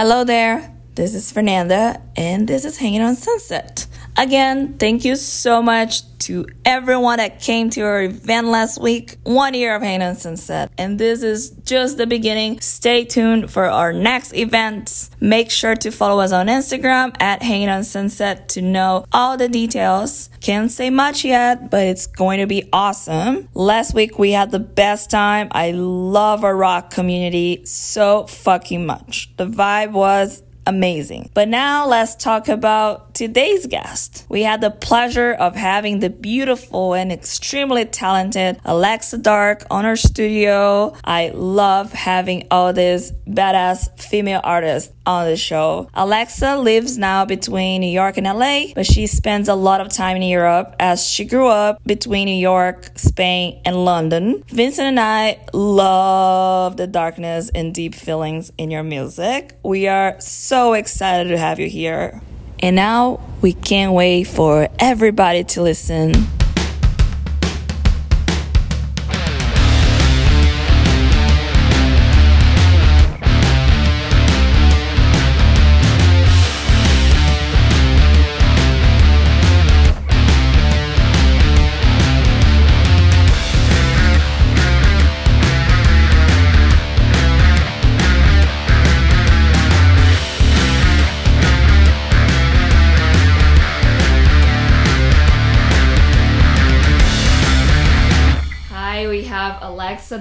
Hello 0.00 0.24
there. 0.24 0.72
This 0.94 1.14
is 1.14 1.30
Fernanda, 1.30 2.00
and 2.16 2.48
this 2.48 2.64
is 2.64 2.78
Hanging 2.78 3.02
on 3.02 3.16
Sunset. 3.16 3.86
Again, 4.16 4.78
thank 4.78 5.04
you 5.04 5.14
so 5.14 5.60
much 5.60 6.04
to 6.30 6.46
everyone 6.64 7.16
that 7.16 7.40
came 7.40 7.70
to 7.70 7.80
our 7.80 8.02
event 8.02 8.46
last 8.46 8.80
week. 8.80 9.16
One 9.24 9.52
year 9.52 9.74
of 9.74 9.82
Hanging 9.82 10.02
on 10.02 10.14
Sunset, 10.14 10.70
and 10.78 10.96
this 10.96 11.24
is 11.24 11.50
just 11.50 11.98
the 11.98 12.06
beginning. 12.06 12.60
Stay 12.60 13.04
tuned 13.04 13.50
for 13.50 13.64
our 13.64 13.92
next 13.92 14.32
events. 14.34 15.10
Make 15.18 15.50
sure 15.50 15.74
to 15.74 15.90
follow 15.90 16.22
us 16.22 16.30
on 16.30 16.46
Instagram 16.46 17.20
at 17.20 17.42
Hanging 17.42 17.68
on 17.68 17.82
Sunset 17.82 18.48
to 18.50 18.62
know 18.62 19.06
all 19.10 19.36
the 19.36 19.48
details. 19.48 20.30
Can't 20.40 20.70
say 20.70 20.88
much 20.88 21.24
yet, 21.24 21.68
but 21.68 21.84
it's 21.88 22.06
going 22.06 22.38
to 22.38 22.46
be 22.46 22.68
awesome. 22.72 23.48
Last 23.52 23.92
week 23.92 24.16
we 24.16 24.30
had 24.30 24.52
the 24.52 24.60
best 24.60 25.10
time. 25.10 25.48
I 25.50 25.72
love 25.72 26.44
our 26.44 26.56
rock 26.56 26.92
community 26.92 27.66
so 27.66 28.28
fucking 28.28 28.86
much. 28.86 29.32
The 29.36 29.48
vibe 29.48 29.90
was 29.90 30.44
amazing. 30.66 31.30
But 31.34 31.48
now 31.48 31.86
let's 31.86 32.14
talk 32.14 32.48
about 32.48 33.09
today's 33.20 33.66
guest. 33.66 34.24
We 34.30 34.44
had 34.44 34.62
the 34.62 34.70
pleasure 34.70 35.34
of 35.34 35.54
having 35.54 35.98
the 35.98 36.08
beautiful 36.08 36.94
and 36.94 37.12
extremely 37.12 37.84
talented 37.84 38.58
Alexa 38.64 39.18
Dark 39.18 39.66
on 39.70 39.84
our 39.84 39.94
studio. 39.94 40.96
I 41.04 41.30
love 41.34 41.92
having 41.92 42.48
all 42.50 42.72
these 42.72 43.12
badass 43.28 44.00
female 44.00 44.40
artists 44.42 44.94
on 45.04 45.26
the 45.26 45.36
show. 45.36 45.90
Alexa 45.92 46.56
lives 46.56 46.96
now 46.96 47.26
between 47.26 47.82
New 47.82 47.90
York 47.90 48.16
and 48.16 48.24
LA, 48.24 48.72
but 48.74 48.86
she 48.86 49.06
spends 49.06 49.50
a 49.50 49.54
lot 49.54 49.82
of 49.82 49.90
time 49.90 50.16
in 50.16 50.22
Europe 50.22 50.74
as 50.80 51.06
she 51.06 51.26
grew 51.26 51.48
up 51.48 51.78
between 51.84 52.24
New 52.24 52.40
York, 52.40 52.92
Spain, 52.96 53.60
and 53.66 53.84
London. 53.84 54.42
Vincent 54.48 54.88
and 54.88 55.00
I 55.00 55.44
love 55.52 56.78
the 56.78 56.86
darkness 56.86 57.50
and 57.54 57.74
deep 57.74 57.94
feelings 57.94 58.50
in 58.56 58.70
your 58.70 58.82
music. 58.82 59.58
We 59.62 59.88
are 59.88 60.18
so 60.20 60.72
excited 60.72 61.28
to 61.28 61.36
have 61.36 61.60
you 61.60 61.68
here. 61.68 62.22
And 62.60 62.76
now 62.76 63.20
we 63.40 63.54
can't 63.54 63.92
wait 63.94 64.24
for 64.24 64.68
everybody 64.78 65.44
to 65.44 65.62
listen. 65.62 66.12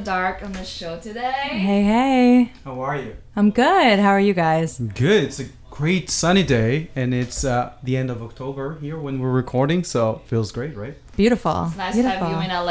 Dark 0.09 0.41
on 0.41 0.53
the 0.53 0.65
show 0.65 0.97
today. 0.99 1.49
Hey, 1.49 1.83
hey. 1.83 2.51
How 2.65 2.81
are 2.81 2.97
you? 2.97 3.15
I'm 3.35 3.51
good. 3.51 3.99
How 3.99 4.09
are 4.09 4.19
you 4.19 4.33
guys? 4.33 4.79
Good. 4.79 5.25
It's 5.25 5.39
a 5.39 5.45
great 5.69 6.09
sunny 6.09 6.41
day, 6.41 6.89
and 6.95 7.13
it's 7.13 7.45
uh, 7.45 7.73
the 7.83 7.95
end 7.95 8.09
of 8.09 8.23
October 8.23 8.79
here 8.79 8.97
when 8.97 9.19
we're 9.19 9.29
recording, 9.29 9.83
so 9.83 10.23
feels 10.25 10.51
great, 10.51 10.75
right? 10.75 10.95
Beautiful. 11.15 11.65
It's 11.67 11.77
nice 11.77 11.93
Beautiful. 11.93 12.21
to 12.21 12.25
have 12.25 12.43
you 12.43 12.49
in 12.49 12.65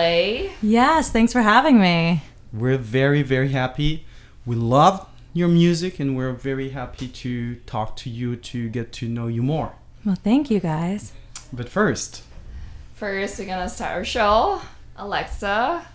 LA. 0.48 0.50
Yes, 0.62 1.12
thanks 1.12 1.32
for 1.32 1.42
having 1.42 1.80
me. 1.80 2.24
We're 2.52 2.76
very, 2.76 3.22
very 3.22 3.50
happy. 3.50 4.04
We 4.44 4.56
love 4.56 5.06
your 5.32 5.46
music, 5.46 6.00
and 6.00 6.16
we're 6.16 6.32
very 6.32 6.70
happy 6.70 7.06
to 7.06 7.54
talk 7.66 7.94
to 7.98 8.10
you 8.10 8.34
to 8.34 8.68
get 8.68 8.90
to 8.94 9.08
know 9.08 9.28
you 9.28 9.44
more. 9.44 9.74
Well, 10.04 10.16
thank 10.16 10.50
you 10.50 10.58
guys. 10.58 11.12
But 11.52 11.68
first, 11.68 12.24
First, 12.94 13.38
we're 13.38 13.46
gonna 13.46 13.68
start 13.68 13.92
our 13.92 14.04
show. 14.04 14.60
Alexa, 14.96 15.86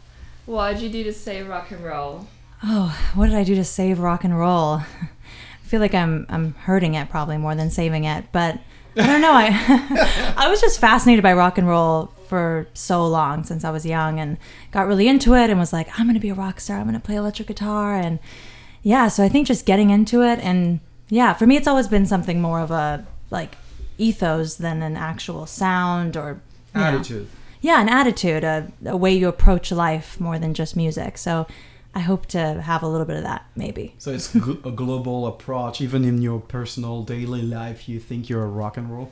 what'd 0.46 0.82
you 0.82 0.90
do 0.90 1.04
to 1.04 1.14
save 1.14 1.48
rock 1.48 1.72
and 1.72 1.84
roll? 1.84 2.28
Oh, 2.64 2.98
what 3.16 3.28
did 3.28 3.36
I 3.36 3.44
do 3.44 3.56
to 3.56 3.64
save 3.64 4.00
rock 4.00 4.24
and 4.24 4.38
roll? 4.38 4.76
I 4.76 5.66
feel 5.66 5.80
like 5.80 5.94
I'm 5.94 6.26
I'm 6.30 6.54
hurting 6.54 6.94
it 6.94 7.10
probably 7.10 7.38
more 7.38 7.56
than 7.56 7.70
saving 7.70 8.06
it, 8.06 8.26
but 8.32 8.60
I 8.96 9.08
don't 9.08 9.22
know. 9.22 9.34
I 9.34 10.34
I 10.38 10.50
was 10.50 10.62
just 10.62 10.80
fascinated 10.80 11.24
by 11.24 11.34
rock 11.34 11.58
and 11.58 11.68
roll 11.68 12.12
for 12.28 12.68
so 12.74 13.06
long 13.06 13.44
since 13.44 13.64
I 13.64 13.70
was 13.70 13.86
young 13.86 14.20
and 14.20 14.38
got 14.72 14.88
really 14.88 15.08
into 15.08 15.36
it 15.36 15.50
and 15.50 15.60
was 15.60 15.74
like, 15.74 15.88
I'm 16.00 16.06
going 16.06 16.16
to 16.16 16.20
be 16.20 16.30
a 16.30 16.34
rock 16.34 16.60
star. 16.60 16.78
I'm 16.78 16.84
going 16.84 16.94
to 16.94 17.06
play 17.06 17.16
electric 17.16 17.48
guitar 17.48 17.96
and 17.96 18.20
yeah, 18.82 19.08
so 19.08 19.24
I 19.24 19.30
think 19.30 19.48
just 19.48 19.66
getting 19.66 19.90
into 19.90 20.22
it 20.22 20.40
and 20.40 20.80
yeah, 21.10 21.34
for 21.34 21.46
me 21.46 21.58
it's 21.58 21.68
always 21.68 21.88
been 21.88 22.06
something 22.06 22.42
more 22.42 22.60
of 22.60 22.72
a 22.72 23.06
like 23.30 23.56
ethos 23.98 24.56
than 24.56 24.82
an 24.82 24.96
actual 24.96 25.46
sound 25.46 26.18
or 26.18 26.42
attitude. 26.74 27.24
know. 27.24 27.43
Attitude. 27.64 27.70
yeah, 27.70 27.82
an 27.82 27.90
attitude, 27.90 28.44
a, 28.44 28.72
a 28.86 28.98
way 28.98 29.14
you 29.14 29.28
approach 29.28 29.72
life 29.72 30.20
more 30.20 30.40
than 30.40 30.54
just 30.54 30.76
music. 30.76 31.18
So 31.18 31.48
I 31.96 32.00
hope 32.00 32.26
to 32.28 32.62
have 32.62 32.82
a 32.82 32.88
little 32.88 33.06
bit 33.06 33.18
of 33.18 33.24
that, 33.24 33.46
maybe. 33.56 33.94
So 34.00 34.12
it's 34.12 34.34
a 34.34 34.40
global 34.40 35.28
approach. 35.28 35.80
Even 35.80 36.04
in 36.04 36.22
your 36.22 36.40
personal 36.40 37.04
daily 37.04 37.44
life, 37.44 37.88
you 37.88 38.00
think 38.00 38.30
you're 38.30 38.44
a 38.44 38.48
rock 38.48 38.78
and 38.78 38.92
roll. 38.92 39.12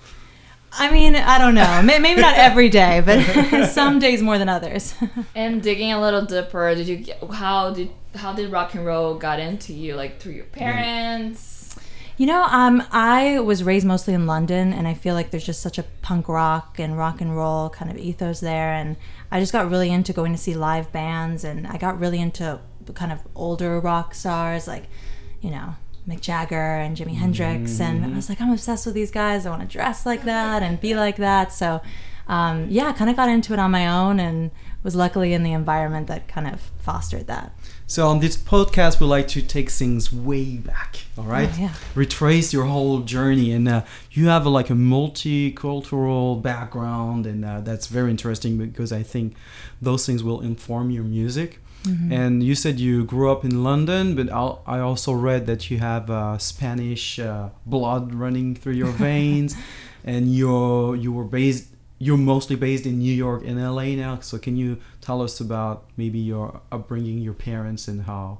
I 0.73 0.89
mean, 0.89 1.15
I 1.15 1.37
don't 1.37 1.53
know. 1.53 1.81
Maybe 1.83 2.21
not 2.21 2.37
every 2.37 2.69
day, 2.69 3.01
but 3.05 3.65
some 3.67 3.99
days 3.99 4.21
more 4.21 4.37
than 4.37 4.49
others. 4.49 4.93
And 5.35 5.61
digging 5.61 5.91
a 5.91 5.99
little 5.99 6.25
deeper, 6.25 6.73
did 6.75 6.87
you 6.87 6.97
get, 6.97 7.23
how 7.31 7.71
did 7.71 7.91
how 8.15 8.33
did 8.33 8.51
rock 8.51 8.73
and 8.73 8.85
roll 8.85 9.15
got 9.15 9.39
into 9.39 9.73
you? 9.73 9.95
Like 9.95 10.19
through 10.19 10.33
your 10.33 10.45
mm. 10.45 10.51
parents? 10.53 11.60
You 12.17 12.27
know, 12.27 12.43
um, 12.43 12.83
I 12.91 13.39
was 13.39 13.63
raised 13.63 13.85
mostly 13.85 14.13
in 14.13 14.27
London, 14.27 14.73
and 14.73 14.87
I 14.87 14.93
feel 14.93 15.15
like 15.15 15.31
there's 15.31 15.45
just 15.45 15.61
such 15.61 15.77
a 15.77 15.83
punk 16.01 16.27
rock 16.27 16.79
and 16.79 16.97
rock 16.97 17.21
and 17.21 17.35
roll 17.35 17.69
kind 17.69 17.89
of 17.89 17.97
ethos 17.97 18.39
there. 18.39 18.73
And 18.73 18.97
I 19.31 19.39
just 19.39 19.51
got 19.51 19.69
really 19.69 19.89
into 19.89 20.13
going 20.13 20.31
to 20.31 20.37
see 20.37 20.53
live 20.53 20.91
bands, 20.91 21.43
and 21.43 21.65
I 21.67 21.77
got 21.77 21.99
really 21.99 22.19
into 22.19 22.59
kind 22.93 23.11
of 23.11 23.19
older 23.35 23.79
rock 23.79 24.13
stars 24.13 24.67
like, 24.67 24.85
you 25.41 25.49
know, 25.49 25.75
Mick 26.07 26.21
Jagger 26.21 26.55
and 26.55 26.97
Jimi 26.97 27.15
Hendrix. 27.15 27.79
And 27.79 28.05
I 28.05 28.09
was 28.15 28.29
like, 28.29 28.41
I'm 28.41 28.51
obsessed 28.51 28.85
with 28.85 28.95
these 28.95 29.11
guys. 29.11 29.45
I 29.45 29.49
want 29.49 29.61
to 29.61 29.67
dress 29.67 30.05
like 30.05 30.23
that 30.23 30.63
and 30.63 30.79
be 30.81 30.95
like 30.95 31.17
that. 31.17 31.53
So, 31.53 31.81
um, 32.27 32.67
yeah, 32.69 32.87
I 32.87 32.93
kind 32.93 33.09
of 33.09 33.15
got 33.15 33.29
into 33.29 33.53
it 33.53 33.59
on 33.59 33.71
my 33.71 33.87
own 33.87 34.19
and 34.19 34.51
was 34.83 34.95
luckily 34.95 35.33
in 35.33 35.43
the 35.43 35.53
environment 35.53 36.07
that 36.07 36.27
kind 36.27 36.47
of 36.47 36.59
fostered 36.79 37.27
that. 37.27 37.55
So 37.91 38.07
on 38.07 38.21
this 38.21 38.37
podcast, 38.37 39.01
we 39.01 39.05
like 39.05 39.27
to 39.27 39.41
take 39.41 39.69
things 39.69 40.13
way 40.13 40.55
back. 40.55 40.99
All 41.17 41.25
right, 41.25 41.49
Oh, 41.51 41.57
yeah. 41.59 41.73
retrace 41.93 42.53
your 42.53 42.63
whole 42.63 43.01
journey, 43.01 43.51
and 43.51 43.67
uh, 43.67 43.81
you 44.11 44.29
have 44.29 44.45
a, 44.45 44.49
like 44.49 44.69
a 44.69 44.75
multicultural 44.75 46.41
background, 46.41 47.25
and 47.25 47.43
uh, 47.43 47.59
that's 47.59 47.87
very 47.87 48.09
interesting 48.09 48.57
because 48.57 48.93
I 48.93 49.03
think 49.03 49.35
those 49.81 50.05
things 50.05 50.23
will 50.23 50.39
inform 50.39 50.89
your 50.89 51.03
music. 51.03 51.59
Mm-hmm. 51.83 52.13
And 52.13 52.41
you 52.41 52.55
said 52.55 52.79
you 52.79 53.03
grew 53.03 53.29
up 53.29 53.43
in 53.43 53.61
London, 53.61 54.15
but 54.15 54.31
I'll, 54.31 54.63
I 54.65 54.79
also 54.79 55.11
read 55.11 55.45
that 55.47 55.69
you 55.69 55.79
have 55.79 56.09
uh, 56.09 56.37
Spanish 56.37 57.19
uh, 57.19 57.49
blood 57.65 58.13
running 58.13 58.55
through 58.55 58.75
your 58.75 58.91
veins, 59.07 59.53
and 60.05 60.33
you're 60.33 60.95
you 60.95 61.11
were 61.11 61.25
based. 61.25 61.67
You're 62.01 62.17
mostly 62.17 62.55
based 62.55 62.85
in 62.87 62.97
New 62.97 63.13
York 63.13 63.43
and 63.45 63.63
LA 63.63 63.89
now. 64.05 64.19
So 64.21 64.39
can 64.39 64.57
you 64.57 64.79
tell 65.01 65.21
us 65.21 65.39
about 65.39 65.85
maybe 65.97 66.17
your 66.17 66.61
upbringing, 66.71 67.19
your 67.19 67.35
parents, 67.35 67.87
and 67.87 68.01
how, 68.03 68.39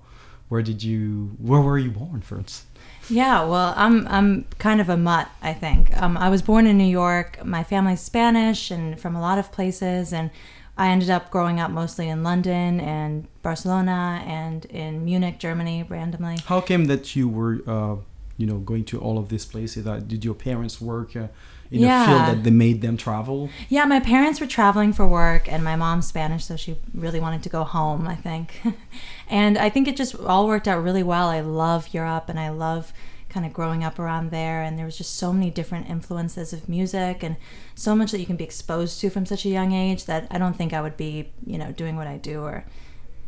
where 0.50 0.64
did 0.64 0.82
you, 0.82 1.36
where 1.38 1.62
were 1.62 1.78
you 1.78 1.92
born 1.92 2.22
first? 2.22 2.66
Yeah, 3.10 3.44
well, 3.44 3.74
I'm 3.76 4.08
I'm 4.08 4.46
kind 4.58 4.80
of 4.80 4.90
a 4.90 4.98
mutt, 4.98 5.30
I 5.42 5.54
think. 5.54 5.96
Um, 6.02 6.18
I 6.18 6.30
was 6.30 6.42
born 6.42 6.66
in 6.66 6.78
New 6.78 6.92
York. 7.04 7.44
My 7.46 7.64
family's 7.64 8.00
Spanish 8.02 8.72
and 8.72 9.00
from 9.00 9.16
a 9.16 9.22
lot 9.22 9.38
of 9.38 9.52
places, 9.52 10.14
and 10.14 10.30
I 10.78 10.88
ended 10.90 11.10
up 11.10 11.30
growing 11.30 11.60
up 11.60 11.72
mostly 11.72 12.08
in 12.10 12.24
London 12.24 12.80
and 12.80 13.28
Barcelona 13.42 14.24
and 14.26 14.66
in 14.66 15.04
Munich, 15.06 15.40
Germany, 15.40 15.84
randomly. 15.84 16.38
How 16.46 16.62
came 16.62 16.86
that 16.86 17.16
you 17.16 17.28
were, 17.28 17.62
uh, 17.68 17.96
you 18.38 18.48
know, 18.48 18.60
going 18.60 18.86
to 18.86 19.00
all 19.00 19.18
of 19.18 19.30
these 19.30 19.46
places? 19.46 19.86
Uh, 19.86 20.00
did 20.00 20.24
your 20.24 20.36
parents 20.36 20.80
work 20.80 21.16
uh, 21.16 21.28
in 21.72 21.84
a 21.84 21.88
Yeah. 21.88 22.06
field 22.06 22.38
that 22.38 22.44
they 22.44 22.52
made 22.52 22.82
them 22.82 22.98
travel? 22.98 23.50
Yeah, 23.70 23.86
my 23.86 24.00
parents 24.00 24.40
were 24.42 24.48
traveling 24.48 24.92
for 24.94 25.08
work, 25.08 25.52
and 25.52 25.64
my 25.64 25.76
mom's 25.76 26.08
Spanish, 26.08 26.46
so 26.46 26.56
she 26.58 26.76
really 26.94 27.20
wanted 27.20 27.42
to 27.44 27.50
go 27.50 27.64
home, 27.64 28.08
I 28.08 28.16
think. 28.16 28.62
and 29.30 29.58
I 29.58 29.70
think 29.70 29.88
it 29.88 29.96
just 29.96 30.16
all 30.20 30.48
worked 30.48 30.68
out 30.68 30.84
really 30.84 31.04
well. 31.04 31.30
I 31.30 31.40
love 31.40 31.94
Europe, 31.94 32.26
and 32.28 32.40
I 32.40 32.50
love 32.50 32.92
kind 33.30 33.46
of 33.46 33.54
growing 33.54 33.82
up 33.82 33.98
around 33.98 34.30
there. 34.30 34.62
And 34.62 34.78
there 34.78 34.86
was 34.86 34.98
just 34.98 35.16
so 35.16 35.32
many 35.32 35.50
different 35.50 35.90
influences 35.90 36.52
of 36.52 36.68
music, 36.68 37.24
and 37.24 37.38
so 37.76 37.96
much 37.96 38.12
that 38.12 38.20
you 38.20 38.26
can 38.26 38.36
be 38.36 38.44
exposed 38.44 39.00
to 39.02 39.10
from 39.10 39.26
such 39.26 39.46
a 39.46 39.50
young 39.50 39.72
age 39.72 40.06
that 40.06 40.28
I 40.30 40.38
don't 40.38 40.56
think 40.58 40.74
I 40.74 40.82
would 40.82 40.98
be, 40.98 41.32
you 41.46 41.58
know, 41.58 41.72
doing 41.72 41.96
what 41.96 42.08
I 42.08 42.18
do 42.18 42.42
or 42.42 42.66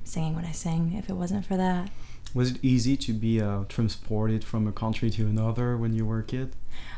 singing 0.03 0.35
what 0.35 0.43
I 0.43 0.51
sing 0.51 0.93
if 0.97 1.09
it 1.09 1.13
wasn't 1.13 1.45
for 1.45 1.55
that. 1.55 1.89
Was 2.33 2.51
it 2.51 2.57
easy 2.61 2.97
to 2.97 3.13
be 3.13 3.39
uh, 3.39 3.63
transported 3.69 4.43
from 4.43 4.67
a 4.67 4.71
country 4.71 5.09
to 5.11 5.25
another 5.27 5.77
when 5.77 5.93
you 5.93 6.05
were 6.05 6.19
a 6.19 6.23
kid? 6.23 6.55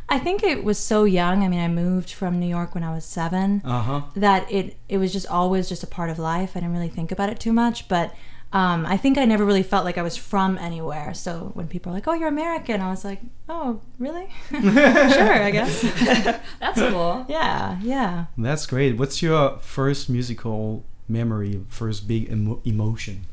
I 0.08 0.20
think 0.20 0.44
it 0.44 0.64
was 0.64 0.78
so 0.78 1.04
young. 1.04 1.44
I 1.44 1.48
mean, 1.48 1.60
I 1.60 1.68
moved 1.68 2.12
from 2.12 2.40
New 2.40 2.48
York 2.48 2.76
when 2.76 2.84
I 2.84 2.94
was 2.94 3.06
seven. 3.06 3.62
Uh 3.66 3.82
huh. 3.82 4.02
that 4.16 4.52
it 4.52 4.78
it 4.88 4.98
was 4.98 5.12
just 5.12 5.28
always 5.28 5.68
just 5.68 5.84
a 5.84 5.88
part 5.88 6.10
of 6.10 6.20
life. 6.20 6.52
I 6.56 6.60
didn't 6.60 6.74
really 6.74 6.90
think 6.90 7.12
about 7.12 7.30
it 7.30 7.40
too 7.40 7.52
much, 7.54 7.88
but 7.88 8.14
um, 8.54 8.86
I 8.86 8.96
think 8.96 9.18
I 9.18 9.26
never 9.26 9.44
really 9.44 9.64
felt 9.64 9.84
like 9.84 9.98
I 9.98 10.02
was 10.04 10.16
from 10.16 10.58
anywhere. 10.60 11.14
So 11.14 11.52
when 11.56 11.68
people 11.68 11.92
are 11.92 11.96
like, 11.96 12.08
"Oh, 12.08 12.14
you're 12.14 12.30
American," 12.30 12.80
I 12.82 12.90
was 12.90 13.04
like, 13.04 13.20
"Oh, 13.50 13.82
really? 14.00 14.28
sure, 14.52 15.34
I 15.44 15.52
guess." 15.52 15.82
That's 16.62 16.80
cool. 16.80 17.26
yeah, 17.28 17.80
yeah. 17.82 18.26
That's 18.38 18.66
great. 18.68 18.98
What's 18.98 19.22
your 19.22 19.58
first 19.60 20.10
musical 20.10 20.86
memory, 21.10 21.64
first 21.68 22.08
big 22.08 22.32
emo- 22.32 22.62
emotion 22.64 23.26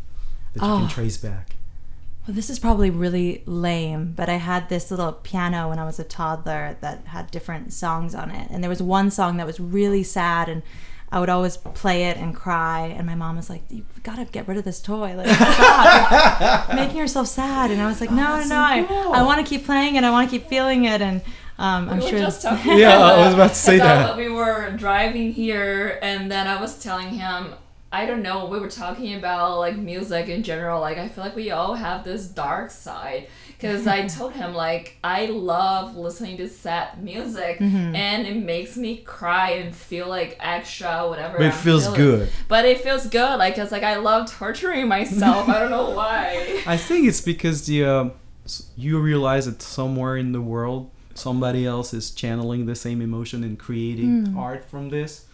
that 0.55 0.63
you 0.63 0.69
Oh. 0.73 0.79
can 0.81 0.89
trace 0.89 1.19
back? 1.19 1.57
Well, 2.27 2.37
this 2.37 2.49
is 2.51 2.61
probably 2.61 2.89
really 2.89 3.43
lame, 3.47 4.13
but 4.17 4.29
I 4.29 4.35
had 4.37 4.69
this 4.69 4.91
little 4.93 5.13
piano 5.13 5.69
when 5.69 5.81
I 5.81 5.85
was 5.85 5.99
a 5.99 6.05
toddler 6.05 6.77
that 6.81 7.07
had 7.07 7.31
different 7.33 7.73
songs 7.73 8.15
on 8.15 8.31
it. 8.31 8.49
And 8.51 8.63
there 8.63 8.71
was 8.71 8.81
one 8.81 9.11
song 9.11 9.39
that 9.39 9.47
was 9.47 9.59
really 9.59 10.05
sad, 10.05 10.49
and 10.49 10.63
I 11.11 11.19
would 11.19 11.29
always 11.29 11.57
play 11.57 12.05
it 12.05 12.17
and 12.17 12.33
cry. 12.35 12.87
And 12.87 13.07
my 13.09 13.17
mom 13.17 13.37
was 13.37 13.51
like, 13.51 13.63
You've 13.69 14.03
got 14.05 14.17
to 14.17 14.25
get 14.25 14.47
rid 14.47 14.57
of 14.57 14.63
this 14.65 14.81
toy. 14.81 15.15
Like, 15.17 15.29
stop. 15.35 16.75
Making 16.75 16.97
yourself 16.97 17.27
sad. 17.27 17.73
And 17.73 17.83
I 17.83 17.87
was 17.87 18.01
like, 18.01 18.11
No, 18.13 18.41
no, 18.41 18.47
no. 18.47 18.61
I, 18.61 18.85
cool. 18.85 19.13
I 19.13 19.23
want 19.25 19.45
to 19.45 19.49
keep 19.49 19.67
playing 19.67 19.97
it. 19.97 20.05
I 20.05 20.11
want 20.11 20.31
to 20.31 20.39
keep 20.39 20.49
feeling 20.49 20.85
it. 20.85 21.03
And 21.03 21.23
um, 21.59 21.89
I'm 21.91 21.99
we 21.99 22.09
sure. 22.09 22.19
just 22.21 22.43
talking 22.43 22.79
Yeah, 22.79 22.97
about 22.97 23.19
I 23.19 23.25
was 23.27 23.35
about 23.35 23.49
to 23.51 23.55
say 23.57 23.79
that. 23.79 24.17
We 24.17 24.29
were 24.29 24.71
driving 24.77 25.33
here, 25.33 25.99
and 26.03 26.31
then 26.31 26.47
I 26.47 26.61
was 26.61 26.79
telling 26.83 27.11
him, 27.11 27.55
I 27.93 28.07
don't 28.07 28.23
know, 28.23 28.47
we 28.47 28.59
were 28.59 28.71
talking 28.71 29.15
about 29.15 29.59
like 29.59 29.77
music 29.77 30.29
in 30.29 30.43
general. 30.43 30.81
Like, 30.81 30.97
I 30.99 31.09
feel 31.09 31.23
like 31.25 31.37
we 31.37 31.51
all 31.51 31.75
have 31.75 32.05
this 32.05 32.27
dark 32.27 32.71
side. 32.71 33.29
Because 33.49 33.87
I 33.87 34.09
told 34.19 34.33
him, 34.33 34.55
like, 34.55 34.97
I 35.05 35.27
love 35.27 35.97
listening 35.97 36.37
to 36.39 36.49
sad 36.49 37.03
music, 37.05 37.59
Mm-hmm. 37.61 37.95
and 37.95 38.27
it 38.27 38.37
makes 38.37 38.77
me 38.77 38.97
cry 38.97 39.51
and 39.51 39.73
feel 39.75 40.09
like 40.09 40.37
extra, 40.41 41.07
whatever. 41.09 41.37
But 41.39 41.47
it 41.47 41.53
I'm 41.53 41.59
feels 41.59 41.85
feeling. 41.85 42.01
good. 42.01 42.29
But 42.49 42.65
it 42.65 42.81
feels 42.81 43.07
good, 43.07 43.37
like, 43.39 43.57
it's 43.59 43.71
like 43.71 43.85
I 43.85 43.97
love 43.97 44.29
torturing 44.33 44.89
myself. 44.89 45.49
I 45.49 45.61
don't 45.61 45.71
know 45.71 45.91
why. 46.01 46.63
I 46.67 46.77
think 46.77 47.07
it's 47.07 47.21
because 47.21 47.67
the 47.67 47.85
uh, 47.85 48.09
you 48.77 48.99
realize 48.99 49.47
that 49.47 49.63
somewhere 49.63 50.17
in 50.17 50.33
the 50.33 50.41
world 50.41 50.91
somebody 51.15 51.67
else 51.67 51.93
is 51.93 52.11
channeling 52.11 52.65
the 52.67 52.75
same 52.75 53.03
emotion 53.03 53.45
and 53.45 53.59
creating 53.59 54.35
art 54.37 54.65
from 54.65 54.89
this, 54.89 55.27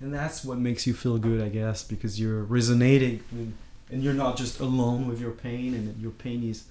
and 0.00 0.12
that's 0.12 0.44
what 0.44 0.58
makes 0.58 0.86
you 0.86 0.94
feel 0.94 1.18
good, 1.18 1.40
I 1.42 1.48
guess, 1.48 1.82
because 1.84 2.20
you're 2.20 2.42
resonating 2.42 3.22
with, 3.32 3.54
and 3.90 4.02
you're 4.02 4.14
not 4.14 4.36
just 4.36 4.60
alone 4.60 5.08
with 5.08 5.20
your 5.20 5.30
pain, 5.30 5.74
and 5.74 6.00
your 6.00 6.10
pain 6.10 6.42
is 6.48 6.64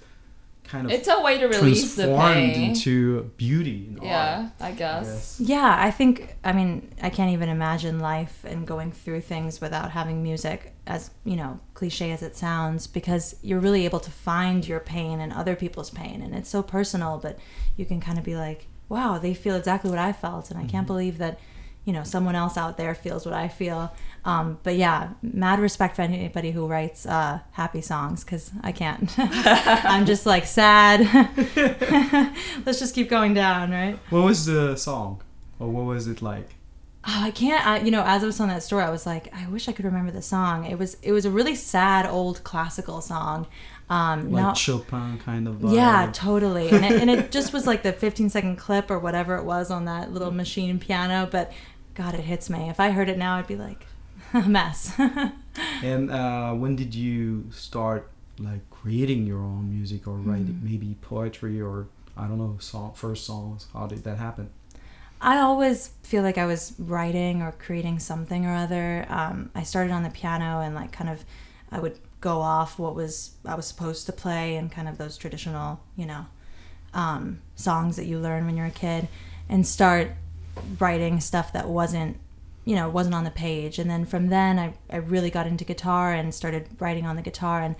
kind 0.64 0.86
of 0.86 0.92
It's 0.92 1.08
a 1.08 1.20
way 1.20 1.38
to 1.38 1.46
release 1.46 1.94
the 1.94 2.04
transformed 2.04 2.54
pain. 2.54 2.70
into 2.70 3.22
beauty 3.36 3.86
in 3.88 4.02
yeah, 4.02 4.38
art. 4.38 4.52
I 4.60 4.68
I 4.68 4.72
guess. 4.72 5.38
guess. 5.38 5.48
Yeah, 5.48 5.76
I 5.78 5.90
think, 5.90 6.36
I 6.42 6.52
mean, 6.52 6.90
I 7.02 7.10
can't 7.10 7.32
even 7.32 7.48
imagine 7.48 8.00
life 8.00 8.44
and 8.44 8.66
going 8.66 8.90
through 8.90 9.20
things 9.20 9.60
without 9.60 9.90
having 9.90 10.22
music, 10.22 10.74
as, 10.86 11.10
you 11.24 11.36
know, 11.36 11.60
cliche 11.74 12.12
as 12.12 12.22
it 12.22 12.36
sounds, 12.36 12.86
because 12.86 13.36
you're 13.42 13.60
really 13.60 13.84
able 13.84 14.00
to 14.00 14.10
find 14.10 14.66
your 14.66 14.80
pain 14.80 15.20
and 15.20 15.32
other 15.32 15.54
people's 15.54 15.90
pain. 15.90 16.22
And 16.22 16.34
it's 16.34 16.48
so 16.48 16.62
personal, 16.62 17.18
but 17.18 17.38
you 17.76 17.84
can 17.84 18.00
kind 18.00 18.18
of 18.18 18.24
be 18.24 18.36
like, 18.36 18.66
wow, 18.88 19.18
they 19.18 19.34
feel 19.34 19.56
exactly 19.56 19.90
what 19.90 19.98
I 19.98 20.12
felt. 20.12 20.50
And 20.50 20.58
I 20.58 20.62
can't 20.62 20.72
mm-hmm. 20.72 20.86
believe 20.86 21.18
that, 21.18 21.38
you 21.84 21.92
know, 21.92 22.02
someone 22.02 22.34
else 22.34 22.56
out 22.56 22.76
there 22.76 22.94
feels 22.94 23.24
what 23.26 23.34
I 23.34 23.48
feel. 23.48 23.92
Um, 24.24 24.58
but 24.62 24.76
yeah, 24.76 25.10
mad 25.22 25.60
respect 25.60 25.96
for 25.96 26.02
anybody 26.02 26.50
who 26.50 26.66
writes 26.66 27.04
uh, 27.04 27.40
happy 27.52 27.82
songs, 27.82 28.24
because 28.24 28.50
I 28.62 28.72
can't. 28.72 29.12
I'm 29.18 30.06
just 30.06 30.24
like 30.24 30.46
sad. 30.46 31.00
Let's 32.66 32.78
just 32.78 32.94
keep 32.94 33.08
going 33.08 33.34
down, 33.34 33.70
right? 33.70 33.98
What 34.10 34.24
was 34.24 34.46
the 34.46 34.76
song, 34.76 35.22
or 35.58 35.68
what 35.68 35.84
was 35.84 36.06
it 36.06 36.22
like? 36.22 36.48
Oh, 37.06 37.20
I 37.22 37.30
can't. 37.32 37.66
I, 37.66 37.80
you 37.80 37.90
know, 37.90 38.02
as 38.02 38.22
I 38.22 38.26
was 38.26 38.36
telling 38.38 38.52
that 38.52 38.62
story, 38.62 38.82
I 38.82 38.88
was 38.88 39.04
like, 39.04 39.32
I 39.34 39.46
wish 39.48 39.68
I 39.68 39.72
could 39.72 39.84
remember 39.84 40.10
the 40.10 40.22
song. 40.22 40.64
It 40.64 40.78
was 40.78 40.96
it 41.02 41.12
was 41.12 41.26
a 41.26 41.30
really 41.30 41.54
sad 41.54 42.06
old 42.06 42.42
classical 42.44 43.02
song. 43.02 43.46
Um, 43.90 44.30
Like 44.32 44.42
now- 44.42 44.54
Chopin 44.54 45.18
kind 45.18 45.46
of. 45.46 45.56
Vibe. 45.56 45.74
yeah, 45.74 46.08
totally. 46.14 46.70
And 46.70 46.82
it, 46.82 46.92
and 47.02 47.10
it 47.10 47.30
just 47.38 47.52
was 47.52 47.66
like 47.66 47.82
the 47.82 47.92
15 47.92 48.30
second 48.30 48.56
clip 48.56 48.90
or 48.90 48.98
whatever 48.98 49.36
it 49.36 49.44
was 49.44 49.70
on 49.70 49.84
that 49.84 50.12
little 50.12 50.30
machine 50.30 50.78
piano. 50.78 51.28
But 51.30 51.52
God, 51.94 52.14
it 52.14 52.20
hits 52.22 52.50
me. 52.50 52.68
If 52.68 52.80
I 52.80 52.90
heard 52.90 53.08
it 53.08 53.18
now, 53.18 53.36
I'd 53.36 53.46
be 53.46 53.56
like 53.56 53.86
a 54.34 54.42
mess. 54.42 54.92
And 55.82 56.10
uh, 56.10 56.52
when 56.54 56.74
did 56.74 56.94
you 56.94 57.46
start 57.52 58.10
like 58.38 58.68
creating 58.70 59.24
your 59.26 59.38
own 59.38 59.70
music 59.70 60.08
or 60.08 60.14
writing 60.16 60.58
Hmm. 60.60 60.64
maybe 60.66 60.96
poetry 61.00 61.60
or 61.60 61.86
I 62.16 62.26
don't 62.26 62.38
know 62.38 62.56
song 62.58 62.92
first 62.94 63.24
songs? 63.24 63.68
How 63.72 63.86
did 63.86 64.02
that 64.04 64.18
happen? 64.18 64.50
I 65.20 65.38
always 65.38 65.90
feel 66.02 66.22
like 66.22 66.36
I 66.38 66.46
was 66.46 66.74
writing 66.78 67.40
or 67.40 67.52
creating 67.52 68.00
something 68.00 68.44
or 68.44 68.54
other. 68.54 69.06
Um, 69.08 69.50
I 69.54 69.62
started 69.62 69.92
on 69.92 70.02
the 70.02 70.10
piano 70.10 70.60
and 70.60 70.74
like 70.74 70.90
kind 70.92 71.08
of 71.08 71.24
I 71.70 71.78
would 71.78 71.98
go 72.20 72.40
off 72.40 72.78
what 72.78 72.94
was 72.96 73.36
I 73.44 73.54
was 73.54 73.66
supposed 73.66 74.06
to 74.06 74.12
play 74.12 74.56
and 74.56 74.72
kind 74.72 74.88
of 74.88 74.98
those 74.98 75.16
traditional, 75.16 75.80
you 75.96 76.06
know, 76.06 76.26
um, 76.92 77.40
songs 77.54 77.94
that 77.96 78.06
you 78.06 78.18
learn 78.18 78.44
when 78.46 78.56
you're 78.56 78.66
a 78.66 78.70
kid 78.70 79.06
and 79.48 79.66
start 79.66 80.10
writing 80.78 81.20
stuff 81.20 81.52
that 81.52 81.68
wasn't 81.68 82.18
you 82.64 82.74
know 82.74 82.88
wasn't 82.88 83.14
on 83.14 83.24
the 83.24 83.30
page 83.30 83.78
and 83.78 83.90
then 83.90 84.04
from 84.06 84.28
then 84.28 84.58
I, 84.58 84.74
I 84.90 84.96
really 84.96 85.30
got 85.30 85.46
into 85.46 85.64
guitar 85.64 86.12
and 86.12 86.34
started 86.34 86.68
writing 86.78 87.04
on 87.06 87.16
the 87.16 87.22
guitar 87.22 87.60
and 87.60 87.76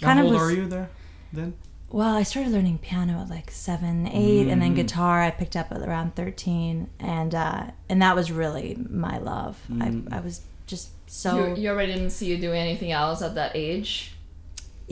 kind 0.00 0.18
How 0.18 0.24
of 0.26 0.32
old 0.32 0.40
was 0.40 0.50
are 0.52 0.54
you 0.54 0.66
there 0.68 0.90
then? 1.32 1.54
well, 1.90 2.16
I 2.16 2.22
started 2.22 2.52
learning 2.52 2.78
piano 2.78 3.20
at 3.20 3.28
like 3.28 3.50
seven, 3.50 4.06
eight, 4.08 4.48
and 4.48 4.62
then 4.62 4.72
Mm. 4.72 4.76
guitar 4.76 5.20
I 5.20 5.30
picked 5.30 5.56
up 5.56 5.70
at 5.70 5.82
around 5.82 6.14
thirteen, 6.14 6.88
and 6.98 7.34
uh, 7.34 7.64
and 7.90 8.00
that 8.00 8.16
was 8.16 8.32
really 8.32 8.78
my 8.88 9.18
love. 9.18 9.58
Mm. 9.70 10.10
I 10.10 10.16
I 10.16 10.20
was 10.20 10.40
just 10.66 10.88
so 11.06 11.48
you, 11.48 11.62
you 11.64 11.68
already 11.68 11.92
didn't 11.92 12.10
see 12.10 12.26
you 12.30 12.38
doing 12.38 12.58
anything 12.58 12.92
else 12.92 13.20
at 13.20 13.34
that 13.34 13.52
age. 13.54 14.14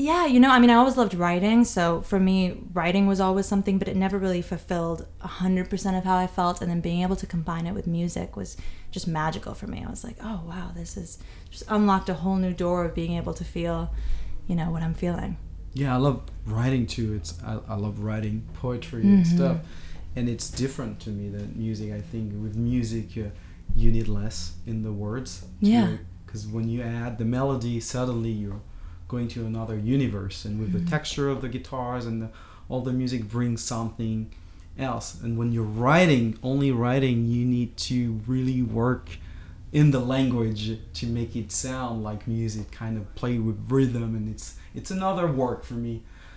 Yeah, 0.00 0.24
you 0.26 0.40
know, 0.40 0.50
I 0.50 0.58
mean, 0.58 0.70
I 0.70 0.74
always 0.74 0.96
loved 0.96 1.14
writing, 1.14 1.64
so 1.64 2.00
for 2.02 2.18
me, 2.18 2.58
writing 2.72 3.06
was 3.06 3.20
always 3.20 3.46
something, 3.46 3.78
but 3.78 3.88
it 3.88 3.96
never 3.96 4.18
really 4.18 4.42
fulfilled 4.42 5.06
hundred 5.20 5.68
percent 5.70 5.96
of 5.96 6.04
how 6.04 6.16
I 6.16 6.26
felt, 6.26 6.60
and 6.62 6.70
then 6.70 6.80
being 6.80 7.02
able 7.02 7.16
to 7.16 7.26
combine 7.26 7.66
it 7.66 7.74
with 7.74 7.86
music 7.86 8.36
was 8.36 8.56
just 8.90 9.06
magical 9.06 9.54
for 9.54 9.66
me. 9.66 9.84
I 9.86 9.90
was 9.90 10.02
like, 10.02 10.16
oh 10.22 10.42
wow, 10.46 10.72
this 10.74 10.96
is 10.96 11.18
just 11.50 11.64
unlocked 11.68 12.08
a 12.08 12.14
whole 12.14 12.36
new 12.36 12.52
door 12.52 12.84
of 12.84 12.94
being 12.94 13.16
able 13.16 13.34
to 13.34 13.44
feel, 13.44 13.92
you 14.48 14.54
know, 14.56 14.70
what 14.70 14.82
I'm 14.82 14.94
feeling. 14.94 15.36
Yeah, 15.74 15.94
I 15.94 15.98
love 15.98 16.22
writing 16.46 16.86
too. 16.86 17.14
It's 17.14 17.38
I, 17.44 17.58
I 17.68 17.74
love 17.76 18.00
writing 18.00 18.48
poetry 18.54 19.02
Mm-hmm. 19.02 19.14
and 19.14 19.26
stuff, 19.26 19.56
and 20.16 20.28
it's 20.28 20.50
different 20.50 20.98
to 21.00 21.10
me 21.10 21.28
than 21.28 21.52
music. 21.56 21.92
I 21.92 22.00
think 22.00 22.32
with 22.42 22.56
music, 22.56 23.14
you, 23.16 23.30
you 23.76 23.92
need 23.92 24.08
less 24.08 24.54
in 24.66 24.82
the 24.82 24.92
words. 24.92 25.44
Yeah. 25.60 25.96
Because 26.26 26.46
when 26.46 26.68
you 26.68 26.80
add 26.82 27.18
the 27.18 27.24
melody, 27.24 27.80
suddenly 27.80 28.30
you're 28.30 28.60
going 29.10 29.28
to 29.28 29.40
another 29.52 29.76
universe, 29.96 30.38
and 30.46 30.54
with 30.60 30.70
Mm-hmm. 30.72 30.84
the 30.84 30.90
texture 30.90 31.28
of 31.34 31.38
the 31.44 31.48
guitars 31.56 32.04
and 32.06 32.16
the, 32.22 32.28
all 32.68 32.80
the 32.90 32.92
music 33.02 33.22
brings 33.36 33.60
something 33.74 34.16
else. 34.78 35.06
And 35.22 35.36
when 35.38 35.50
you're 35.54 35.74
writing, 35.84 36.38
only 36.50 36.70
writing, 36.84 37.16
you 37.34 37.44
need 37.56 37.70
to 37.90 37.98
really 38.26 38.62
work 38.62 39.06
in 39.72 39.90
the 39.96 40.00
language 40.16 40.62
to 40.94 41.06
make 41.06 41.32
it 41.36 41.52
sound 41.52 42.02
like 42.08 42.20
music 42.26 42.66
kind 42.82 42.96
of 42.96 43.04
play 43.20 43.38
with 43.38 43.58
rhythm 43.70 44.10
and 44.18 44.28
it's 44.34 44.46
it's 44.74 44.90
another 44.90 45.26
work 45.44 45.60
for 45.64 45.74
me. 45.86 45.94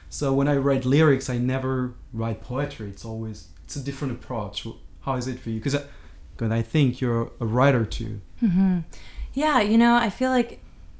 So 0.10 0.26
when 0.38 0.48
i 0.48 0.56
write 0.66 0.86
lyrics 0.86 1.28
i 1.36 1.38
never 1.54 1.74
write 2.22 2.40
poetry. 2.54 2.88
It's 2.94 3.06
always 3.12 3.38
it's 3.66 3.76
a 3.76 3.84
different 3.88 4.14
approach. 4.18 4.56
How 5.06 5.16
is 5.22 5.28
it 5.28 5.40
for 5.40 5.50
you? 5.50 5.60
Because 5.60 5.76
I, 5.76 5.84
'cause 6.38 6.52
I 6.60 6.62
think 6.74 7.02
you're 7.02 7.32
a 7.40 7.46
writer 7.56 7.86
too. 7.98 8.14
Hmm 8.40 8.80
Yeah, 9.44 9.58
you 9.72 9.78
know, 9.84 9.94
I 10.08 10.10
feel 10.20 10.32
like 10.40 10.52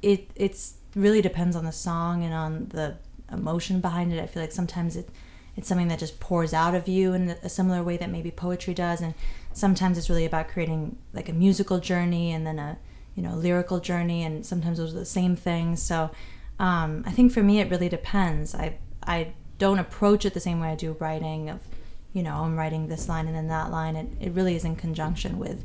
it 0.02 0.20
it's 0.44 0.62
really 0.94 1.22
depends 1.22 1.56
on 1.56 1.64
the 1.64 1.72
song 1.72 2.24
and 2.24 2.34
on 2.34 2.66
the 2.70 2.96
emotion 3.32 3.80
behind 3.80 4.12
it. 4.12 4.22
I 4.22 4.26
feel 4.26 4.42
like 4.42 4.52
sometimes 4.52 4.96
it 4.96 5.08
it's 5.56 5.68
something 5.68 5.88
that 5.88 6.00
just 6.00 6.18
pours 6.18 6.52
out 6.52 6.74
of 6.74 6.88
you 6.88 7.12
in 7.12 7.30
a 7.30 7.48
similar 7.48 7.82
way 7.82 7.96
that 7.96 8.10
maybe 8.10 8.30
poetry 8.30 8.74
does, 8.74 9.00
and 9.00 9.14
sometimes 9.52 9.96
it's 9.96 10.10
really 10.10 10.24
about 10.24 10.48
creating 10.48 10.96
like 11.12 11.28
a 11.28 11.32
musical 11.32 11.78
journey 11.78 12.32
and 12.32 12.46
then 12.46 12.58
a 12.58 12.78
you 13.14 13.22
know 13.22 13.34
lyrical 13.34 13.80
journey, 13.80 14.24
and 14.24 14.44
sometimes 14.44 14.78
those 14.78 14.94
are 14.94 14.98
the 14.98 15.04
same 15.04 15.36
things. 15.36 15.82
So 15.82 16.10
um, 16.58 17.04
I 17.06 17.12
think 17.12 17.32
for 17.32 17.42
me, 17.42 17.60
it 17.60 17.70
really 17.70 17.88
depends. 17.88 18.54
I 18.54 18.78
I 19.02 19.34
don't 19.58 19.78
approach 19.78 20.24
it 20.24 20.34
the 20.34 20.40
same 20.40 20.60
way 20.60 20.68
I 20.68 20.74
do 20.74 20.96
writing 20.98 21.48
of 21.48 21.60
you 22.12 22.22
know 22.22 22.38
I'm 22.38 22.56
writing 22.56 22.88
this 22.88 23.08
line 23.08 23.26
and 23.26 23.36
then 23.36 23.48
that 23.48 23.70
line. 23.70 23.96
It 23.96 24.08
it 24.20 24.32
really 24.32 24.56
is 24.56 24.64
in 24.64 24.76
conjunction 24.76 25.38
with 25.38 25.64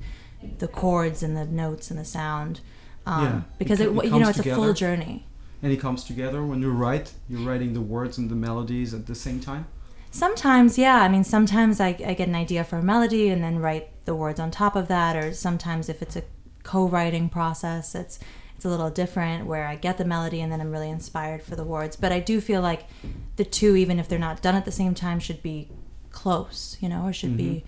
the 0.60 0.68
chords 0.68 1.24
and 1.24 1.36
the 1.36 1.46
notes 1.46 1.90
and 1.90 2.00
the 2.00 2.06
sound. 2.06 2.62
Um, 3.06 3.24
Yeah, 3.24 3.42
because 3.58 3.80
co- 3.80 3.86
it, 3.86 4.06
it 4.06 4.12
you 4.14 4.20
know 4.20 4.30
it's 4.30 4.40
a 4.40 4.56
full 4.56 4.74
journey. 4.74 5.26
and 5.64 5.72
it 5.72 5.80
comes 5.80 6.04
together 6.04 6.44
when 6.46 6.62
you 6.62 6.72
write 6.72 7.14
you're 7.30 7.46
writing 7.50 7.74
the 7.74 7.82
words 7.82 8.18
and 8.18 8.30
the 8.30 8.36
melodies 8.36 8.94
at 8.94 9.06
the 9.08 9.16
same 9.16 9.40
time 9.40 9.66
Sometimes, 10.12 10.78
yeah. 10.78 10.98
I 11.04 11.08
mean, 11.08 11.24
sometimes 11.24 11.80
I, 11.80 11.90
I 11.90 12.14
get 12.16 12.28
an 12.28 12.34
idea 12.36 12.64
for 12.64 12.78
a 12.80 12.84
melody 12.84 13.30
and 13.30 13.44
then 13.44 13.60
write 13.60 13.90
the 14.06 14.16
words 14.16 14.40
on 14.40 14.50
top 14.50 14.76
of 14.76 14.88
that. 14.88 15.16
Or 15.16 15.34
sometimes, 15.34 15.88
if 15.88 16.02
it's 16.02 16.16
a 16.16 16.24
co-writing 16.64 17.30
process, 17.30 17.94
it's 17.94 18.18
it's 18.56 18.66
a 18.66 18.70
little 18.70 18.90
different 18.90 19.46
where 19.46 19.68
I 19.68 19.76
get 19.76 19.98
the 19.98 20.06
melody 20.06 20.42
and 20.42 20.52
then 20.52 20.60
I'm 20.62 20.72
really 20.72 20.90
inspired 20.90 21.44
for 21.44 21.56
the 21.56 21.64
words. 21.64 21.96
But 21.96 22.12
I 22.12 22.20
do 22.20 22.42
feel 22.42 22.62
like 22.62 22.88
the 23.36 23.46
two, 23.46 23.76
even 23.76 24.00
if 24.00 24.08
they're 24.10 24.20
not 24.20 24.42
done 24.42 24.56
at 24.56 24.66
the 24.66 24.72
same 24.72 24.96
time, 24.96 25.20
should 25.20 25.44
be 25.44 25.70
close, 26.12 26.76
you 26.82 26.90
know, 26.90 27.06
or 27.06 27.14
should 27.14 27.38
be 27.38 27.64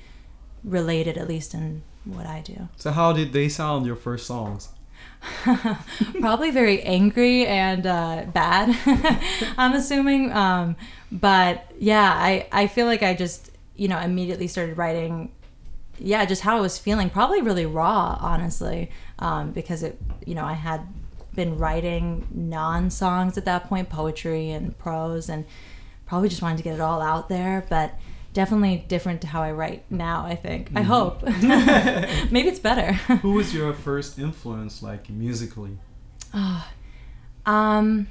related 0.63 1.17
at 1.17 1.27
least 1.27 1.53
in 1.53 1.83
what 2.05 2.25
I 2.25 2.41
do. 2.41 2.67
so 2.75 2.89
how 2.91 3.13
did 3.13 3.31
they 3.33 3.47
sound 3.49 3.85
your 3.85 3.95
first 3.95 4.25
songs 4.25 4.69
Probably 6.19 6.51
very 6.51 6.81
angry 6.81 7.45
and 7.45 7.85
uh, 7.85 8.25
bad. 8.33 8.75
I'm 9.57 9.73
assuming, 9.73 10.31
um, 10.31 10.75
but 11.11 11.71
yeah, 11.79 12.11
I 12.13 12.47
I 12.51 12.67
feel 12.67 12.87
like 12.87 13.03
I 13.03 13.13
just 13.13 13.51
you 13.75 13.87
know 13.87 13.99
immediately 13.99 14.47
started 14.47 14.77
writing. 14.77 15.31
Yeah, 15.99 16.25
just 16.25 16.41
how 16.41 16.57
I 16.57 16.61
was 16.61 16.79
feeling. 16.79 17.09
Probably 17.09 17.41
really 17.41 17.65
raw, 17.65 18.17
honestly, 18.19 18.89
um, 19.19 19.51
because 19.51 19.83
it 19.83 19.99
you 20.25 20.33
know 20.33 20.45
I 20.45 20.53
had 20.53 20.87
been 21.35 21.57
writing 21.57 22.27
non 22.31 22.89
songs 22.89 23.37
at 23.37 23.45
that 23.45 23.67
point, 23.67 23.89
poetry 23.89 24.49
and 24.49 24.77
prose, 24.77 25.29
and 25.29 25.45
probably 26.05 26.29
just 26.29 26.41
wanted 26.41 26.57
to 26.57 26.63
get 26.63 26.73
it 26.73 26.81
all 26.81 27.01
out 27.01 27.29
there. 27.29 27.65
But 27.69 27.93
definitely 28.33 28.85
different 28.87 29.21
to 29.21 29.27
how 29.27 29.41
I 29.41 29.51
write 29.51 29.83
now. 29.89 30.25
I 30.25 30.35
think. 30.35 30.69
Mm-hmm. 30.69 30.77
I 30.77 30.81
hope. 30.81 31.23
Maybe 32.31 32.47
it's 32.49 32.59
better. 32.59 32.93
Who 33.21 33.33
was 33.33 33.53
your 33.53 33.73
first 33.73 34.19
influence, 34.19 34.81
like 34.81 35.09
musically? 35.09 35.77
Um, 37.45 38.07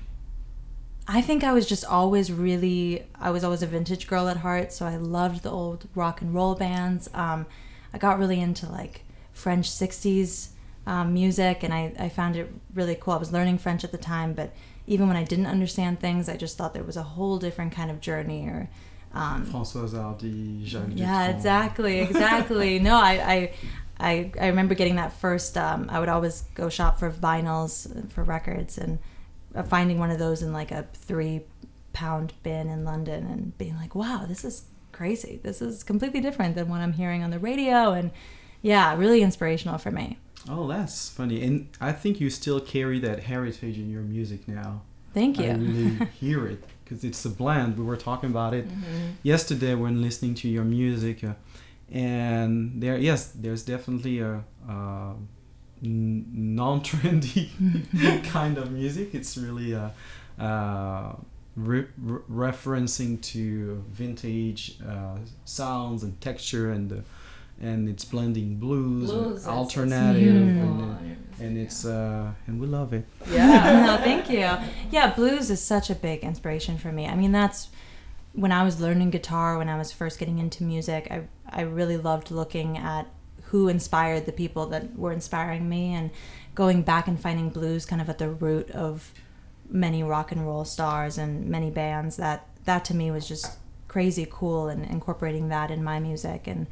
I 1.06 1.22
think 1.22 1.44
I 1.44 1.52
was 1.52 1.66
just 1.66 1.84
always 1.84 2.30
really, 2.32 3.06
I 3.18 3.30
was 3.30 3.44
always 3.44 3.62
a 3.62 3.66
vintage 3.66 4.06
girl 4.06 4.28
at 4.28 4.38
heart, 4.38 4.72
so 4.72 4.86
I 4.86 4.96
loved 4.96 5.42
the 5.42 5.50
old 5.50 5.88
rock 5.94 6.20
and 6.20 6.34
roll 6.34 6.54
bands. 6.54 7.08
Um, 7.14 7.46
I 7.92 7.98
got 7.98 8.18
really 8.18 8.40
into 8.40 8.68
like 8.68 9.02
French 9.32 9.68
60s 9.68 10.50
um, 10.86 11.12
music, 11.12 11.62
and 11.62 11.72
I, 11.72 11.92
I 11.98 12.08
found 12.08 12.36
it 12.36 12.52
really 12.74 12.94
cool. 12.94 13.14
I 13.14 13.18
was 13.18 13.32
learning 13.32 13.58
French 13.58 13.84
at 13.84 13.92
the 13.92 13.98
time, 13.98 14.34
but 14.34 14.52
even 14.86 15.08
when 15.08 15.16
I 15.16 15.24
didn't 15.24 15.46
understand 15.46 16.00
things, 16.00 16.28
I 16.28 16.36
just 16.36 16.56
thought 16.56 16.74
there 16.74 16.84
was 16.84 16.96
a 16.96 17.02
whole 17.02 17.38
different 17.38 17.72
kind 17.72 17.90
of 17.90 18.00
journey 18.00 18.46
or. 18.46 18.68
Um, 19.12 19.44
Françoise 19.44 20.00
Hardy, 20.00 20.64
Jacques 20.64 20.88
yeah, 20.94 21.28
Dutronc. 21.28 21.34
exactly, 21.34 22.00
exactly. 22.00 22.78
no, 22.80 22.94
I, 22.94 23.12
I, 23.12 23.52
I, 23.98 24.32
I 24.40 24.46
remember 24.48 24.74
getting 24.74 24.96
that 24.96 25.12
first. 25.12 25.58
Um, 25.58 25.88
I 25.90 25.98
would 25.98 26.08
always 26.08 26.42
go 26.54 26.68
shop 26.68 26.98
for 26.98 27.10
vinyls 27.10 28.10
for 28.12 28.22
records 28.22 28.78
and 28.78 28.98
uh, 29.54 29.62
finding 29.64 29.98
one 29.98 30.10
of 30.10 30.18
those 30.18 30.42
in 30.42 30.52
like 30.52 30.70
a 30.70 30.86
three 30.94 31.42
pound 31.92 32.32
bin 32.42 32.68
in 32.68 32.84
London 32.84 33.26
and 33.26 33.56
being 33.58 33.76
like, 33.76 33.94
wow, 33.94 34.24
this 34.28 34.44
is 34.44 34.64
crazy. 34.92 35.40
This 35.42 35.60
is 35.60 35.82
completely 35.82 36.20
different 36.20 36.54
than 36.54 36.68
what 36.68 36.80
I'm 36.80 36.92
hearing 36.92 37.24
on 37.24 37.30
the 37.30 37.38
radio. 37.38 37.92
And 37.92 38.12
yeah, 38.62 38.94
really 38.96 39.22
inspirational 39.22 39.78
for 39.78 39.90
me. 39.90 40.18
Oh, 40.48 40.68
that's 40.68 41.08
funny. 41.08 41.42
And 41.42 41.68
I 41.80 41.92
think 41.92 42.20
you 42.20 42.30
still 42.30 42.60
carry 42.60 42.98
that 43.00 43.24
heritage 43.24 43.76
in 43.76 43.90
your 43.90 44.02
music 44.02 44.46
now. 44.46 44.82
Thank 45.12 45.38
you. 45.38 45.50
I 45.50 45.54
really 45.54 46.06
hear 46.20 46.46
it 46.46 46.62
because 46.90 47.04
it's 47.04 47.24
a 47.24 47.28
blend. 47.30 47.78
We 47.78 47.84
were 47.84 47.96
talking 47.96 48.30
about 48.30 48.52
it 48.52 48.66
yesterday 49.22 49.74
when 49.76 50.02
listening 50.02 50.34
to 50.36 50.48
your 50.48 50.64
music, 50.64 51.22
uh, 51.22 51.34
and 51.92 52.82
there, 52.82 52.98
yes, 52.98 53.28
there's 53.28 53.62
definitely 53.62 54.18
a, 54.20 54.42
n- 55.84 56.24
non-trendy 56.32 57.48
kind 58.32 58.58
of 58.58 58.72
music. 58.72 59.14
It's 59.14 59.36
really 59.38 59.74
uh, 59.74 59.90
uh, 60.38 61.14
re- 61.56 61.86
re- 61.98 62.20
referencing 62.30 63.20
to 63.22 63.84
vintage 63.88 64.78
uh, 64.86 65.18
sounds 65.44 66.02
and 66.02 66.20
texture 66.20 66.72
and. 66.72 66.92
Uh, 66.92 66.96
and 67.60 67.88
it's 67.88 68.04
blending 68.04 68.56
blues, 68.56 69.10
and 69.10 69.22
Blues, 69.22 69.36
it's 69.38 69.46
alternative, 69.46 70.36
and, 70.36 71.16
and 71.40 71.58
it's 71.58 71.84
uh, 71.84 72.32
and 72.46 72.60
we 72.60 72.66
love 72.66 72.92
it. 72.92 73.04
Yeah. 73.30 73.84
no, 73.86 73.96
thank 73.98 74.30
you. 74.30 74.48
Yeah, 74.90 75.12
blues 75.14 75.50
is 75.50 75.62
such 75.62 75.90
a 75.90 75.94
big 75.94 76.20
inspiration 76.20 76.78
for 76.78 76.90
me. 76.90 77.06
I 77.06 77.14
mean, 77.14 77.32
that's 77.32 77.68
when 78.32 78.52
I 78.52 78.62
was 78.62 78.80
learning 78.80 79.10
guitar, 79.10 79.58
when 79.58 79.68
I 79.68 79.76
was 79.76 79.92
first 79.92 80.18
getting 80.18 80.38
into 80.38 80.62
music, 80.62 81.08
I, 81.10 81.22
I 81.48 81.62
really 81.62 81.96
loved 81.96 82.30
looking 82.30 82.78
at 82.78 83.06
who 83.44 83.68
inspired 83.68 84.26
the 84.26 84.32
people 84.32 84.66
that 84.66 84.96
were 84.96 85.12
inspiring 85.12 85.68
me 85.68 85.92
and 85.92 86.10
going 86.54 86.82
back 86.82 87.08
and 87.08 87.20
finding 87.20 87.50
blues 87.50 87.84
kind 87.84 88.00
of 88.00 88.08
at 88.08 88.18
the 88.18 88.28
root 88.28 88.70
of 88.70 89.12
many 89.68 90.02
rock 90.02 90.30
and 90.30 90.46
roll 90.46 90.64
stars 90.64 91.18
and 91.18 91.46
many 91.48 91.70
bands. 91.70 92.16
That, 92.16 92.46
that 92.64 92.84
to 92.86 92.94
me 92.94 93.10
was 93.10 93.26
just 93.26 93.58
crazy 93.88 94.26
cool 94.30 94.68
and 94.68 94.84
incorporating 94.84 95.48
that 95.48 95.70
in 95.70 95.82
my 95.82 95.98
music 95.98 96.46
and 96.46 96.68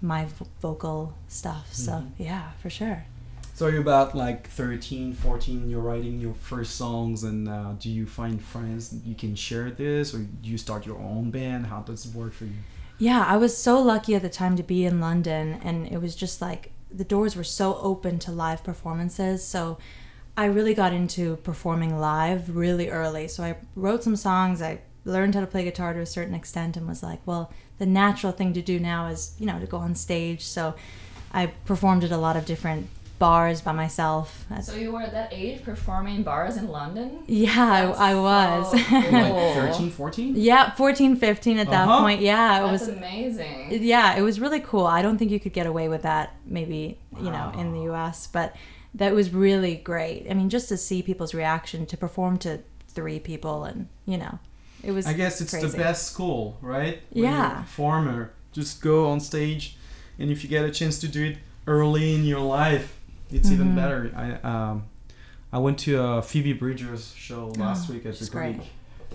my 0.00 0.24
v- 0.24 0.46
vocal 0.60 1.14
stuff. 1.28 1.72
So, 1.72 2.04
yeah, 2.18 2.52
for 2.62 2.70
sure. 2.70 3.04
So 3.54 3.66
you're 3.66 3.82
about 3.82 4.16
like 4.16 4.48
13, 4.48 5.12
14, 5.12 5.68
you're 5.68 5.80
writing 5.80 6.18
your 6.18 6.32
first 6.32 6.76
songs 6.76 7.24
and 7.24 7.46
uh, 7.46 7.72
do 7.78 7.90
you 7.90 8.06
find 8.06 8.40
friends 8.40 8.94
you 9.04 9.14
can 9.14 9.34
share 9.34 9.70
this 9.70 10.14
or 10.14 10.18
do 10.18 10.48
you 10.48 10.56
start 10.56 10.86
your 10.86 10.98
own 10.98 11.30
band? 11.30 11.66
How 11.66 11.80
does 11.80 12.06
it 12.06 12.14
work 12.14 12.32
for 12.32 12.44
you? 12.44 12.54
Yeah, 13.00 13.24
I 13.26 13.38
was 13.38 13.56
so 13.56 13.80
lucky 13.80 14.14
at 14.14 14.20
the 14.20 14.28
time 14.28 14.56
to 14.56 14.62
be 14.62 14.84
in 14.84 15.00
London, 15.00 15.58
and 15.64 15.86
it 15.86 16.02
was 16.02 16.14
just 16.14 16.42
like 16.42 16.72
the 16.90 17.02
doors 17.02 17.34
were 17.34 17.44
so 17.44 17.76
open 17.76 18.18
to 18.20 18.30
live 18.30 18.62
performances. 18.62 19.42
So 19.42 19.78
I 20.36 20.44
really 20.44 20.74
got 20.74 20.92
into 20.92 21.36
performing 21.36 21.98
live 21.98 22.54
really 22.54 22.90
early. 22.90 23.26
So 23.26 23.42
I 23.42 23.56
wrote 23.74 24.04
some 24.04 24.16
songs, 24.16 24.60
I 24.60 24.82
learned 25.04 25.34
how 25.34 25.40
to 25.40 25.46
play 25.46 25.64
guitar 25.64 25.92
to 25.94 26.00
a 26.00 26.06
certain 26.06 26.34
extent, 26.34 26.76
and 26.76 26.86
was 26.88 27.02
like, 27.02 27.20
well, 27.26 27.52
the 27.78 27.86
natural 27.86 28.32
thing 28.32 28.52
to 28.54 28.62
do 28.62 28.78
now 28.78 29.06
is, 29.06 29.34
you 29.38 29.46
know, 29.46 29.58
to 29.58 29.66
go 29.66 29.78
on 29.78 29.94
stage. 29.94 30.42
So 30.44 30.74
I 31.32 31.46
performed 31.64 32.04
at 32.04 32.10
a 32.10 32.16
lot 32.18 32.36
of 32.36 32.44
different 32.44 32.88
bars 33.18 33.60
by 33.60 33.72
myself. 33.72 34.46
So 34.62 34.74
you 34.76 34.92
were 34.92 35.02
at 35.02 35.12
that 35.12 35.30
age 35.32 35.62
performing 35.62 36.22
bars 36.22 36.56
in 36.56 36.68
London? 36.68 37.18
yeah, 37.26 37.92
I, 37.98 38.12
I 38.12 38.14
was. 38.14 38.70
so 38.70 38.78
cool. 38.78 39.10
Like 39.12 39.54
13, 39.72 39.90
14? 39.90 40.34
yeah, 40.36 40.70
14, 40.74 41.16
15 41.16 41.58
at 41.58 41.70
that 41.70 41.86
Uh-huh. 41.88 42.00
point. 42.00 42.20
Yeah, 42.22 42.58
it 42.64 42.70
That's 42.70 42.86
was 42.86 42.96
amazing. 42.96 43.66
yeah 43.70 44.16
it 44.16 44.22
was 44.22 44.40
really 44.40 44.60
cool 44.60 44.86
i 44.86 45.00
don't 45.02 45.16
think 45.18 45.30
you 45.30 45.38
could 45.38 45.52
get 45.52 45.66
away 45.66 45.88
with 45.88 46.02
that 46.02 46.34
maybe 46.46 46.98
you 47.20 47.30
know 47.30 47.52
in 47.56 47.72
the 47.72 47.80
us 47.92 48.26
but 48.26 48.56
that 48.94 49.12
was 49.14 49.32
really 49.32 49.76
great 49.76 50.26
i 50.28 50.34
mean 50.34 50.48
just 50.50 50.68
to 50.68 50.76
see 50.76 51.02
people's 51.02 51.32
reaction 51.34 51.86
to 51.86 51.96
perform 51.96 52.36
to 52.38 52.58
three 52.88 53.20
people 53.20 53.62
and 53.64 53.86
you 54.06 54.16
know 54.18 54.38
it 54.82 54.92
was 54.92 55.06
I 55.06 55.12
guess 55.12 55.40
it's 55.40 55.50
crazy. 55.52 55.66
the 55.68 55.76
best 55.78 56.12
school, 56.12 56.56
right? 56.60 57.00
When 57.10 57.24
Yeah. 57.24 57.58
a 57.58 57.62
performer, 57.62 58.32
just 58.52 58.80
go 58.82 59.10
on 59.10 59.20
stage 59.20 59.76
and 60.18 60.30
if 60.30 60.42
you 60.42 60.48
get 60.50 60.64
a 60.64 60.70
chance 60.70 60.98
to 61.00 61.08
do 61.08 61.24
it 61.30 61.38
early 61.66 62.14
in 62.14 62.24
your 62.24 62.40
life, 62.40 62.96
it's 63.30 63.48
Mm-hmm. 63.48 63.54
even 63.54 63.74
better. 63.74 64.12
I 64.16 64.32
um, 64.48 64.84
I 65.52 65.58
went 65.58 65.78
to 65.80 66.00
a 66.00 66.22
Phoebe 66.22 66.52
Bridgers 66.52 67.12
show 67.16 67.48
last 67.58 67.88
Oh, 67.90 67.92
week 67.94 68.06
at 68.06 68.12
the 68.12 68.18
she's 68.18 68.28
great. 68.30 68.56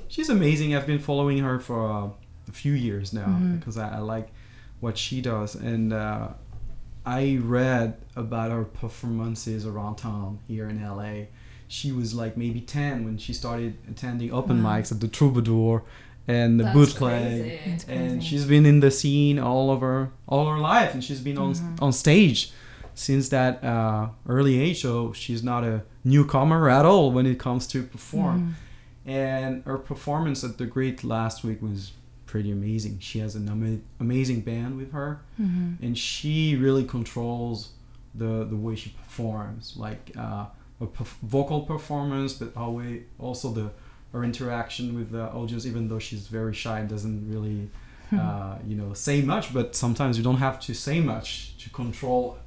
She's 0.08 0.30
amazing. 0.30 0.76
I've 0.76 0.86
been 0.88 1.00
following 1.00 1.40
her 1.40 1.60
for 1.60 1.90
uh, 1.92 2.10
a 2.48 2.52
few 2.52 2.74
years 2.74 3.14
now 3.14 3.26
Mm-hmm. 3.26 3.58
because 3.58 3.78
I, 3.78 3.96
I 3.98 4.00
like 4.00 4.30
what 4.82 4.98
she 4.98 5.22
does. 5.22 5.56
And 5.56 5.94
uh, 5.94 6.30
I 7.06 7.38
read 7.42 7.98
about 8.16 8.52
her 8.52 8.64
performances 8.66 9.66
around 9.66 9.96
town 9.98 10.40
here 10.48 10.68
in 10.70 10.82
LA. 10.84 11.26
She 11.68 11.92
was 11.92 12.14
like 12.14 12.38
maybe 12.38 12.62
10 12.62 13.06
when 13.06 13.18
she 13.18 13.34
started 13.34 13.78
attending 13.90 14.32
open 14.32 14.64
Wow. 14.64 14.78
mics 14.80 14.92
at 14.92 15.00
the 15.00 15.08
Troubadour 15.08 15.84
and 16.28 16.60
the 16.60 16.64
That's 16.66 16.76
bootleg 16.76 17.60
crazy. 17.60 17.92
And 17.92 18.24
she's 18.24 18.46
been 18.46 18.66
in 18.66 18.80
the 18.80 18.92
scene 18.92 19.38
all 19.40 19.70
over 19.72 20.12
all 20.28 20.46
her 20.50 20.60
life 20.60 20.94
and 20.94 21.04
she's 21.04 21.22
been 21.22 21.38
on 21.38 21.54
Mm-hmm. 21.54 21.84
on 21.84 21.92
stage 21.94 22.52
since 22.94 23.30
that 23.30 23.64
uh, 23.64 24.10
early 24.28 24.60
age 24.60 24.82
so 24.82 25.12
she's 25.14 25.44
not 25.44 25.64
a 25.64 25.84
newcomer 26.04 26.70
at 26.70 26.86
all 26.86 27.12
when 27.12 27.26
it 27.26 27.38
comes 27.40 27.68
to 27.68 27.84
perform 27.84 28.38
Mm-hmm. 29.06 29.10
and 29.10 29.64
her 29.66 29.78
performance 29.78 30.44
at 30.44 30.58
the 30.58 30.66
Greek 30.66 31.04
last 31.04 31.44
week 31.44 31.62
was 31.62 31.92
pretty 32.26 32.52
amazing 32.52 33.00
she 33.00 33.20
has 33.20 33.36
an 33.36 33.48
ama- 33.50 33.80
amazing 34.00 34.42
band 34.42 34.78
with 34.78 34.92
her 34.94 35.20
Mm-hmm. 35.42 35.84
and 35.86 35.98
she 35.98 36.56
really 36.56 36.86
controls 36.86 37.70
the 38.16 38.46
the 38.46 38.56
way 38.56 38.76
she 38.76 38.90
performs 38.92 39.74
like 39.78 40.12
uh, 40.18 40.22
a 40.22 40.65
perf- 40.82 41.20
vocal 41.24 41.62
performance 41.62 42.34
but 42.34 42.56
also 43.20 43.52
the 43.52 43.72
her 44.12 44.24
interaction 44.24 44.96
with 44.96 45.12
the 45.12 45.24
audience 45.32 45.66
even 45.66 45.88
though 45.90 46.00
she's 46.00 46.28
very 46.28 46.54
shy 46.54 46.80
and 46.80 46.90
doesn't 46.90 47.30
really 47.30 47.70
uh, 48.18 48.58
you 48.66 48.76
know 48.76 48.94
say 48.94 49.22
much 49.22 49.54
but 49.54 49.76
sometimes 49.76 50.18
you 50.18 50.24
don't 50.24 50.38
have 50.38 50.60
to 50.60 50.74
say 50.74 51.00
much 51.02 51.58
to 51.58 51.70
control 51.72 52.38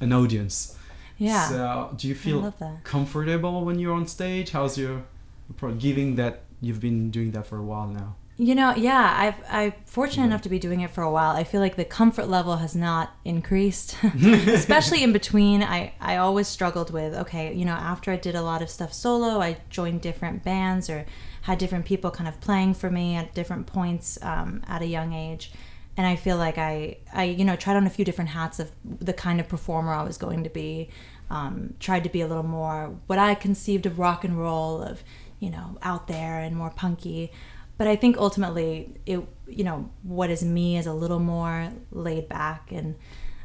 an 0.00 0.12
audience. 0.12 0.76
Yeah. 1.16 1.48
So 1.48 1.94
do 1.96 2.08
you 2.08 2.14
feel 2.14 2.54
comfortable 2.84 3.64
when 3.64 3.78
you're 3.78 3.94
on 3.94 4.06
stage? 4.06 4.50
How's 4.50 4.78
your 4.78 5.02
approach 5.50 5.78
given 5.78 6.14
that 6.16 6.42
you've 6.60 6.80
been 6.80 7.10
doing 7.10 7.30
that 7.32 7.46
for 7.46 7.56
a 7.58 7.62
while 7.62 7.88
now 7.88 8.16
You 8.40 8.54
know, 8.54 8.72
yeah, 8.76 9.14
I've 9.18 9.44
I'm 9.50 9.72
fortunate 9.84 10.24
enough 10.24 10.42
to 10.42 10.48
be 10.48 10.60
doing 10.60 10.80
it 10.80 10.90
for 10.90 11.02
a 11.02 11.10
while. 11.10 11.34
I 11.34 11.42
feel 11.42 11.60
like 11.60 11.74
the 11.74 11.84
comfort 11.84 12.28
level 12.28 12.58
has 12.58 12.76
not 12.76 13.16
increased, 13.24 13.96
especially 14.22 15.02
in 15.02 15.12
between. 15.12 15.60
I 15.60 15.92
I 16.00 16.18
always 16.18 16.46
struggled 16.46 16.92
with 16.92 17.14
okay, 17.14 17.52
you 17.52 17.64
know, 17.64 17.72
after 17.72 18.12
I 18.12 18.16
did 18.16 18.36
a 18.36 18.42
lot 18.42 18.62
of 18.62 18.70
stuff 18.70 18.94
solo, 18.94 19.40
I 19.40 19.56
joined 19.70 20.02
different 20.02 20.44
bands 20.44 20.88
or 20.88 21.04
had 21.42 21.58
different 21.58 21.84
people 21.84 22.12
kind 22.12 22.28
of 22.28 22.40
playing 22.40 22.74
for 22.74 22.90
me 22.90 23.16
at 23.16 23.34
different 23.34 23.66
points 23.66 24.20
um, 24.22 24.62
at 24.68 24.82
a 24.82 24.86
young 24.86 25.12
age, 25.14 25.50
and 25.96 26.06
I 26.06 26.14
feel 26.14 26.36
like 26.36 26.58
I 26.58 26.98
I 27.12 27.24
you 27.24 27.44
know 27.44 27.56
tried 27.56 27.76
on 27.76 27.88
a 27.88 27.90
few 27.90 28.04
different 28.04 28.30
hats 28.30 28.60
of 28.60 28.70
the 28.84 29.12
kind 29.12 29.40
of 29.40 29.48
performer 29.48 29.92
I 29.92 30.04
was 30.04 30.16
going 30.16 30.44
to 30.44 30.50
be. 30.50 30.90
Um, 31.28 31.74
tried 31.78 32.04
to 32.04 32.08
be 32.08 32.22
a 32.22 32.26
little 32.26 32.42
more 32.42 32.94
what 33.06 33.18
I 33.18 33.34
conceived 33.34 33.84
of 33.84 33.98
rock 33.98 34.24
and 34.24 34.38
roll 34.38 34.80
of 34.80 35.02
you 35.40 35.50
know 35.50 35.76
out 35.82 36.06
there 36.06 36.38
and 36.38 36.56
more 36.56 36.70
punky 36.70 37.32
but 37.78 37.86
I 37.86 37.96
think 37.96 38.16
ultimately 38.18 38.94
it 39.06 39.20
you 39.46 39.64
know 39.64 39.88
what 40.02 40.28
is 40.30 40.44
me 40.44 40.76
is 40.76 40.86
a 40.86 40.92
little 40.92 41.20
more 41.20 41.70
laid 41.90 42.28
back 42.28 42.70
and 42.72 42.94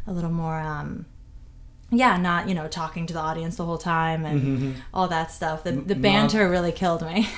a 0.06 0.12
little 0.12 0.32
more 0.32 0.60
um 0.60 1.06
yeah, 1.96 2.18
not 2.18 2.50
you 2.50 2.56
know 2.56 2.68
talking 2.68 3.06
to 3.06 3.14
the 3.14 3.20
audience 3.20 3.56
the 3.58 3.66
whole 3.66 3.78
time 3.78 4.26
and 4.26 4.42
Mm-hmm. 4.42 4.72
all 4.96 5.08
that 5.10 5.32
stuff. 5.32 5.64
The 5.64 5.74
the 5.74 5.94
banter 5.96 6.50
really 6.50 6.72
killed 6.72 7.04
me. 7.04 7.28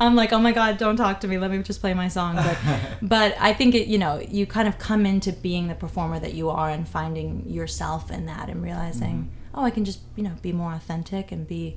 I'm 0.00 0.14
like, 0.14 0.32
oh 0.32 0.38
my 0.38 0.52
god, 0.52 0.78
don't 0.78 0.96
talk 0.96 1.20
to 1.22 1.28
me. 1.28 1.36
Let 1.36 1.50
me 1.50 1.58
just 1.62 1.80
play 1.80 1.92
my 1.94 2.06
song. 2.08 2.36
But 2.36 2.58
but 3.02 3.34
I 3.40 3.52
think 3.52 3.74
it 3.74 3.88
you 3.88 3.98
know 3.98 4.20
you 4.20 4.46
kind 4.46 4.68
of 4.68 4.78
come 4.78 5.04
into 5.04 5.32
being 5.32 5.66
the 5.66 5.74
performer 5.74 6.20
that 6.20 6.34
you 6.34 6.48
are 6.48 6.70
and 6.70 6.88
finding 6.88 7.48
yourself 7.48 8.10
in 8.10 8.26
that 8.26 8.48
and 8.48 8.62
realizing 8.62 9.16
Mm-hmm. 9.16 9.58
oh 9.60 9.64
I 9.64 9.70
can 9.70 9.84
just 9.84 10.00
you 10.16 10.22
know 10.22 10.36
be 10.42 10.52
more 10.52 10.72
authentic 10.72 11.32
and 11.32 11.46
be 11.48 11.76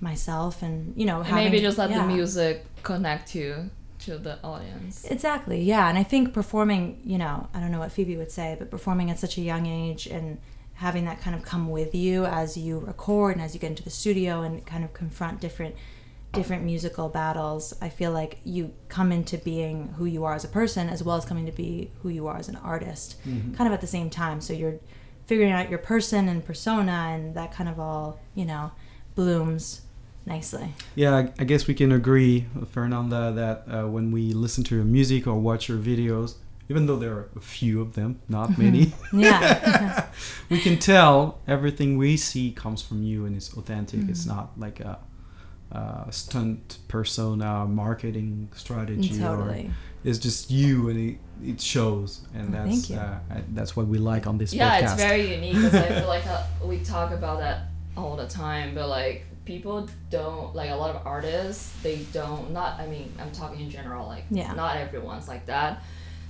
myself 0.00 0.62
and 0.62 0.94
you 0.96 1.04
know 1.04 1.18
And 1.18 1.26
having, 1.26 1.44
maybe 1.44 1.60
just 1.60 1.78
let 1.78 1.90
yeah. 1.90 2.06
the 2.06 2.12
music 2.12 2.64
connect 2.82 3.34
you 3.34 3.70
to 4.00 4.18
the 4.18 4.38
audience. 4.42 5.04
Exactly, 5.04 5.62
yeah. 5.62 5.88
And 5.88 5.98
I 5.98 6.02
think 6.02 6.32
performing, 6.32 7.00
you 7.04 7.18
know, 7.18 7.48
I 7.52 7.60
don't 7.60 7.70
know 7.70 7.80
what 7.80 7.92
Phoebe 7.92 8.16
would 8.16 8.32
say, 8.32 8.56
but 8.58 8.70
performing 8.70 9.10
at 9.10 9.18
such 9.18 9.36
a 9.36 9.42
young 9.42 9.66
age 9.66 10.06
and 10.06 10.38
having 10.74 11.04
that 11.04 11.20
kind 11.20 11.36
of 11.36 11.42
come 11.42 11.68
with 11.68 11.94
you 11.94 12.24
as 12.24 12.56
you 12.56 12.78
record 12.78 13.36
and 13.36 13.44
as 13.44 13.52
you 13.52 13.60
get 13.60 13.68
into 13.68 13.82
the 13.82 13.90
studio 13.90 14.40
and 14.40 14.64
kind 14.64 14.82
of 14.82 14.94
confront 14.94 15.40
different 15.40 15.74
different 16.32 16.62
musical 16.62 17.08
battles, 17.08 17.74
I 17.82 17.88
feel 17.88 18.12
like 18.12 18.38
you 18.44 18.72
come 18.88 19.10
into 19.10 19.36
being 19.36 19.88
who 19.98 20.04
you 20.04 20.24
are 20.24 20.34
as 20.34 20.44
a 20.44 20.48
person 20.48 20.88
as 20.88 21.02
well 21.02 21.16
as 21.16 21.24
coming 21.24 21.44
to 21.46 21.52
be 21.52 21.90
who 22.02 22.08
you 22.08 22.28
are 22.28 22.36
as 22.36 22.48
an 22.48 22.54
artist, 22.56 23.16
mm-hmm. 23.26 23.52
kind 23.54 23.66
of 23.66 23.74
at 23.74 23.80
the 23.80 23.86
same 23.88 24.10
time. 24.10 24.40
So 24.40 24.52
you're 24.52 24.78
figuring 25.26 25.50
out 25.50 25.68
your 25.68 25.80
person 25.80 26.28
and 26.28 26.44
persona 26.44 27.10
and 27.10 27.34
that 27.34 27.52
kind 27.52 27.68
of 27.68 27.80
all, 27.80 28.20
you 28.36 28.44
know, 28.44 28.70
blooms 29.16 29.82
nicely. 30.34 30.68
Yeah, 30.94 31.16
I, 31.16 31.32
I 31.42 31.44
guess 31.44 31.66
we 31.66 31.74
can 31.74 31.90
agree, 31.92 32.46
Fernanda, 32.70 33.32
that 33.32 33.56
uh, 33.74 33.88
when 33.88 34.10
we 34.12 34.32
listen 34.32 34.62
to 34.64 34.74
your 34.76 34.84
music 34.84 35.26
or 35.26 35.34
watch 35.38 35.68
your 35.68 35.78
videos, 35.78 36.36
even 36.70 36.86
though 36.86 36.96
there 37.04 37.12
are 37.18 37.28
a 37.36 37.40
few 37.40 37.80
of 37.80 37.94
them, 37.94 38.20
not 38.28 38.56
many, 38.64 38.92
Yeah. 39.12 40.06
we 40.50 40.58
can 40.60 40.78
tell 40.78 41.38
everything 41.48 41.98
we 41.98 42.16
see 42.16 42.52
comes 42.52 42.80
from 42.82 43.02
you 43.02 43.26
and 43.26 43.34
it's 43.36 43.52
authentic. 43.56 44.00
It's 44.08 44.24
Mm-hmm. 44.26 44.36
not 44.36 44.46
like 44.66 44.80
a, 44.80 44.98
uh 45.72 46.10
stunt 46.10 46.78
persona 46.88 47.64
marketing 47.64 48.48
strategy 48.56 49.22
or 49.22 49.54
it's 50.02 50.18
just 50.18 50.50
you 50.50 50.88
and 50.90 50.98
it, 51.10 51.16
it 51.52 51.60
shows 51.60 52.22
and 52.34 52.48
Oh, 52.48 52.52
that's 52.58 52.70
thank 52.70 52.90
you. 52.90 52.96
Uh, 52.96 53.40
that's 53.54 53.76
what 53.76 53.86
we 53.86 53.98
like 53.98 54.26
on 54.26 54.36
this 54.36 54.52
yeah, 54.52 54.80
podcast. 54.80 54.82
it's 54.94 55.02
very 55.08 55.24
unique 55.36 55.54
because 55.54 55.74
I 55.74 55.88
feel 56.00 56.08
like 56.08 56.26
uh, 56.26 56.42
we 56.64 56.76
talk 56.94 57.12
about 57.12 57.38
that 57.38 57.56
all 57.96 58.16
the 58.16 58.26
time, 58.26 58.74
but 58.74 58.88
like 58.88 59.18
people 59.44 59.88
don't 60.10 60.54
like 60.54 60.70
a 60.70 60.74
lot 60.74 60.94
of 60.94 61.06
artists. 61.06 61.72
They 61.82 61.98
don't 62.12 62.52
not. 62.52 62.78
I 62.80 62.86
mean, 62.86 63.12
I'm 63.18 63.30
talking 63.32 63.60
in 63.60 63.70
general. 63.70 64.06
Like, 64.06 64.24
Yeah. 64.30 64.52
not 64.52 64.76
everyone's 64.76 65.28
like 65.28 65.46
that. 65.46 65.82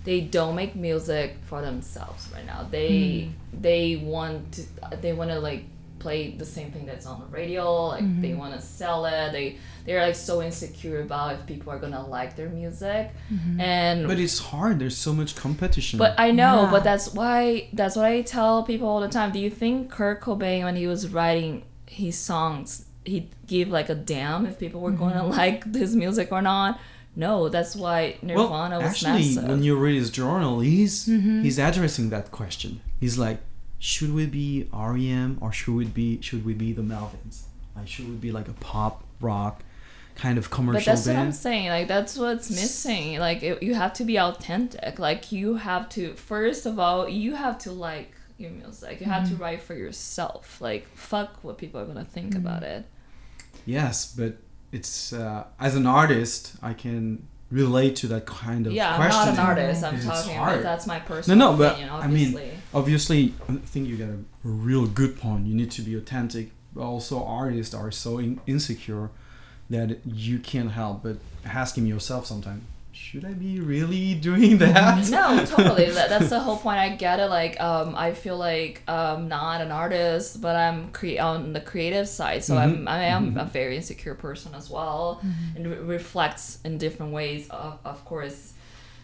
They 0.04 0.22
don't 0.22 0.54
make 0.54 0.74
music 0.74 1.36
for 1.44 1.60
themselves 1.60 2.28
right 2.34 2.46
now. 2.46 2.66
They 2.70 2.90
mm-hmm. 2.90 3.60
they 3.60 3.96
want 3.96 4.52
to. 4.52 4.62
They 5.00 5.12
want 5.12 5.30
to 5.30 5.40
like 5.40 5.64
play 6.00 6.30
the 6.30 6.46
same 6.46 6.72
thing 6.72 6.86
that's 6.86 7.06
on 7.06 7.20
the 7.20 7.26
radio. 7.26 7.88
Like 7.88 8.02
mm-hmm. 8.02 8.22
they 8.22 8.32
want 8.32 8.54
to 8.54 8.60
sell 8.60 9.04
it. 9.06 9.32
They 9.32 9.58
they're 9.84 10.02
like 10.02 10.14
so 10.14 10.42
insecure 10.42 11.02
about 11.02 11.34
if 11.34 11.46
people 11.46 11.72
are 11.72 11.78
gonna 11.78 12.04
like 12.06 12.34
their 12.34 12.48
music, 12.48 13.10
mm-hmm. 13.32 13.60
and 13.60 14.08
but 14.08 14.18
it's 14.18 14.38
hard. 14.38 14.78
There's 14.78 14.96
so 14.96 15.12
much 15.12 15.36
competition. 15.36 15.98
but 15.98 16.14
I 16.18 16.30
know, 16.30 16.62
Yeah. 16.62 16.70
but 16.70 16.82
that's 16.82 17.12
why 17.12 17.68
that's 17.72 17.94
what 17.94 18.06
I 18.06 18.22
tell 18.22 18.62
people 18.62 18.88
all 18.88 19.00
the 19.00 19.08
time. 19.08 19.30
Do 19.30 19.38
you 19.38 19.50
think 19.50 19.90
Kurt 19.90 20.22
Cobain, 20.22 20.64
when 20.64 20.76
he 20.76 20.86
was 20.86 21.08
writing 21.12 21.64
his 21.86 22.18
songs, 22.18 22.86
he'd 23.04 23.28
give 23.46 23.68
like 23.68 23.88
a 23.88 23.94
damn 23.94 24.46
if 24.46 24.58
people 24.58 24.80
were 24.80 24.90
going 24.90 25.14
to 25.14 25.22
like 25.24 25.74
his 25.74 25.94
music 25.96 26.30
or 26.32 26.42
not? 26.42 26.78
No, 27.16 27.48
that's 27.48 27.74
why 27.74 28.16
Nirvana 28.22 28.78
well, 28.78 28.82
was 28.82 28.92
actually, 28.92 29.34
massive. 29.34 29.44
when 29.44 29.62
you 29.62 29.76
read 29.76 29.96
his 29.96 30.10
journal, 30.10 30.60
he's 30.60 31.06
Mm-hmm. 31.06 31.42
he's 31.42 31.58
addressing 31.58 32.10
that 32.10 32.30
question. 32.30 32.80
He's 33.00 33.18
like, 33.18 33.38
should 33.78 34.14
we 34.14 34.26
be 34.26 34.68
REM 34.72 35.38
or 35.40 35.52
should 35.52 35.74
we 35.74 35.86
be 35.86 36.20
should 36.22 36.44
we 36.44 36.54
be 36.54 36.72
the 36.72 36.82
Melvins? 36.82 37.42
Like, 37.74 37.88
should 37.88 38.08
we 38.08 38.16
be 38.16 38.30
like 38.30 38.48
a 38.48 38.52
pop 38.54 39.04
rock 39.20 39.62
kind 40.16 40.36
of 40.38 40.50
commercial 40.50 40.80
but 40.80 40.84
that's 40.84 41.06
what 41.06 41.16
I'm 41.16 41.32
saying. 41.32 41.68
Like 41.68 41.88
that's 41.88 42.16
what's 42.16 42.50
missing. 42.50 43.18
Like 43.18 43.42
it, 43.42 43.62
you 43.62 43.74
have 43.74 43.92
to 43.94 44.04
be 44.04 44.18
authentic. 44.18 44.98
Like 44.98 45.32
you 45.32 45.56
have 45.56 45.88
to 45.90 46.14
first 46.14 46.66
of 46.66 46.78
all, 46.78 47.08
you 47.08 47.34
have 47.34 47.58
to 47.60 47.72
like 47.72 48.12
your 48.40 48.50
music. 48.52 49.00
You 49.00 49.06
have 49.06 49.24
Mm-hmm. 49.24 49.36
to 49.36 49.42
write 49.42 49.62
for 49.62 49.74
yourself. 49.74 50.60
Like 50.60 50.86
fuck 50.96 51.42
what 51.42 51.58
people 51.58 51.80
are 51.80 51.84
gonna 51.86 52.04
think 52.04 52.30
Mm-hmm. 52.34 52.46
about 52.46 52.62
it. 52.62 52.84
Yes, 53.66 54.14
but 54.16 54.36
it's 54.72 55.12
uh, 55.12 55.44
as 55.58 55.74
an 55.76 55.86
artist, 55.86 56.54
I 56.62 56.72
can 56.74 57.26
relate 57.50 57.96
to 57.96 58.06
that 58.08 58.26
kind 58.26 58.66
of 58.66 58.72
Yeah, 58.72 58.96
I'm 58.96 59.08
not 59.10 59.28
an 59.28 59.38
artist. 59.38 59.82
I'm 59.84 60.00
talking 60.00 60.36
about 60.36 60.62
that's 60.62 60.86
my 60.86 61.00
personal 61.00 61.36
No, 61.38 61.52
no, 61.52 61.58
but 61.58 61.72
opinion. 61.72 61.90
I 61.92 62.06
mean, 62.06 62.28
Obviously. 62.28 62.50
obviously, 62.72 63.34
I 63.48 63.52
think 63.66 63.88
you 63.88 63.96
got 63.96 64.08
a, 64.08 64.18
a 64.48 64.52
real 64.68 64.86
good 64.86 65.18
point. 65.18 65.46
You 65.46 65.54
need 65.54 65.70
to 65.72 65.82
be 65.82 65.94
authentic. 65.96 66.50
But 66.72 66.82
also, 66.82 67.24
artists 67.24 67.74
are 67.74 67.90
so 67.90 68.18
in- 68.18 68.40
insecure 68.46 69.10
that 69.68 69.98
you 70.06 70.38
can't 70.38 70.70
help 70.70 71.02
but 71.02 71.16
asking 71.44 71.86
yourself 71.86 72.26
sometimes, 72.26 72.62
should 73.10 73.24
I 73.24 73.32
be 73.32 73.58
really 73.58 74.14
doing 74.28 74.58
that? 74.58 75.10
no, 75.10 75.44
totally. 75.44 75.90
That, 75.90 76.10
that's 76.10 76.30
the 76.30 76.38
whole 76.46 76.56
point. 76.56 76.78
I 76.78 76.90
get 76.90 77.18
it. 77.18 77.26
Like, 77.26 77.60
um, 77.60 77.96
I 77.96 78.14
feel 78.14 78.36
like 78.36 78.82
I'm 78.86 79.26
not 79.26 79.60
an 79.60 79.72
artist, 79.72 80.40
but 80.40 80.54
I'm 80.54 80.92
cre- 80.92 81.18
on 81.20 81.52
the 81.52 81.60
creative 81.60 82.08
side. 82.08 82.44
So 82.44 82.56
I'm, 82.56 82.86
I 82.86 83.06
am 83.06 83.36
a 83.36 83.44
very 83.44 83.76
insecure 83.76 84.14
person 84.14 84.54
as 84.54 84.70
well, 84.70 85.20
and 85.56 85.66
it 85.66 85.80
reflects 85.80 86.60
in 86.64 86.78
different 86.78 87.12
ways, 87.12 87.48
of, 87.50 87.80
of 87.84 88.04
course. 88.04 88.52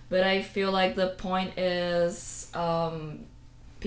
But 0.09 0.23
I 0.23 0.43
feel 0.43 0.71
like 0.71 0.95
the 0.95 1.09
point 1.09 1.59
is, 1.59 2.49
um, 2.55 3.25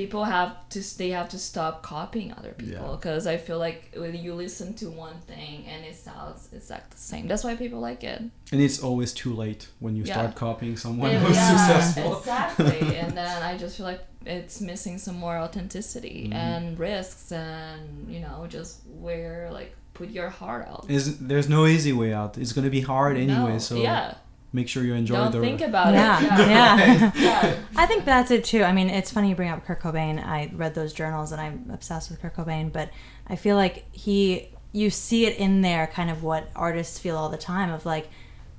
people 0.02 0.24
have 0.38 0.52
to 0.74 0.80
they 1.02 1.10
have 1.20 1.30
to 1.36 1.40
stop 1.52 1.74
copying 1.96 2.30
other 2.40 2.54
people 2.62 2.88
Yeah. 2.90 2.96
because 2.98 3.24
I 3.34 3.38
feel 3.48 3.60
like 3.68 3.80
when 4.04 4.14
you 4.26 4.32
listen 4.46 4.68
to 4.82 4.86
one 5.08 5.20
thing 5.32 5.58
and 5.72 5.80
it 5.90 5.96
sounds 6.10 6.40
exactly 6.60 6.92
the 6.98 7.04
same. 7.12 7.24
That's 7.30 7.44
why 7.48 7.54
people 7.66 7.82
like 7.90 8.02
it. 8.14 8.20
And 8.54 8.60
it's 8.68 8.80
always 8.88 9.12
too 9.24 9.34
late 9.44 9.62
when 9.84 9.94
you 9.98 10.04
Yeah. 10.04 10.14
start 10.16 10.32
copying 10.46 10.78
someone 10.86 11.12
Yeah, 11.12 11.20
who's 11.24 11.36
yeah, 11.36 11.58
successful. 11.68 12.12
Exactly. 12.20 12.82
and 13.02 13.12
then 13.22 13.38
I 13.50 13.52
just 13.64 13.74
feel 13.78 13.88
like 13.94 14.04
it's 14.38 14.58
missing 14.72 14.96
some 15.06 15.18
more 15.26 15.38
authenticity 15.46 16.20
Mm-hmm. 16.24 16.46
and 16.48 16.64
risks 16.92 17.26
and, 17.32 17.82
you 18.14 18.20
know, 18.26 18.38
just 18.58 18.72
where, 19.06 19.40
like, 19.60 19.72
put 20.00 20.08
your 20.20 20.30
heart 20.42 20.64
out. 20.72 20.84
Is 20.98 21.06
there's 21.30 21.50
no 21.58 21.62
easy 21.76 21.94
way 22.02 22.12
out. 22.22 22.32
It's 22.42 22.54
gonna 22.56 22.76
be 22.80 22.84
hard 22.94 23.14
anyway. 23.28 23.54
No, 23.60 23.70
So 23.70 23.76
yeah. 23.90 24.14
Make 24.54 24.68
sure 24.68 24.84
you 24.84 24.94
enjoy 24.94 25.16
Don't 25.16 25.32
the. 25.32 25.40
think 25.42 25.62
about 25.62 25.94
Yeah, 25.94 26.18
it. 26.20 26.50
Yeah. 26.50 26.78
yeah. 26.78 27.12
yeah. 27.16 27.56
I 27.76 27.86
think 27.86 28.06
that's 28.06 28.32
it 28.32 28.44
too. 28.44 28.64
I 28.64 28.72
mean, 28.72 28.90
it's 28.90 29.12
funny 29.12 29.30
you 29.30 29.36
bring 29.36 29.50
up 29.50 29.66
Kurt 29.66 29.82
Cobain. 29.82 30.24
I 30.24 30.52
read 30.54 30.74
those 30.76 30.94
journals 30.94 31.32
and 31.32 31.40
I'm 31.40 31.70
obsessed 31.72 32.10
with 32.10 32.22
Kurt 32.22 32.36
Cobain, 32.36 32.72
but 32.72 32.90
I 33.28 33.36
feel 33.36 33.56
like 33.56 33.86
he, 33.94 34.50
you 34.72 34.90
see 34.90 35.26
it 35.26 35.38
in 35.38 35.62
there, 35.62 35.88
kind 35.88 36.10
of 36.10 36.24
what 36.24 36.50
artists 36.56 36.98
feel 37.00 37.16
all 37.16 37.30
the 37.30 37.38
time 37.38 37.72
of 37.72 37.86
like, 37.86 38.10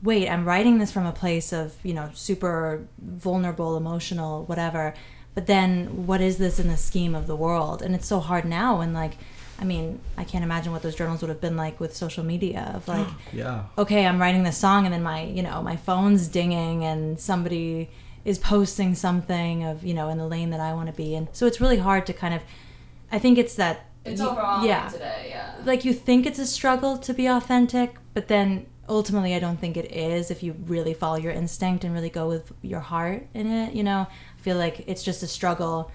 wait, 0.03 0.29
I'm 0.29 0.45
writing 0.47 0.79
this 0.79 0.91
from 0.93 1.07
a 1.07 1.13
place 1.13 1.53
of, 1.53 1.75
you 1.83 1.93
know, 1.93 2.11
super 2.15 2.87
vulnerable, 2.99 3.77
emotional, 3.77 4.45
whatever. 4.45 4.95
But 5.35 5.47
then 5.47 6.07
what 6.07 6.21
is 6.21 6.39
this 6.39 6.59
in 6.59 6.69
the 6.69 6.77
scheme 6.77 7.15
of 7.15 7.27
the 7.27 7.37
world? 7.37 7.83
And 7.83 7.95
it's 7.95 8.07
so 8.07 8.19
hard 8.21 8.45
now 8.45 8.81
and 8.81 8.95
like, 8.95 9.15
I 9.61 9.65
mean, 9.65 10.01
I 10.17 10.25
can't 10.25 10.43
imagine 10.43 10.73
what 10.73 10.83
those 10.83 10.95
journals 10.95 11.21
would 11.21 11.29
have 11.29 11.41
been 11.41 11.57
like 11.57 11.79
with 11.81 11.95
social 11.95 12.25
media 12.25 12.73
of 12.75 12.89
like, 12.89 13.07
yeah. 13.33 13.65
okay, 13.77 14.07
I'm 14.07 14.19
writing 14.21 14.43
this 14.43 14.57
song 14.57 14.87
and 14.87 14.95
then 14.95 15.03
my, 15.03 15.23
you 15.25 15.43
know, 15.43 15.63
my 15.63 15.77
phone's 15.77 16.29
dinging 16.29 16.83
and 16.85 17.21
somebody 17.21 17.91
is 18.25 18.39
posting 18.39 18.95
something 18.95 19.65
of, 19.65 19.85
you 19.85 19.93
know, 19.95 20.09
in 20.09 20.19
the 20.19 20.27
lane 20.27 20.51
that 20.51 20.61
I 20.61 20.73
want 20.73 20.87
to 20.89 20.95
be 20.95 21.15
in. 21.15 21.29
So 21.33 21.47
it's 21.47 21.61
really 21.61 21.79
hard 21.79 22.07
to 22.07 22.13
kind 22.13 22.35
of 22.35 22.43
I 23.13 23.19
think 23.19 23.39
it's 23.39 23.57
that 23.57 23.87
It's 24.05 24.21
you- 24.21 24.29
overall 24.29 24.65
yeah. 24.65 24.89
today, 24.89 25.27
yeah. 25.31 25.55
Like 25.65 25.85
you 25.85 25.93
think 25.93 26.27
it's 26.27 26.39
a 26.39 26.47
struggle 26.47 26.97
to 26.99 27.13
be 27.13 27.27
authentic, 27.27 27.97
but 28.15 28.29
then 28.29 28.67
ultimately 28.89 29.35
I 29.35 29.39
don't 29.41 29.61
think 29.61 29.77
it 29.77 29.93
is 29.93 30.31
if 30.31 30.43
you 30.43 30.55
really 30.67 30.95
follow 30.95 31.17
your 31.17 31.33
instinct 31.33 31.85
and 31.85 31.93
really 31.95 32.09
go 32.11 32.29
with 32.29 32.53
your 32.63 32.81
heart 32.81 33.27
in 33.35 33.47
it, 33.47 33.75
you 33.75 33.83
know. 33.83 34.07
I 34.39 34.41
feel 34.43 34.57
like 34.57 34.85
it's 34.87 35.03
just 35.03 35.23
a 35.23 35.27
struggle 35.27 35.91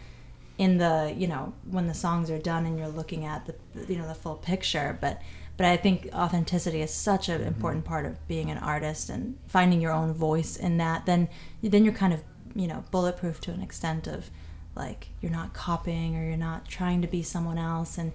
in 0.57 0.77
the 0.77 1.13
you 1.17 1.27
know 1.27 1.53
when 1.69 1.87
the 1.87 1.93
songs 1.93 2.29
are 2.29 2.39
done 2.39 2.65
and 2.65 2.79
you're 2.79 2.87
looking 2.87 3.25
at 3.25 3.45
the 3.45 3.55
you 3.91 3.97
know 3.97 4.07
the 4.07 4.15
full 4.15 4.35
picture 4.35 4.97
but 5.01 5.21
but 5.57 5.65
i 5.65 5.75
think 5.75 6.07
authenticity 6.13 6.81
is 6.81 6.91
such 6.91 7.27
an 7.29 7.39
mm-hmm. 7.39 7.47
important 7.47 7.83
part 7.83 8.05
of 8.05 8.27
being 8.27 8.49
an 8.49 8.57
artist 8.57 9.09
and 9.09 9.37
finding 9.47 9.81
your 9.81 9.91
own 9.91 10.13
voice 10.13 10.55
in 10.55 10.77
that 10.77 11.05
then 11.05 11.27
then 11.61 11.83
you're 11.83 11.93
kind 11.93 12.13
of 12.13 12.21
you 12.55 12.67
know 12.67 12.83
bulletproof 12.91 13.41
to 13.41 13.51
an 13.51 13.61
extent 13.61 14.07
of 14.07 14.29
like 14.75 15.09
you're 15.21 15.31
not 15.31 15.53
copying 15.53 16.15
or 16.15 16.25
you're 16.25 16.37
not 16.37 16.67
trying 16.67 17.01
to 17.01 17.07
be 17.07 17.21
someone 17.21 17.57
else 17.57 17.97
and 17.97 18.11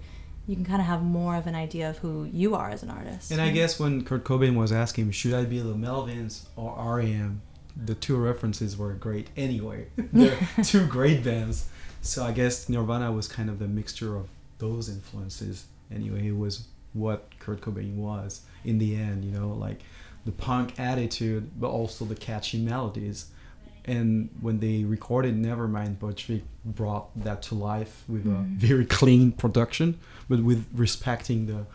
you 0.47 0.55
can 0.55 0.65
kind 0.65 0.81
of 0.81 0.87
have 0.87 1.03
more 1.03 1.35
of 1.35 1.47
an 1.47 1.55
idea 1.55 1.89
of 1.89 1.99
who 1.99 2.27
you 2.33 2.55
are 2.55 2.69
as 2.69 2.83
an 2.83 2.89
artist 2.89 3.31
And 3.31 3.39
I 3.39 3.47
mm-hmm. 3.47 3.55
guess 3.55 3.79
when 3.79 4.03
Kurt 4.03 4.23
Cobain 4.23 4.55
was 4.55 4.71
asking, 4.71 5.11
should 5.11 5.33
I 5.33 5.45
be 5.45 5.59
the 5.59 5.75
Melvins 5.75 6.45
or 6.55 6.97
REM, 6.97 7.41
the 7.75 7.95
two 7.95 8.17
references 8.17 8.75
were 8.75 8.93
great 8.93 9.29
anyway. 9.37 9.87
They're 9.97 10.37
two 10.63 10.87
great 10.87 11.23
bands. 11.23 11.67
So 12.01 12.23
I 12.23 12.31
guess 12.31 12.67
Nirvana 12.67 13.11
was 13.11 13.27
kind 13.27 13.49
of 13.49 13.59
the 13.59 13.67
mixture 13.67 14.15
of 14.15 14.27
those 14.57 14.89
influences. 14.89 15.65
Anyway, 15.93 16.27
it 16.27 16.37
was 16.37 16.67
what 16.93 17.29
Kurt 17.39 17.61
Cobain 17.61 17.95
was 17.95 18.41
in 18.65 18.77
the 18.79 18.95
end, 18.95 19.23
you 19.23 19.31
know, 19.31 19.49
like 19.49 19.81
the 20.25 20.31
punk 20.31 20.79
attitude, 20.79 21.49
but 21.59 21.69
also 21.69 22.05
the 22.05 22.15
catchy 22.15 22.59
melodies. 22.59 23.27
and 23.85 24.29
when 24.41 24.59
they 24.59 24.83
recorded 24.83 25.35
Nevermind, 25.35 25.97
Butch 25.97 26.25
Vig 26.25 26.43
brought 26.63 27.07
that 27.23 27.41
to 27.43 27.55
life 27.55 28.03
with 28.07 28.25
Mm-hmm. 28.25 28.55
a 28.55 28.67
very 28.67 28.85
clean 28.85 29.31
production, 29.31 29.97
but 30.29 30.43
with 30.43 30.67
respecting 30.73 31.47
the 31.47 31.65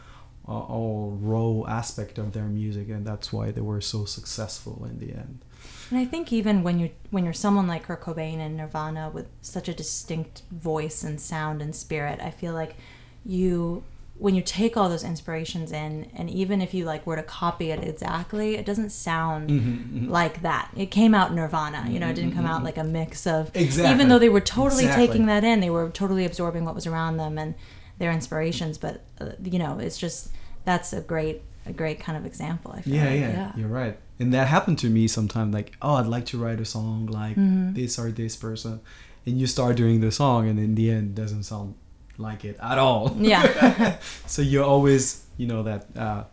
uh, 0.49 0.53
all 0.53 1.19
raw 1.21 1.69
aspect 1.69 2.19
of 2.19 2.33
their 2.33 2.45
music, 2.45 2.89
and 2.89 3.05
that's 3.05 3.33
why 3.33 3.51
they 3.51 3.61
were 3.61 3.81
so 3.81 4.05
successful 4.05 4.85
in 4.89 5.01
the 5.01 5.13
end. 5.13 5.41
And 5.91 5.99
I 5.99 6.05
think 6.05 6.33
even 6.33 6.63
when 6.63 6.79
you 6.81 6.91
when 7.11 7.25
you're 7.25 7.33
someone 7.33 7.67
like 7.67 7.85
Kurt 7.85 8.01
Cobain 8.03 8.39
and 8.39 8.57
Nirvana 8.57 9.11
with 9.13 9.29
such 9.41 9.69
a 9.69 9.75
distinct 9.75 10.43
voice 10.51 11.05
and 11.05 11.21
sound 11.21 11.63
and 11.63 11.75
spirit, 11.75 12.21
I 12.21 12.31
feel 12.31 12.55
like 12.55 12.77
you 13.25 13.83
when 14.19 14.35
you 14.35 14.41
take 14.41 14.79
all 14.79 14.89
those 14.89 15.05
inspirations 15.05 15.71
in 15.73 16.11
and 16.17 16.31
even 16.31 16.63
if 16.63 16.73
you 16.73 16.87
like 16.87 17.07
were 17.07 17.17
to 17.17 17.23
copy 17.23 17.71
it 17.71 17.85
exactly, 17.85 18.57
it 18.57 18.65
doesn't 18.65 18.91
sound 18.91 19.51
Mm-hmm, 19.51 20.11
like 20.11 20.41
that. 20.43 20.71
It 20.77 20.87
came 20.91 21.15
out 21.15 21.35
Nirvana, 21.35 21.87
you 21.91 22.01
know, 22.01 22.09
it 22.09 22.15
didn't 22.15 22.33
come 22.33 22.47
out 22.47 22.65
like 22.65 22.79
a 22.79 22.85
mix 22.85 23.27
of 23.27 23.51
Exactly. 23.55 23.93
even 23.95 24.09
though 24.09 24.19
they 24.19 24.31
were 24.31 24.41
totally 24.41 24.85
Exactly. 24.87 25.07
taking 25.09 25.27
that 25.27 25.45
in, 25.45 25.61
they 25.61 25.71
were 25.71 25.91
totally 25.91 26.25
absorbing 26.25 26.65
what 26.65 26.75
was 26.75 26.87
around 26.87 27.19
them 27.19 27.37
and 27.39 27.55
their 27.99 28.11
inspirations, 28.11 28.79
but 28.79 29.03
uh, 29.21 29.31
you 29.43 29.59
know, 29.59 29.79
it's 29.79 29.99
just 29.99 30.31
that's 30.65 30.93
a 30.95 31.01
great 31.03 31.43
a 31.67 31.73
great 31.73 32.01
kind 32.01 32.17
of 32.17 32.25
example, 32.25 32.73
I 32.73 32.81
feel 32.81 32.95
Yeah, 32.95 33.05
like. 33.05 33.21
yeah, 33.21 33.53
you're 33.57 33.69
right. 33.69 33.99
And 34.19 34.33
that 34.33 34.49
happened 34.49 34.79
to 34.81 34.89
me 34.89 35.09
sometimes. 35.09 35.53
Like, 35.53 35.73
oh, 35.83 35.95
I'd 35.97 36.07
like 36.07 36.27
to 36.27 36.39
write 36.39 36.61
a 36.61 36.65
song 36.65 37.07
like 37.07 37.37
Mm-hmm. 37.37 37.75
this 37.75 37.99
or 37.99 38.11
this 38.11 38.35
person, 38.37 38.81
and 39.27 39.39
you 39.39 39.47
start 39.47 39.77
doing 39.77 40.01
the 40.01 40.11
song, 40.11 40.49
and 40.49 40.59
in 40.59 40.75
the 40.75 40.91
end, 40.91 41.11
it 41.11 41.21
doesn't 41.23 41.43
sound 41.45 41.75
like 42.19 42.45
it 42.45 42.57
at 42.63 42.79
all. 42.79 43.15
Yeah. 43.21 43.99
so 44.27 44.41
you're 44.43 44.65
always, 44.65 45.25
you 45.37 45.47
know, 45.47 45.63
that 45.65 45.87
uh, 45.97 46.25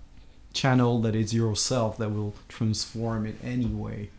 channel 0.53 1.01
that 1.01 1.13
is 1.15 1.33
yourself 1.33 1.97
that 1.97 2.09
will 2.09 2.33
transform 2.47 3.25
it 3.25 3.35
anyway, 3.43 4.09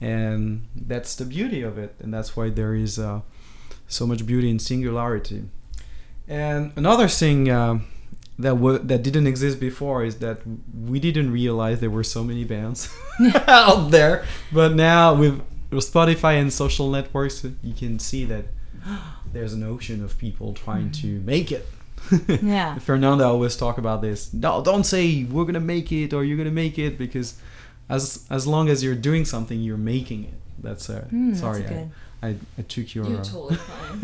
and 0.00 0.66
that's 0.76 1.16
the 1.16 1.24
beauty 1.24 1.62
of 1.62 1.78
it, 1.78 1.94
and 2.00 2.12
that's 2.14 2.36
why 2.36 2.50
there 2.50 2.74
is 2.74 2.98
uh, 2.98 3.20
so 3.88 4.06
much 4.06 4.24
beauty 4.26 4.48
in 4.50 4.58
singularity. 4.58 5.44
And 6.28 6.72
another 6.76 7.08
thing. 7.08 7.50
Um, 7.50 7.86
that 8.42 8.54
w- 8.64 8.78
that 8.90 9.00
didn't 9.02 9.26
exist 9.26 9.56
before 9.60 9.98
is 10.08 10.16
that 10.18 10.38
we 10.90 10.98
didn't 11.06 11.30
realize 11.32 11.74
there 11.80 11.94
were 11.98 12.04
so 12.16 12.22
many 12.30 12.44
bands 12.44 12.80
out 13.48 13.90
there 13.90 14.24
but 14.58 14.70
now 14.74 15.14
with, 15.22 15.34
with 15.70 15.84
spotify 15.92 16.34
and 16.40 16.52
social 16.52 16.86
networks 16.90 17.36
you 17.68 17.74
can 17.82 17.98
see 17.98 18.24
that 18.32 18.44
there's 19.34 19.52
an 19.58 19.62
ocean 19.74 19.98
of 20.06 20.10
people 20.18 20.48
trying 20.64 20.90
to 21.02 21.06
make 21.32 21.48
it 21.52 21.64
Yeah. 22.42 22.78
fernanda 22.88 23.24
always 23.24 23.54
talk 23.56 23.76
about 23.78 24.02
this 24.02 24.32
no 24.34 24.62
don't 24.70 24.84
say 24.94 25.24
we're 25.34 25.44
gonna 25.50 25.60
make 25.76 25.88
it 25.92 26.12
or 26.12 26.20
you're 26.24 26.36
gonna 26.42 26.50
make 26.64 26.76
it 26.86 26.98
because 26.98 27.28
as 27.88 28.04
as 28.36 28.46
long 28.46 28.68
as 28.72 28.82
you're 28.84 29.00
doing 29.10 29.24
something 29.24 29.58
you're 29.66 29.84
making 29.96 30.20
it 30.30 30.34
that's 30.66 30.86
uh 30.90 31.04
Mm, 31.12 31.28
that's 31.30 31.40
sorry 31.40 31.62
good. 31.62 31.90
I, 32.22 32.28
I 32.28 32.36
i 32.58 32.62
took 32.74 32.88
your 32.96 33.06
You're 33.10 33.24
totally 33.24 33.56
fine. 33.56 34.00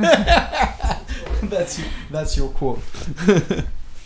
that's 1.55 1.81
that's 2.15 2.33
your 2.39 2.51
quote 2.61 2.81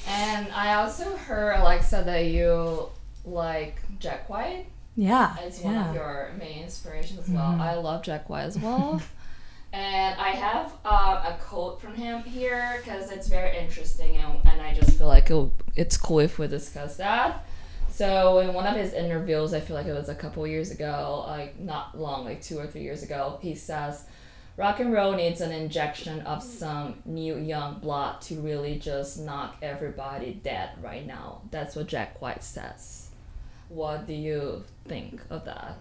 and 0.06 0.50
I 0.52 0.74
also 0.74 1.16
heard 1.16 1.58
Alexa 1.60 2.02
that 2.06 2.26
you 2.26 2.88
like 3.24 3.80
Jack 3.98 4.28
White 4.28 4.66
Yeah. 4.96 5.36
it's 5.40 5.60
one 5.60 5.74
yeah. 5.74 5.88
of 5.88 5.94
your 5.94 6.30
main 6.38 6.62
inspirations 6.64 7.20
as 7.20 7.28
well. 7.28 7.56
I 7.60 7.74
love 7.74 8.02
Jack 8.02 8.28
White 8.28 8.42
as 8.44 8.58
well. 8.58 9.00
and 9.72 10.20
I 10.20 10.30
have 10.30 10.72
uh, 10.84 11.30
a 11.32 11.36
quote 11.40 11.80
from 11.80 11.94
him 11.94 12.22
here 12.22 12.80
because 12.84 13.10
it's 13.10 13.28
very 13.28 13.56
interesting 13.56 14.16
and, 14.16 14.38
and 14.46 14.60
I 14.60 14.74
just 14.74 14.98
feel 14.98 15.06
like 15.06 15.30
it, 15.30 15.50
it's 15.76 15.96
cool 15.96 16.18
if 16.20 16.38
we 16.38 16.46
discuss 16.48 16.96
that. 16.96 17.46
So 17.88 18.38
in 18.38 18.54
one 18.54 18.66
of 18.66 18.74
his 18.74 18.94
interviews, 18.94 19.52
I 19.54 19.60
feel 19.60 19.76
like 19.76 19.86
it 19.86 19.92
was 19.92 20.08
a 20.08 20.14
couple 20.14 20.46
years 20.46 20.70
ago, 20.70 21.24
like 21.28 21.60
not 21.60 21.98
long, 21.98 22.24
like 22.24 22.42
two 22.42 22.58
or 22.58 22.66
three 22.66 22.82
years 22.82 23.02
ago, 23.02 23.38
he 23.42 23.54
says, 23.54 24.04
"Rock 24.62 24.78
and 24.78 24.92
roll 24.92 25.12
needs 25.14 25.40
an 25.40 25.50
injection 25.50 26.20
of 26.20 26.40
some 26.40 27.02
new 27.04 27.36
young 27.36 27.80
blood 27.80 28.20
to 28.22 28.36
really 28.36 28.78
just 28.78 29.18
knock 29.18 29.56
everybody 29.60 30.34
dead 30.34 30.70
right 30.80 31.04
now." 31.04 31.40
That's 31.50 31.74
what 31.74 31.88
Jack 31.88 32.22
White 32.22 32.44
says. 32.44 33.08
What 33.68 34.06
do 34.06 34.12
you 34.14 34.62
think 34.86 35.20
of 35.30 35.44
that? 35.46 35.78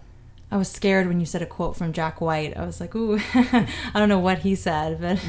I 0.50 0.56
was 0.56 0.68
scared 0.68 1.06
when 1.06 1.20
you 1.20 1.26
said 1.26 1.42
a 1.42 1.46
quote 1.46 1.76
from 1.76 1.92
Jack 1.92 2.20
White. 2.20 2.56
I 2.56 2.66
was 2.66 2.80
like, 2.80 2.92
"Ooh, 2.96 3.20
I 3.34 3.68
don't 3.94 4.08
know 4.08 4.18
what 4.18 4.40
he 4.40 4.56
said, 4.56 5.00
but 5.00 5.20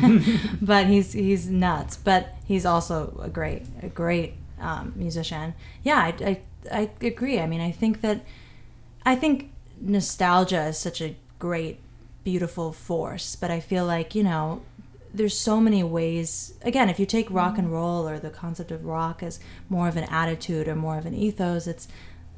but 0.61 0.87
he's 0.87 1.13
he's 1.13 1.47
nuts. 1.47 1.95
But 1.95 2.33
he's 2.45 2.65
also 2.65 3.19
a 3.21 3.29
great 3.29 3.67
a 3.83 3.87
great 3.87 4.33
um, 4.59 4.93
musician. 4.95 5.53
Yeah, 5.83 5.99
I, 5.99 6.15
I 6.25 6.41
I 6.71 6.89
agree. 7.05 7.39
I 7.39 7.45
mean, 7.45 7.61
I 7.61 7.69
think 7.69 8.01
that 8.01 8.25
I 9.05 9.15
think 9.15 9.51
nostalgia 9.79 10.63
is 10.65 10.79
such 10.79 11.01
a 11.01 11.15
great, 11.39 11.79
beautiful 12.23 12.71
force. 12.71 13.35
But 13.35 13.51
I 13.51 13.59
feel 13.59 13.85
like 13.85 14.15
you 14.15 14.23
know, 14.23 14.61
there's 15.13 15.37
so 15.37 15.59
many 15.59 15.83
ways. 15.83 16.53
Again, 16.61 16.89
if 16.89 16.99
you 16.99 17.05
take 17.05 17.29
rock 17.29 17.57
and 17.57 17.67
mm-hmm. 17.67 17.75
roll 17.75 18.07
or 18.07 18.19
the 18.19 18.29
concept 18.29 18.71
of 18.71 18.85
rock 18.85 19.21
as 19.23 19.39
more 19.69 19.87
of 19.87 19.97
an 19.97 20.05
attitude 20.05 20.67
or 20.67 20.75
more 20.75 20.97
of 20.97 21.05
an 21.05 21.13
ethos, 21.13 21.67
it's 21.67 21.87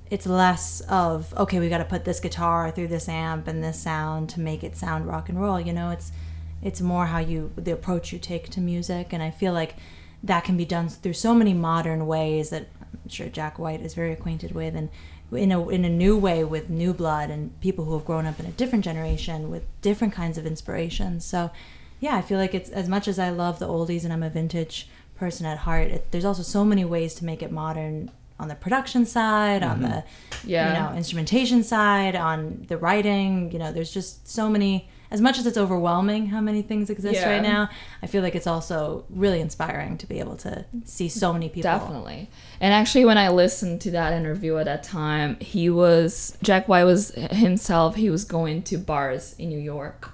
it's 0.09 0.27
less 0.27 0.81
of 0.81 1.33
okay 1.35 1.59
we 1.59 1.69
got 1.69 1.79
to 1.79 1.85
put 1.85 2.05
this 2.05 2.19
guitar 2.19 2.69
through 2.71 2.87
this 2.87 3.09
amp 3.09 3.47
and 3.47 3.63
this 3.63 3.79
sound 3.79 4.29
to 4.29 4.39
make 4.39 4.63
it 4.63 4.75
sound 4.75 5.07
rock 5.07 5.29
and 5.29 5.41
roll 5.41 5.59
you 5.59 5.73
know 5.73 5.89
it's 5.89 6.11
it's 6.61 6.81
more 6.81 7.07
how 7.07 7.19
you 7.19 7.51
the 7.55 7.71
approach 7.71 8.13
you 8.13 8.19
take 8.19 8.49
to 8.49 8.61
music 8.61 9.11
and 9.11 9.23
i 9.23 9.31
feel 9.31 9.53
like 9.53 9.75
that 10.23 10.43
can 10.43 10.55
be 10.55 10.65
done 10.65 10.87
through 10.89 11.13
so 11.13 11.33
many 11.33 11.53
modern 11.53 12.05
ways 12.05 12.49
that 12.51 12.67
i'm 12.81 13.09
sure 13.09 13.27
jack 13.27 13.57
white 13.57 13.81
is 13.81 13.93
very 13.93 14.11
acquainted 14.11 14.51
with 14.51 14.75
and 14.75 14.89
in 15.31 15.51
a, 15.51 15.69
in 15.69 15.83
a 15.83 15.89
new 15.89 16.17
way 16.17 16.43
with 16.43 16.69
new 16.69 16.93
blood 16.93 17.29
and 17.29 17.59
people 17.59 17.85
who 17.85 17.93
have 17.93 18.05
grown 18.05 18.25
up 18.25 18.39
in 18.39 18.45
a 18.45 18.51
different 18.51 18.83
generation 18.83 19.49
with 19.49 19.63
different 19.81 20.13
kinds 20.13 20.37
of 20.37 20.45
inspirations 20.45 21.25
so 21.25 21.49
yeah 21.99 22.15
i 22.15 22.21
feel 22.21 22.37
like 22.37 22.53
it's 22.53 22.69
as 22.69 22.87
much 22.87 23.07
as 23.07 23.17
i 23.17 23.29
love 23.29 23.59
the 23.59 23.67
oldies 23.67 24.03
and 24.03 24.13
i'm 24.13 24.23
a 24.23 24.29
vintage 24.29 24.87
person 25.17 25.45
at 25.45 25.59
heart 25.59 25.87
it, 25.87 26.11
there's 26.11 26.25
also 26.25 26.43
so 26.43 26.63
many 26.63 26.85
ways 26.85 27.15
to 27.15 27.25
make 27.25 27.41
it 27.41 27.51
modern 27.51 28.11
on 28.39 28.47
the 28.49 28.55
production 28.55 29.05
side 29.05 29.63
on 29.63 29.79
mm-hmm. 29.79 29.91
the 29.91 30.03
Yeah. 30.43 30.67
you 30.67 30.79
know 30.79 30.97
instrumentation 30.97 31.63
side 31.63 32.15
on 32.15 32.65
the 32.67 32.77
writing 32.77 33.51
you 33.51 33.59
know 33.59 33.71
there's 33.71 33.91
just 33.91 34.27
so 34.27 34.49
many 34.49 34.89
as 35.11 35.21
much 35.21 35.37
as 35.37 35.45
it's 35.45 35.57
overwhelming 35.57 36.27
how 36.27 36.41
many 36.41 36.61
things 36.61 36.89
exist 36.89 37.15
Yeah. 37.15 37.29
right 37.29 37.41
now 37.43 37.69
i 38.01 38.07
feel 38.07 38.21
like 38.23 38.35
it's 38.35 38.47
also 38.47 39.05
really 39.09 39.39
inspiring 39.41 39.97
to 39.97 40.07
be 40.07 40.19
able 40.19 40.35
to 40.37 40.65
see 40.83 41.09
so 41.09 41.31
many 41.33 41.47
people 41.49 41.63
Definitely. 41.71 42.29
And 42.61 42.73
actually, 42.73 43.05
when 43.05 43.17
I 43.17 43.29
listened 43.29 43.81
to 43.81 43.91
that 43.91 44.13
interview 44.13 44.57
at 44.57 44.65
that 44.65 44.81
time, 44.83 45.37
he 45.39 45.69
was, 45.69 46.37
Jack 46.41 46.67
White 46.67 46.85
was 46.85 47.09
himself, 47.31 47.95
he 47.95 48.09
was 48.09 48.23
going 48.23 48.63
to 48.63 48.77
bars 48.77 49.35
in 49.37 49.49
New 49.49 49.59
York 49.59 50.11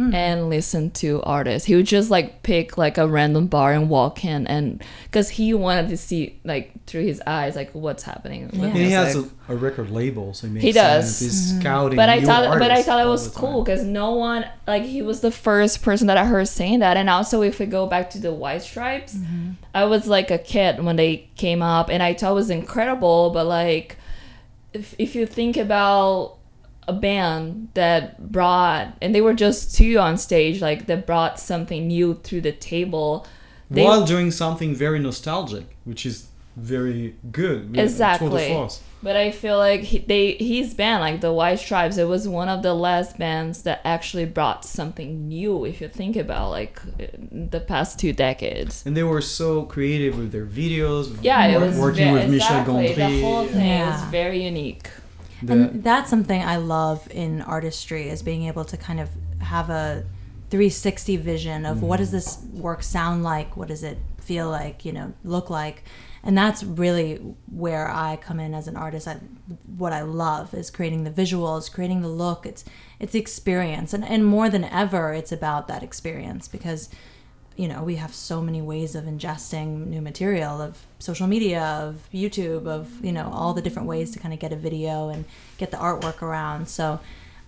Hmm. 0.00 0.14
and 0.14 0.48
listen 0.48 0.90
to 0.92 1.20
artists. 1.24 1.66
He 1.66 1.74
would 1.74 1.84
just 1.84 2.08
like 2.10 2.42
pick 2.42 2.78
like 2.78 2.96
a 2.96 3.06
random 3.06 3.48
bar 3.48 3.74
and 3.74 3.90
walk 3.90 4.24
in 4.24 4.46
and 4.46 4.82
because 5.04 5.28
he 5.28 5.52
wanted 5.52 5.90
to 5.90 5.98
see 5.98 6.40
like 6.42 6.72
through 6.86 7.02
his 7.02 7.20
eyes 7.26 7.54
like 7.54 7.70
what's 7.74 8.04
happening 8.04 8.48
Yeah. 8.50 8.64
And 8.64 8.76
he 8.78 8.92
has 8.92 9.14
music. 9.14 9.30
a, 9.46 9.52
a 9.52 9.56
record 9.56 9.90
label, 9.90 10.32
so 10.32 10.46
he 10.46 10.54
makes 10.54 10.64
He 10.64 10.72
does. 10.72 11.18
sense. 11.18 11.20
He's 11.20 11.52
mm-hmm. 11.52 11.60
scouting. 11.60 11.96
but 11.96 12.08
I 12.08 12.20
new 12.20 12.24
thought, 12.24 12.58
but 12.58 12.70
I 12.70 12.82
thought 12.82 13.04
it 13.04 13.08
was 13.10 13.28
cool 13.28 13.62
because 13.62 13.84
no 13.84 14.12
one 14.12 14.46
like 14.66 14.84
he 14.84 15.02
was 15.02 15.20
the 15.20 15.30
first 15.30 15.82
person 15.82 16.06
that 16.06 16.16
I 16.16 16.24
heard 16.24 16.48
saying 16.48 16.78
that. 16.78 16.96
And 16.96 17.10
also, 17.10 17.42
if 17.42 17.58
we 17.58 17.66
go 17.66 17.86
back 17.86 18.08
to 18.10 18.18
the 18.18 18.32
White 18.32 18.62
Stripes, 18.62 19.16
mm-hmm. 19.16 19.50
I 19.74 19.84
was 19.84 20.06
like 20.06 20.30
a 20.30 20.38
kid 20.38 20.82
when 20.82 20.96
they 20.96 21.28
came 21.36 21.60
up, 21.60 21.90
and 21.90 22.02
I 22.02 22.14
thought 22.14 22.30
it 22.30 22.34
was 22.34 22.48
incredible. 22.48 23.28
But 23.34 23.44
like, 23.44 23.98
if 24.72 24.94
if 24.98 25.14
you 25.14 25.26
think 25.26 25.58
about 25.58 26.38
a 26.88 26.92
band 26.92 27.68
that 27.74 28.32
brought, 28.32 28.96
and 29.00 29.14
they 29.14 29.20
were 29.20 29.34
just 29.34 29.74
two 29.76 29.98
on 29.98 30.18
stage, 30.18 30.60
like 30.60 30.86
that 30.86 31.06
brought 31.06 31.38
something 31.38 31.86
new 31.86 32.14
through 32.22 32.40
the 32.42 32.52
table. 32.52 33.26
They, 33.70 33.84
While 33.84 34.04
doing 34.04 34.30
something 34.30 34.74
very 34.74 34.98
nostalgic, 34.98 35.76
which 35.84 36.04
is 36.04 36.26
very 36.56 37.14
good. 37.30 37.66
with 37.70 37.74
Tour 37.76 37.84
Exactly. 37.84 38.48
Force. 38.48 38.82
But 39.02 39.16
I 39.16 39.30
feel 39.30 39.56
like 39.56 39.80
he, 39.80 39.98
they 40.00 40.32
his 40.34 40.74
band, 40.74 41.00
like 41.00 41.20
the 41.22 41.32
White 41.32 41.58
Stripes, 41.60 41.96
it 41.96 42.06
was 42.08 42.28
one 42.28 42.48
of 42.50 42.62
the 42.62 42.74
last 42.74 43.16
bands 43.16 43.62
that 43.62 43.80
actually 43.84 44.26
brought 44.26 44.64
something 44.64 45.26
new. 45.28 45.64
If 45.64 45.80
you 45.80 45.88
think 45.88 46.16
about 46.16 46.50
like 46.50 46.80
the 47.32 47.60
past 47.60 47.98
two 47.98 48.12
decades. 48.12 48.82
And 48.84 48.94
they 48.94 49.04
were 49.04 49.22
so 49.22 49.62
creative 49.62 50.18
with 50.18 50.32
their 50.32 50.44
videos. 50.44 51.16
Yeah, 51.22 51.46
it 51.46 51.58
was 51.60 51.78
working 51.78 52.08
ve- 52.08 52.12
with 52.12 52.30
Michel 52.30 52.60
exactly. 52.60 52.88
Gondry. 52.88 52.96
The 52.96 53.20
whole 53.22 53.46
thing 53.46 53.66
Yeah. 53.66 53.92
was 54.02 54.10
very 54.10 54.44
unique. 54.44 54.90
The- 55.42 55.52
and 55.52 55.84
that's 55.84 56.10
something 56.10 56.42
i 56.42 56.56
love 56.56 57.08
in 57.10 57.42
artistry 57.42 58.08
is 58.08 58.22
being 58.22 58.44
able 58.44 58.64
to 58.64 58.76
kind 58.76 59.00
of 59.00 59.08
have 59.40 59.70
a 59.70 60.04
360 60.50 61.16
vision 61.16 61.64
of 61.64 61.82
what 61.82 61.98
does 61.98 62.08
mm. 62.08 62.12
this 62.12 62.38
work 62.52 62.82
sound 62.82 63.22
like? 63.22 63.56
What 63.56 63.68
does 63.68 63.84
it 63.84 63.98
feel 64.20 64.50
like 64.50 64.84
you 64.84 64.92
know 64.92 65.12
look 65.24 65.48
like? 65.48 65.84
And 66.22 66.36
that's 66.36 66.62
really 66.62 67.14
where 67.50 67.88
i 67.88 68.16
come 68.16 68.40
in 68.40 68.52
as 68.52 68.68
an 68.68 68.76
artist. 68.76 69.06
I, 69.06 69.18
what 69.78 69.92
i 69.92 70.02
love 70.02 70.52
is 70.52 70.70
creating 70.70 71.04
the 71.04 71.10
visuals 71.10 71.72
creating 71.72 72.02
the 72.02 72.08
look. 72.08 72.46
It's 72.46 72.64
it's 72.98 73.14
experience. 73.14 73.94
And, 73.94 74.04
and 74.04 74.26
more 74.26 74.50
than 74.50 74.64
ever 74.64 75.14
it's 75.14 75.32
about 75.32 75.68
that 75.68 75.82
experience 75.84 76.48
because 76.48 76.88
you 77.60 77.68
know 77.68 77.82
we 77.82 77.96
have 77.96 78.14
so 78.14 78.40
many 78.40 78.62
ways 78.62 78.94
of 78.94 79.04
ingesting 79.04 79.86
new 79.86 80.00
material 80.00 80.60
of 80.60 80.72
social 80.98 81.26
media 81.26 81.62
of 81.62 82.08
youtube 82.12 82.66
of 82.66 82.82
you 83.04 83.12
know 83.12 83.30
all 83.32 83.52
the 83.54 83.62
different 83.62 83.88
ways 83.88 84.10
to 84.12 84.18
kind 84.18 84.32
of 84.32 84.40
get 84.40 84.52
a 84.52 84.56
video 84.56 85.08
and 85.08 85.24
get 85.58 85.70
the 85.70 85.76
artwork 85.76 86.22
around 86.22 86.68
so 86.68 87.00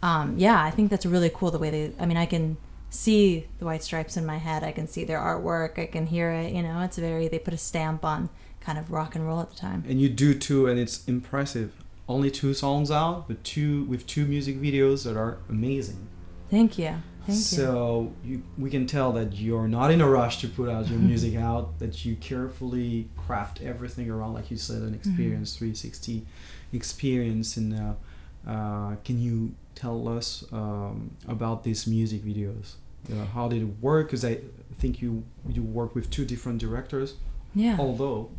um, 0.03 0.35
yeah, 0.37 0.63
I 0.63 0.71
think 0.71 0.91
that's 0.91 1.07
really 1.07 1.31
cool 1.33 1.51
the 1.51 1.59
way 1.59 1.71
they. 1.71 1.93
I 1.99 2.07
mean, 2.07 2.17
I 2.17 2.27
can 2.27 2.57
see 2.91 3.47
the 3.59 3.65
White 3.65 3.85
Stripes 3.85 4.17
in 4.17 4.27
my 4.27 4.39
head. 4.39 4.65
I 4.65 4.73
can 4.73 4.89
see 4.89 5.05
their 5.05 5.19
artwork. 5.19 5.79
I 5.79 5.87
can 5.87 6.07
hear 6.07 6.31
it. 6.33 6.53
You 6.53 6.63
know, 6.63 6.81
it's 6.81 6.99
very. 6.99 7.29
They 7.29 7.39
put 7.39 7.55
a 7.55 7.59
stamp 7.59 8.05
on 8.05 8.29
kind 8.61 8.79
of 8.79 8.91
rock 8.91 9.15
and 9.15 9.27
roll 9.27 9.41
at 9.41 9.51
the 9.51 9.57
time. 9.57 9.85
And 9.89 10.01
you 10.01 10.09
do 10.09 10.35
too, 10.35 10.67
and 10.67 10.79
it's 10.79 11.07
impressive. 11.07 11.73
Only 12.09 12.31
two 12.31 12.53
songs 12.53 12.91
out, 12.91 13.29
but 13.29 13.45
two 13.45 13.85
with 13.85 14.07
two 14.07 14.27
music 14.27 14.61
videos 14.61 15.05
that 15.05 15.17
are 15.17 15.39
amazing. 15.49 16.09
Thank 16.51 16.79
you. 16.79 16.97
Thank 17.27 17.39
so 17.39 18.13
you, 18.25 18.43
we 18.59 18.69
can 18.71 18.87
tell 18.87 19.13
that 19.13 19.33
you're 19.35 19.69
not 19.69 19.91
in 19.93 20.01
a 20.01 20.09
rush 20.09 20.41
to 20.41 20.49
put 20.49 20.69
out 20.69 20.89
your 20.89 20.99
music 21.11 21.37
out. 21.37 21.79
That 21.79 22.05
you 22.05 22.17
carefully 22.17 23.09
craft 23.17 23.63
everything 23.63 24.11
around, 24.11 24.35
like 24.35 24.51
you 24.51 24.57
said, 24.57 24.79
an 24.83 24.87
Mm-hmm. 24.89 24.95
experience, 24.95 25.57
360 25.57 26.27
experience. 26.73 27.57
And 27.57 27.75
uh, 27.79 28.51
uh, 28.51 28.97
can 29.05 29.21
you 29.21 29.55
tell 29.75 30.09
us 30.09 30.45
um, 30.53 31.11
about 31.29 31.65
these 31.65 31.87
music 31.87 32.23
videos? 32.25 32.75
Uh, 33.13 33.25
how 33.27 33.49
did 33.49 33.63
it 33.63 33.81
work? 33.81 34.09
Because 34.09 34.25
I 34.25 34.39
think 34.79 35.01
you 35.03 35.23
you 35.49 35.63
work 35.63 35.95
with 35.95 36.11
two 36.11 36.25
different 36.25 36.59
directors. 36.59 37.15
Yeah. 37.55 37.77
Although 37.79 38.31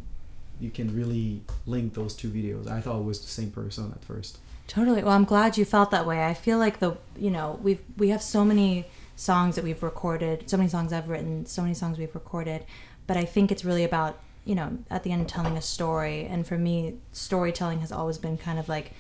you 0.60 0.69
can 0.69 0.93
really 0.96 1.41
link 1.65 1.93
those 1.93 2.15
two 2.15 2.30
videos. 2.30 2.67
I 2.69 2.80
thought 2.82 3.00
it 3.00 3.04
was 3.04 3.19
the 3.22 3.28
same 3.28 3.52
person 3.52 3.91
at 3.96 4.04
first. 4.04 4.38
Totally. 4.67 5.04
Well, 5.04 5.13
I'm 5.13 5.26
glad 5.26 5.58
you 5.58 5.65
felt 5.65 5.91
that 5.91 6.06
way. 6.06 6.26
I 6.26 6.34
feel 6.34 6.58
like 6.58 6.80
the 6.80 6.97
you 7.17 7.30
know 7.30 7.60
we've 7.62 7.82
we 7.97 8.10
have 8.10 8.21
so 8.21 8.45
many 8.45 8.86
songs 9.15 9.56
that 9.56 9.63
we've 9.63 9.84
recorded, 9.84 10.49
so 10.49 10.58
many 10.58 10.69
songs 10.69 10.93
I've 10.93 11.10
written, 11.10 11.45
so 11.45 11.62
many 11.62 11.73
songs 11.73 11.97
we've 11.97 12.15
recorded, 12.15 12.65
but 13.06 13.17
I 13.17 13.26
think 13.26 13.52
it's 13.52 13.65
really 13.65 13.84
about 13.84 14.19
you 14.45 14.56
know 14.56 14.80
at 14.89 15.04
the 15.04 15.12
end 15.12 15.28
telling 15.28 15.58
a 15.58 15.62
story. 15.62 16.26
And 16.26 16.47
for 16.47 16.58
me, 16.58 16.95
storytelling 17.12 17.82
has 17.82 17.91
always 17.91 18.17
been 18.17 18.38
kind 18.38 18.58
of 18.58 18.69
like 18.69 18.93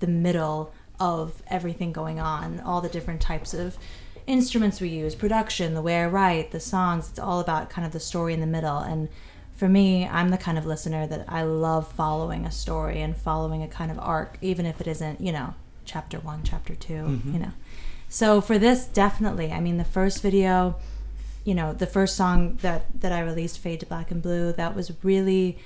the 0.00 0.06
middle 0.06 0.72
of 0.98 1.42
everything 1.48 1.92
going 1.92 2.18
on, 2.18 2.60
all 2.60 2.80
the 2.80 2.88
different 2.88 3.20
types 3.20 3.54
of 3.54 3.78
instruments 4.26 4.80
we 4.80 4.88
use, 4.88 5.14
production, 5.14 5.74
the 5.74 5.82
way 5.82 6.02
I 6.02 6.06
write, 6.06 6.50
the 6.50 6.60
songs. 6.60 7.08
It's 7.10 7.18
all 7.18 7.40
about 7.40 7.70
kind 7.70 7.86
of 7.86 7.92
the 7.92 8.00
story 8.00 8.34
in 8.34 8.40
the 8.40 8.46
middle. 8.46 8.78
And 8.78 9.08
for 9.60 9.68
me, 9.68 10.06
I'm 10.06 10.30
the 10.30 10.38
kind 10.38 10.56
of 10.56 10.64
listener 10.64 11.06
that 11.06 11.26
I 11.28 11.42
love 11.42 11.92
following 11.92 12.46
a 12.46 12.50
story 12.50 13.02
and 13.02 13.14
following 13.14 13.62
a 13.62 13.68
kind 13.68 13.90
of 13.90 13.98
arc, 13.98 14.38
even 14.40 14.64
if 14.64 14.80
it 14.80 14.86
isn't, 14.86 15.20
you 15.20 15.32
know, 15.32 15.52
chapter 15.84 16.18
one, 16.18 16.40
chapter 16.44 16.74
2 16.74 16.92
you 16.94 17.00
mm-hmm. 17.00 17.42
know. 17.42 17.52
So 18.08 18.40
for 18.40 18.58
this, 18.58 18.86
definitely. 18.86 19.52
I 19.52 19.60
mean, 19.60 19.76
the 19.76 19.84
first 19.84 20.22
video, 20.22 20.76
you 21.44 21.54
know, 21.54 21.74
the 21.74 21.86
first 21.86 22.16
song 22.16 22.58
that 22.62 22.86
that 23.02 23.12
I 23.12 23.20
released, 23.20 23.58
"Fade 23.58 23.80
to 23.80 23.86
Black 23.86 24.10
and 24.10 24.22
Blue," 24.22 24.54
that 24.54 24.74
was 24.74 24.92
really 25.02 25.58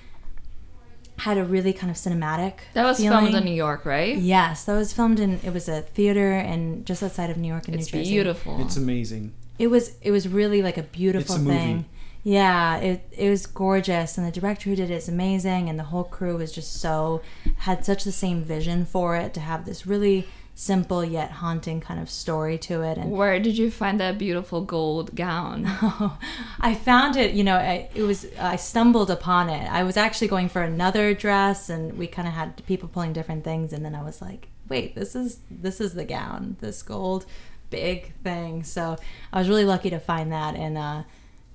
had 1.19 1.39
a 1.39 1.45
really 1.45 1.73
kind 1.73 1.89
of 1.89 1.97
cinematic. 1.97 2.55
That 2.73 2.85
was 2.85 2.99
feeling. 2.99 3.27
filmed 3.27 3.37
in 3.37 3.45
New 3.45 3.55
York, 3.55 3.87
right? 3.87 4.17
Yes, 4.17 4.65
that 4.65 4.75
was 4.75 4.93
filmed 4.93 5.21
in. 5.21 5.39
It 5.45 5.53
was 5.53 5.69
a 5.69 5.83
theater 5.83 6.33
and 6.33 6.85
just 6.85 7.01
outside 7.01 7.31
of 7.31 7.37
New 7.37 7.47
York 7.49 7.69
and 7.69 7.77
It's 7.77 7.93
New 7.93 8.01
Jersey. 8.01 8.11
It's 8.11 8.11
beautiful. 8.11 8.61
It's 8.61 8.77
amazing. 8.77 9.35
It 9.57 9.69
was. 9.69 9.95
It 10.03 10.11
was 10.11 10.27
really 10.27 10.63
like 10.63 10.79
a 10.79 10.83
beautiful 10.83 11.37
It's 11.37 11.45
a 11.45 11.47
movie. 11.47 11.85
Yeah, 12.25 12.79
it 12.79 13.07
it 13.13 13.29
was 13.29 13.47
gorgeous, 13.47 14.17
and 14.17 14.27
the 14.27 14.33
director 14.33 14.71
who 14.71 14.77
did 14.77 14.91
it 14.91 14.95
is 14.95 15.09
amazing, 15.11 15.69
and 15.69 15.79
the 15.79 15.85
whole 15.85 16.05
crew 16.05 16.39
was 16.39 16.53
just 16.53 16.81
so 16.81 17.21
had 17.59 17.85
such 17.85 18.03
the 18.05 18.13
same 18.13 18.43
vision 18.43 18.87
for 18.87 19.15
it 19.15 19.35
to 19.35 19.41
have 19.41 19.67
this 19.67 19.87
really 19.87 20.27
simple 20.55 21.05
yet 21.05 21.33
haunting 21.33 21.81
kind 21.81 22.01
of 22.01 22.09
story 22.09 22.57
to 22.59 22.81
it, 22.83 22.97
and 22.97 23.11
Where 23.11 23.39
did 23.41 23.59
you 23.59 23.71
find 23.71 24.01
that 24.01 24.17
beautiful 24.17 24.63
gold 24.63 25.15
gown? 25.15 25.67
I 26.61 26.75
found 26.75 27.17
it, 27.17 27.35
you 27.35 27.45
know, 27.45 27.57
I, 27.57 27.91
it 27.95 28.03
was 28.05 28.27
I 28.41 28.57
stumbled 28.57 29.11
upon 29.11 29.51
it. 29.51 29.71
I 29.71 29.83
was 29.83 29.99
actually 29.99 30.29
going 30.29 30.49
for 30.49 30.63
another 30.63 31.13
dress 31.13 31.69
and 31.69 31.99
we 31.99 32.07
kind 32.07 32.27
of 32.27 32.33
had 32.33 32.65
people 32.67 32.89
pulling 32.89 33.13
different 33.13 33.45
things 33.45 33.73
and 33.75 33.85
then 33.85 33.95
I 33.95 34.03
was 34.03 34.23
like, 34.23 34.49
"Wait, 34.69 34.95
this 34.95 35.15
is 35.15 35.41
this 35.51 35.79
is 35.79 35.93
the 35.93 36.05
gown, 36.07 36.57
this 36.61 36.83
gold 36.83 37.27
big 37.69 38.15
thing." 38.23 38.63
So, 38.63 38.97
I 39.33 39.39
was 39.41 39.49
really 39.51 39.67
lucky 39.67 39.91
to 39.91 39.99
find 40.01 40.33
that 40.33 40.55
and. 40.55 40.79
uh 40.79 41.03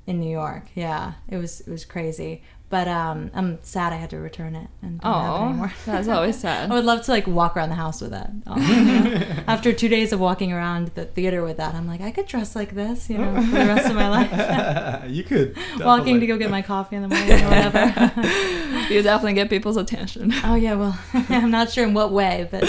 in 0.10 0.20
New 0.20 0.32
York. 0.32 0.64
Yeah, 0.76 1.14
it 1.28 1.38
was 1.38 1.62
it 1.62 1.70
was 1.72 1.86
crazy. 1.86 2.42
But 2.72 2.88
um 2.88 3.32
I'm 3.34 3.58
sad 3.64 3.94
I 3.94 3.96
had 3.96 4.12
to 4.12 4.18
return 4.20 4.54
it 4.56 4.68
and 4.84 5.00
don't 5.02 5.12
have 5.12 5.24
it 5.24 5.28
Oh, 5.40 5.46
anymore. 5.50 5.74
that's 5.88 6.08
always 6.08 6.38
sad. 6.40 6.70
I 6.72 6.74
would 6.76 6.86
love 6.86 7.02
to 7.06 7.12
like 7.12 7.26
walk 7.26 7.58
around 7.58 7.70
the 7.70 7.76
house 7.86 8.00
with 8.02 8.12
that. 8.12 8.30
Um, 8.46 8.62
After 9.48 9.74
two 9.74 9.90
days 9.90 10.14
of 10.14 10.20
walking 10.20 10.54
around 10.54 10.90
the 10.94 11.06
theater 11.06 11.42
with 11.44 11.58
that, 11.58 11.74
I'm 11.74 11.88
like, 11.88 12.02
I 12.02 12.12
could 12.12 12.28
dress 12.28 12.56
like 12.56 12.76
this, 12.76 13.10
you 13.10 13.18
know, 13.18 13.34
for 13.42 13.52
the 13.62 13.66
rest 13.74 13.90
of 13.90 13.96
my 13.96 14.08
life. 14.18 15.10
you 15.10 15.24
could. 15.24 15.58
Walking 15.80 16.20
to 16.20 16.28
go 16.28 16.38
get 16.38 16.52
my 16.52 16.62
coffee 16.62 16.96
in 16.96 17.02
the 17.02 17.08
morning 17.08 17.42
or 17.44 17.50
whatever. 17.50 17.84
you 18.94 19.02
definitely 19.02 19.34
get 19.34 19.50
people's 19.50 19.78
attention. 19.78 20.32
oh 20.44 20.54
yeah, 20.56 20.76
well, 20.76 20.96
I'm 21.30 21.50
not 21.50 21.72
sure 21.72 21.86
in 21.88 21.96
what 21.96 22.12
way, 22.12 22.48
but 22.52 22.62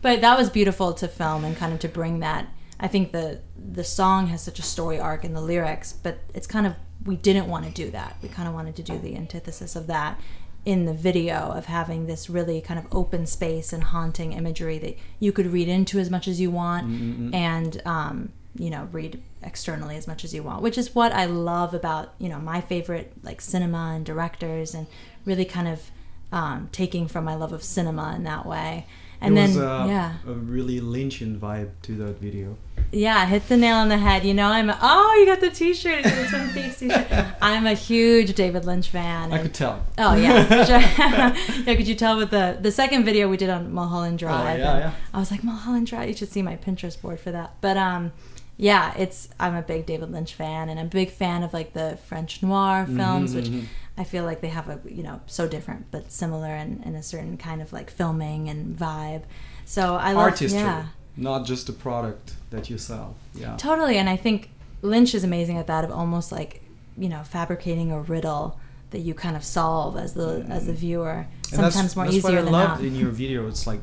but 0.00 0.20
that 0.22 0.38
was 0.38 0.48
beautiful 0.50 0.92
to 0.94 1.08
film 1.08 1.44
and 1.44 1.54
kind 1.56 1.72
of 1.74 1.78
to 1.80 1.88
bring 1.88 2.20
that. 2.20 2.46
I 2.78 2.88
think 2.88 3.12
the 3.12 3.40
the 3.56 3.84
song 3.84 4.28
has 4.28 4.42
such 4.42 4.58
a 4.58 4.62
story 4.62 4.98
arc 4.98 5.24
in 5.24 5.32
the 5.32 5.40
lyrics, 5.40 5.92
but 5.92 6.18
it's 6.34 6.46
kind 6.46 6.66
of 6.66 6.74
we 7.04 7.16
didn't 7.16 7.48
want 7.48 7.64
to 7.64 7.70
do 7.70 7.90
that. 7.90 8.16
We 8.22 8.28
kind 8.28 8.48
of 8.48 8.54
wanted 8.54 8.76
to 8.76 8.82
do 8.82 8.98
the 8.98 9.16
antithesis 9.16 9.76
of 9.76 9.86
that 9.86 10.20
in 10.66 10.84
the 10.84 10.92
video 10.92 11.36
of 11.52 11.66
having 11.66 12.06
this 12.06 12.28
really 12.28 12.60
kind 12.60 12.78
of 12.78 12.86
open 12.92 13.24
space 13.24 13.72
and 13.72 13.84
haunting 13.84 14.32
imagery 14.32 14.78
that 14.78 14.98
you 15.20 15.30
could 15.30 15.46
read 15.46 15.68
into 15.68 16.00
as 16.00 16.10
much 16.10 16.26
as 16.26 16.40
you 16.40 16.50
want 16.50 16.86
and 17.32 17.80
um, 17.86 18.32
you 18.56 18.68
know 18.68 18.88
read 18.90 19.22
externally 19.42 19.96
as 19.96 20.08
much 20.08 20.24
as 20.24 20.34
you 20.34 20.42
want 20.42 20.62
which 20.62 20.76
is 20.76 20.94
what 20.94 21.12
i 21.12 21.24
love 21.24 21.72
about 21.72 22.14
you 22.18 22.28
know 22.28 22.38
my 22.38 22.60
favorite 22.60 23.12
like 23.22 23.40
cinema 23.40 23.92
and 23.94 24.04
directors 24.04 24.74
and 24.74 24.86
really 25.24 25.44
kind 25.44 25.68
of 25.68 25.90
um, 26.32 26.68
taking 26.72 27.06
from 27.06 27.24
my 27.24 27.34
love 27.34 27.52
of 27.52 27.62
cinema 27.62 28.14
in 28.16 28.24
that 28.24 28.44
way 28.44 28.86
and 29.20 29.36
then 29.36 29.48
was 29.48 29.58
uh, 29.58 29.84
yeah 29.88 30.14
a 30.26 30.32
really 30.32 30.80
Lynchian 30.80 31.38
vibe 31.38 31.70
to 31.82 31.92
that 31.96 32.18
video. 32.20 32.56
yeah, 32.92 33.26
hit 33.26 33.48
the 33.48 33.56
nail 33.56 33.76
on 33.76 33.88
the 33.88 33.98
head. 33.98 34.24
You 34.24 34.32
know, 34.34 34.46
I'm 34.46 34.70
a, 34.70 34.78
oh, 34.80 35.16
you 35.18 35.26
got 35.26 35.40
the 35.40 35.50
T-shirt, 35.50 35.98
you 35.98 36.02
got 36.04 36.14
the 36.22 36.28
Twin 36.28 36.48
Peaks 36.50 36.78
T-shirt. 36.78 37.06
I'm 37.42 37.66
a 37.66 37.74
huge 37.74 38.34
David 38.34 38.64
Lynch 38.64 38.88
fan. 38.90 39.32
I 39.32 39.42
could 39.42 39.54
tell. 39.54 39.84
Oh 39.98 40.14
yeah, 40.14 40.64
sure. 40.64 40.78
yeah. 41.64 41.74
Could 41.74 41.88
you 41.88 41.94
tell 41.94 42.16
with 42.16 42.30
the 42.30 42.58
the 42.60 42.70
second 42.70 43.04
video 43.04 43.28
we 43.28 43.36
did 43.36 43.50
on 43.50 43.72
Mulholland 43.72 44.18
Drive? 44.18 44.56
Oh, 44.56 44.58
yeah, 44.58 44.78
yeah. 44.78 44.92
I 45.12 45.18
was 45.18 45.30
like 45.30 45.42
Mulholland 45.42 45.86
Drive. 45.88 46.08
You 46.08 46.14
should 46.16 46.30
see 46.30 46.42
my 46.42 46.56
Pinterest 46.56 47.00
board 47.00 47.18
for 47.18 47.30
that. 47.32 47.54
But 47.60 47.76
um, 47.76 48.12
yeah, 48.56 48.94
it's 48.96 49.28
I'm 49.38 49.54
a 49.54 49.62
big 49.62 49.86
David 49.86 50.10
Lynch 50.10 50.34
fan, 50.34 50.68
and 50.68 50.80
I'm 50.80 50.86
a 50.86 50.90
big 50.90 51.10
fan 51.10 51.42
of 51.42 51.52
like 51.52 51.72
the 51.74 51.98
French 52.06 52.42
noir 52.42 52.86
films, 52.86 53.34
which 53.34 53.46
mhm. 53.46 53.66
I 53.98 54.04
feel 54.04 54.24
like 54.24 54.40
they 54.40 54.48
have 54.48 54.68
a 54.68 54.80
you 54.88 55.02
know 55.02 55.20
so 55.26 55.46
different 55.46 55.90
but 55.90 56.10
similar 56.10 56.54
in, 56.54 56.82
in 56.84 56.94
a 56.94 57.02
certain 57.02 57.36
kind 57.36 57.60
of 57.60 57.72
like 57.72 57.90
filming 57.90 58.48
and 58.48 58.76
vibe. 58.76 59.22
So 59.66 59.96
I 59.96 60.12
love 60.12 60.24
Artistry, 60.24 60.60
yeah. 60.60 60.86
not 61.16 61.44
just 61.44 61.68
a 61.68 61.72
product 61.72 62.34
that 62.50 62.70
you 62.70 62.78
sell. 62.78 63.16
Yeah. 63.34 63.56
Totally, 63.56 63.98
and 63.98 64.08
I 64.08 64.16
think 64.16 64.50
Lynch 64.80 65.14
is 65.14 65.24
amazing 65.24 65.58
at 65.58 65.66
that 65.66 65.84
of 65.84 65.90
almost 65.90 66.32
like 66.32 66.62
you 66.96 67.08
know 67.08 67.22
fabricating 67.24 67.92
a 67.92 68.00
riddle 68.00 68.58
that 68.90 69.00
you 69.00 69.12
kind 69.12 69.36
of 69.36 69.44
solve 69.44 69.98
as 69.98 70.14
the 70.14 70.46
as 70.48 70.66
the 70.66 70.72
viewer. 70.72 71.26
And 71.52 71.58
that's- 71.58 71.74
Sometimes 71.74 71.96
more 71.96 72.04
that's 72.06 72.16
easier 72.16 72.30
what 72.30 72.38
I 72.38 72.42
than 72.42 72.52
loved 72.52 72.82
not. 72.82 72.86
in 72.86 72.94
your 72.94 73.10
video. 73.10 73.46
It's 73.48 73.66
like 73.66 73.80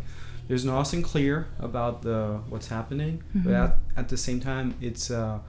there's 0.48 0.66
nothing 0.66 1.02
clear 1.04 1.48
about 1.60 2.02
the 2.02 2.40
what's 2.50 2.68
happening, 2.68 3.24
Mm-hmm. 3.36 3.44
but 3.44 3.54
at, 3.54 3.78
at 3.98 4.10
the 4.10 4.18
same 4.18 4.40
time, 4.40 4.76
it's 4.82 5.10
uh, 5.12 5.40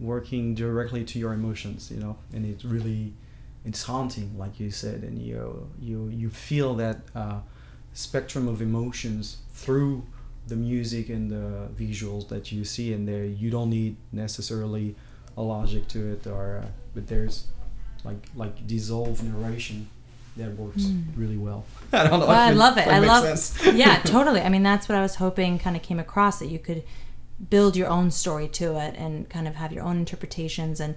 working 0.00 0.54
directly 0.54 1.04
to 1.04 1.18
your 1.18 1.32
emotions. 1.32 1.90
You 1.90 1.98
know, 2.00 2.16
and 2.32 2.44
it's 2.46 2.64
really 2.64 3.12
it's 3.64 3.82
haunting, 3.84 4.36
like 4.38 4.60
you 4.60 4.70
said, 4.70 5.02
and 5.02 5.18
you 5.18 5.68
you 5.80 6.08
you 6.08 6.30
feel 6.30 6.74
that 6.74 6.98
uh, 7.14 7.40
spectrum 7.92 8.48
of 8.48 8.60
emotions 8.62 9.38
through 9.52 10.04
the 10.46 10.56
music 10.56 11.08
and 11.08 11.30
the 11.30 11.68
visuals 11.74 12.28
that 12.28 12.52
you 12.52 12.64
see 12.64 12.92
in 12.92 13.06
there. 13.06 13.24
You 13.24 13.50
don't 13.50 13.70
need 13.70 13.96
necessarily 14.12 14.94
a 15.36 15.42
logic 15.42 15.88
to 15.88 16.12
it, 16.12 16.26
or 16.26 16.60
uh, 16.62 16.66
but 16.94 17.06
there's 17.08 17.46
like 18.04 18.22
like 18.36 18.66
dissolved 18.66 19.22
narration 19.24 19.88
that 20.36 20.56
works 20.56 20.84
hmm. 20.86 21.02
really 21.16 21.36
well. 21.36 21.64
I 21.92 22.08
don't 22.08 22.20
know. 22.20 22.26
Well, 22.26 22.30
I 22.30 22.50
if 22.50 22.56
love 22.56 22.78
it. 22.78 22.86
if 22.86 22.88
I 22.88 23.00
makes 23.00 23.12
love. 23.12 23.38
sense. 23.38 23.66
yeah, 23.74 24.00
totally. 24.04 24.40
I 24.40 24.48
mean, 24.48 24.62
that's 24.62 24.88
what 24.88 24.96
I 24.96 25.02
was 25.02 25.16
hoping 25.16 25.58
kind 25.58 25.76
of 25.76 25.82
came 25.82 26.00
across 26.00 26.38
that 26.38 26.48
you 26.48 26.58
could 26.58 26.82
build 27.50 27.76
your 27.76 27.88
own 27.88 28.10
story 28.10 28.48
to 28.48 28.76
it 28.76 28.94
and 28.96 29.28
kind 29.28 29.46
of 29.46 29.56
have 29.56 29.72
your 29.72 29.84
own 29.84 29.98
interpretations. 29.98 30.80
And 30.80 30.96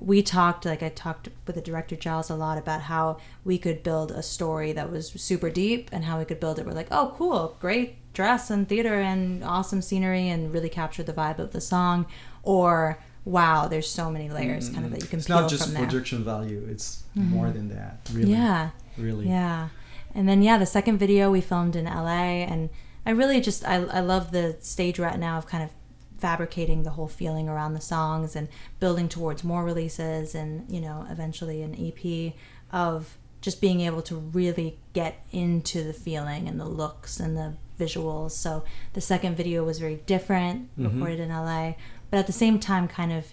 we 0.00 0.22
talked, 0.22 0.64
like 0.64 0.82
I 0.82 0.90
talked 0.90 1.28
with 1.46 1.56
the 1.56 1.62
director 1.62 1.96
Giles 1.96 2.30
a 2.30 2.34
lot 2.34 2.56
about 2.56 2.82
how 2.82 3.18
we 3.44 3.58
could 3.58 3.82
build 3.82 4.12
a 4.12 4.22
story 4.22 4.72
that 4.72 4.90
was 4.90 5.10
super 5.10 5.50
deep 5.50 5.90
and 5.92 6.04
how 6.04 6.18
we 6.18 6.24
could 6.24 6.40
build 6.40 6.58
it. 6.58 6.66
We're 6.66 6.72
like, 6.72 6.88
oh, 6.90 7.14
cool, 7.16 7.56
great 7.60 7.96
dress 8.14 8.50
and 8.50 8.68
theater 8.68 8.94
and 8.94 9.44
awesome 9.44 9.82
scenery 9.82 10.28
and 10.28 10.52
really 10.52 10.68
capture 10.68 11.02
the 11.02 11.12
vibe 11.12 11.38
of 11.38 11.52
the 11.52 11.60
song, 11.60 12.06
or 12.42 12.98
wow, 13.24 13.68
there's 13.68 13.88
so 13.88 14.10
many 14.10 14.30
layers 14.30 14.70
kind 14.70 14.84
of 14.84 14.90
that 14.92 15.02
you 15.02 15.08
can 15.08 15.18
It's 15.18 15.28
not 15.28 15.50
just 15.50 15.66
there. 15.72 15.74
Mm-hmm. 15.82 15.84
projection 15.90 16.24
value. 16.24 16.66
It's 16.70 17.02
more 17.14 17.50
than 17.50 17.68
that. 17.70 18.08
Really. 18.12 18.30
Yeah. 18.32 18.70
Really. 18.96 19.28
Yeah. 19.28 19.68
And 20.14 20.28
then 20.28 20.42
yeah, 20.42 20.58
the 20.58 20.66
second 20.66 20.98
video 20.98 21.30
we 21.30 21.40
filmed 21.40 21.76
in 21.76 21.84
LA 21.84 22.44
and 22.46 22.70
I 23.06 23.10
really 23.10 23.40
just 23.40 23.64
I 23.66 23.76
I 23.84 24.00
love 24.00 24.32
the 24.32 24.56
stage 24.60 24.98
right 24.98 25.18
now 25.18 25.38
of 25.38 25.46
kind 25.46 25.62
of 25.62 25.70
fabricating 26.18 26.82
the 26.82 26.90
whole 26.90 27.06
feeling 27.08 27.48
around 27.48 27.74
the 27.74 27.80
songs 27.80 28.34
and 28.34 28.48
building 28.80 29.08
towards 29.08 29.44
more 29.44 29.64
releases 29.64 30.34
and, 30.34 30.68
you 30.68 30.80
know, 30.80 31.06
eventually 31.10 31.62
an 31.62 31.74
EP 31.78 32.32
of 32.72 33.16
just 33.40 33.60
being 33.60 33.80
able 33.82 34.02
to 34.02 34.16
really 34.16 34.78
get 34.94 35.24
into 35.30 35.84
the 35.84 35.92
feeling 35.92 36.48
and 36.48 36.58
the 36.58 36.64
looks 36.64 37.20
and 37.20 37.36
the 37.36 37.54
visuals. 37.78 38.32
So 38.32 38.64
the 38.94 39.00
second 39.00 39.36
video 39.36 39.62
was 39.64 39.78
very 39.78 40.00
different, 40.06 40.76
Mhm. 40.76 40.94
recorded 40.94 41.20
in 41.20 41.30
LA, 41.30 41.76
but 42.10 42.18
at 42.18 42.26
the 42.26 42.32
same 42.32 42.58
time, 42.58 42.88
kind 42.88 43.12
of, 43.12 43.32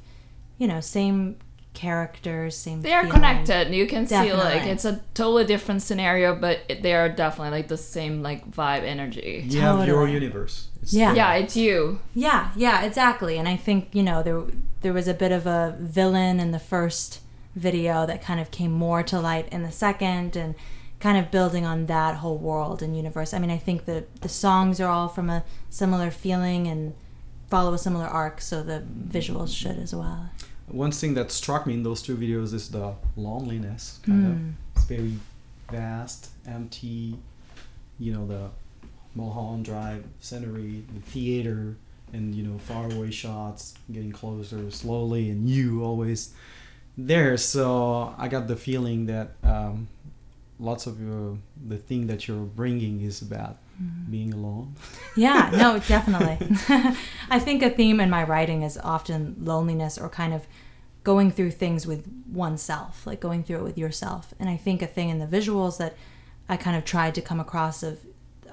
you 0.57 0.67
know, 0.67 0.79
same 0.81 1.37
characters, 1.73 2.55
same. 2.57 2.81
They 2.81 2.93
are 2.93 3.01
feeling. 3.03 3.13
connected. 3.15 3.73
You 3.73 3.85
can 3.85 4.07
see 4.07 4.33
like 4.33 4.63
it's 4.63 4.85
a 4.85 5.01
totally 5.13 5.45
different 5.45 5.81
scenario, 5.81 6.35
but 6.35 6.59
it, 6.69 6.81
they 6.81 6.93
are 6.93 7.09
definitely 7.09 7.51
like 7.57 7.67
the 7.67 7.77
same 7.77 8.23
like 8.23 8.49
vibe 8.49 8.83
energy. 8.83 9.45
You 9.47 9.61
have 9.61 9.85
your 9.87 10.07
universe. 10.07 10.69
It's 10.81 10.93
Yeah. 10.93 11.11
the- 11.11 11.15
Yeah, 11.17 11.33
it's 11.35 11.55
you. 11.57 11.99
Yeah, 12.13 12.51
yeah, 12.55 12.83
exactly. 12.83 13.37
And 13.37 13.47
I 13.47 13.57
think 13.57 13.89
you 13.93 14.03
know 14.03 14.23
there 14.23 14.41
there 14.81 14.93
was 14.93 15.07
a 15.07 15.13
bit 15.13 15.31
of 15.31 15.45
a 15.45 15.75
villain 15.79 16.39
in 16.39 16.51
the 16.51 16.59
first 16.59 17.21
video 17.55 18.05
that 18.05 18.21
kind 18.21 18.39
of 18.39 18.51
came 18.51 18.71
more 18.71 19.03
to 19.03 19.19
light 19.19 19.47
in 19.51 19.63
the 19.63 19.71
second, 19.71 20.35
and 20.35 20.55
kind 20.99 21.17
of 21.17 21.29
building 21.29 21.65
on 21.65 21.85
that 21.87 22.15
whole 22.15 22.37
world 22.37 22.81
and 22.81 22.95
universe. 22.95 23.33
I 23.33 23.39
mean, 23.39 23.51
I 23.51 23.57
think 23.57 23.85
the 23.85 24.05
the 24.21 24.29
songs 24.29 24.79
are 24.79 24.89
all 24.89 25.09
from 25.09 25.29
a 25.29 25.43
similar 25.69 26.09
feeling 26.09 26.67
and 26.67 26.93
follow 27.49 27.73
a 27.73 27.77
similar 27.77 28.05
arc, 28.05 28.41
so 28.41 28.63
the 28.63 28.83
visuals 29.09 29.55
should 29.55 29.77
as 29.79 29.93
well. 29.95 30.29
One 30.67 30.91
thing 30.91 31.13
that 31.13 31.31
struck 31.31 31.67
me 31.67 31.73
in 31.75 31.83
those 31.83 32.01
two 32.01 32.15
videos 32.17 32.53
is 32.53 32.69
the 32.71 32.93
loneliness. 33.15 33.99
Kind 34.03 34.23
Mm. 34.25 34.31
of, 34.31 34.53
it's 34.75 34.85
very 34.85 35.13
vast, 35.71 36.29
empty. 36.47 37.17
You 37.99 38.13
know 38.13 38.25
the 38.27 38.49
Mulholland 39.15 39.65
Drive 39.65 40.03
scenery, 40.19 40.83
the 40.93 40.99
theater, 41.01 41.75
and 42.11 42.35
you 42.35 42.43
know 42.43 42.57
faraway 42.57 43.11
shots 43.11 43.73
getting 43.91 44.11
closer 44.11 44.69
slowly, 44.71 45.29
and 45.29 45.49
you 45.49 45.83
always 45.83 46.33
there. 46.97 47.37
So 47.37 48.13
I 48.17 48.27
got 48.27 48.47
the 48.47 48.55
feeling 48.55 49.05
that 49.05 49.31
um, 49.43 49.87
lots 50.59 50.87
of 50.87 50.99
your 50.99 51.37
the 51.67 51.77
thing 51.77 52.07
that 52.07 52.27
you're 52.27 52.43
bringing 52.61 53.01
is 53.01 53.21
about 53.21 53.57
being 54.09 54.33
alone. 54.33 54.75
Yeah, 55.15 55.49
no, 55.53 55.79
definitely. 55.79 56.37
I 57.29 57.39
think 57.39 57.61
a 57.63 57.69
theme 57.69 57.99
in 57.99 58.09
my 58.09 58.23
writing 58.23 58.63
is 58.63 58.77
often 58.77 59.35
loneliness 59.39 59.97
or 59.97 60.09
kind 60.09 60.33
of 60.33 60.45
going 61.03 61.31
through 61.31 61.51
things 61.51 61.85
with 61.85 62.07
oneself, 62.31 63.05
like 63.05 63.19
going 63.19 63.43
through 63.43 63.57
it 63.57 63.63
with 63.63 63.77
yourself. 63.77 64.33
And 64.39 64.49
I 64.49 64.57
think 64.57 64.81
a 64.81 64.87
thing 64.87 65.09
in 65.09 65.19
the 65.19 65.27
visuals 65.27 65.77
that 65.77 65.95
I 66.49 66.57
kind 66.57 66.75
of 66.77 66.85
tried 66.85 67.15
to 67.15 67.21
come 67.21 67.39
across 67.39 67.83
of 67.83 67.99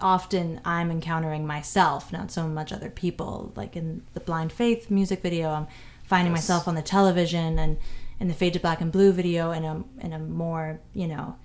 often 0.01 0.61
I'm 0.65 0.91
encountering 0.91 1.47
myself, 1.47 2.13
not 2.13 2.31
so 2.31 2.47
much 2.49 2.73
other 2.73 2.91
people. 2.91 3.53
Like 3.57 3.77
in 3.77 4.03
the 4.15 4.21
Blind 4.21 4.53
Faith 4.53 4.91
music 4.91 5.23
video, 5.23 5.51
I'm 5.51 5.67
finding 6.05 6.33
Yes. 6.33 6.43
myself 6.43 6.67
on 6.69 6.75
the 6.75 6.83
television 6.83 7.59
and 7.59 7.79
in 8.21 8.29
the 8.29 8.35
Fade 8.35 8.53
to 8.55 8.61
Black 8.61 8.81
and 8.81 8.93
Blue 8.93 9.13
video 9.13 9.51
in 9.53 9.65
a 9.65 9.85
in 10.01 10.13
a 10.13 10.19
more, 10.19 10.81
you 10.95 11.07
know, 11.07 11.37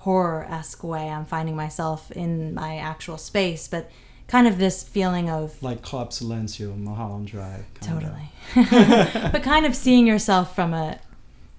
horror 0.00 0.46
esque 0.48 0.82
way. 0.82 1.08
I'm 1.08 1.24
finding 1.24 1.56
myself 1.56 2.10
in 2.12 2.54
my 2.54 2.76
actual 2.76 3.18
space, 3.18 3.68
but 3.68 3.90
kind 4.28 4.46
of 4.46 4.58
this 4.58 4.82
feeling 4.82 5.28
of 5.28 5.62
Like 5.62 5.82
Club 5.82 6.10
Silencio, 6.10 6.76
Mulholland 6.76 7.26
Drive. 7.26 7.64
totally, 7.80 8.30
but 8.54 9.42
kind 9.42 9.66
of 9.66 9.74
seeing 9.74 10.06
yourself 10.06 10.54
from 10.54 10.74
a 10.74 10.98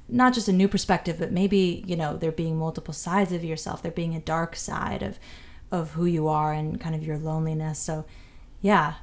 not 0.08 0.34
just 0.34 0.48
a 0.48 0.54
new 0.54 0.68
perspective, 0.68 1.18
but 1.20 1.32
maybe 1.32 1.84
you 1.88 1.96
know 1.96 2.18
there 2.18 2.32
being 2.32 2.58
multiple 2.58 2.94
sides 2.94 3.32
of 3.32 3.44
yourself. 3.44 3.82
There 3.82 3.92
being 3.92 4.16
a 4.16 4.20
dark 4.20 4.56
side 4.56 5.04
of 5.04 5.20
of 5.72 5.92
who 5.92 6.06
you 6.06 6.28
are 6.28 6.52
and 6.52 6.80
kind 6.82 6.96
of 6.96 7.04
your 7.04 7.18
loneliness. 7.18 7.80
So, 7.80 8.06
yeah. 8.62 8.96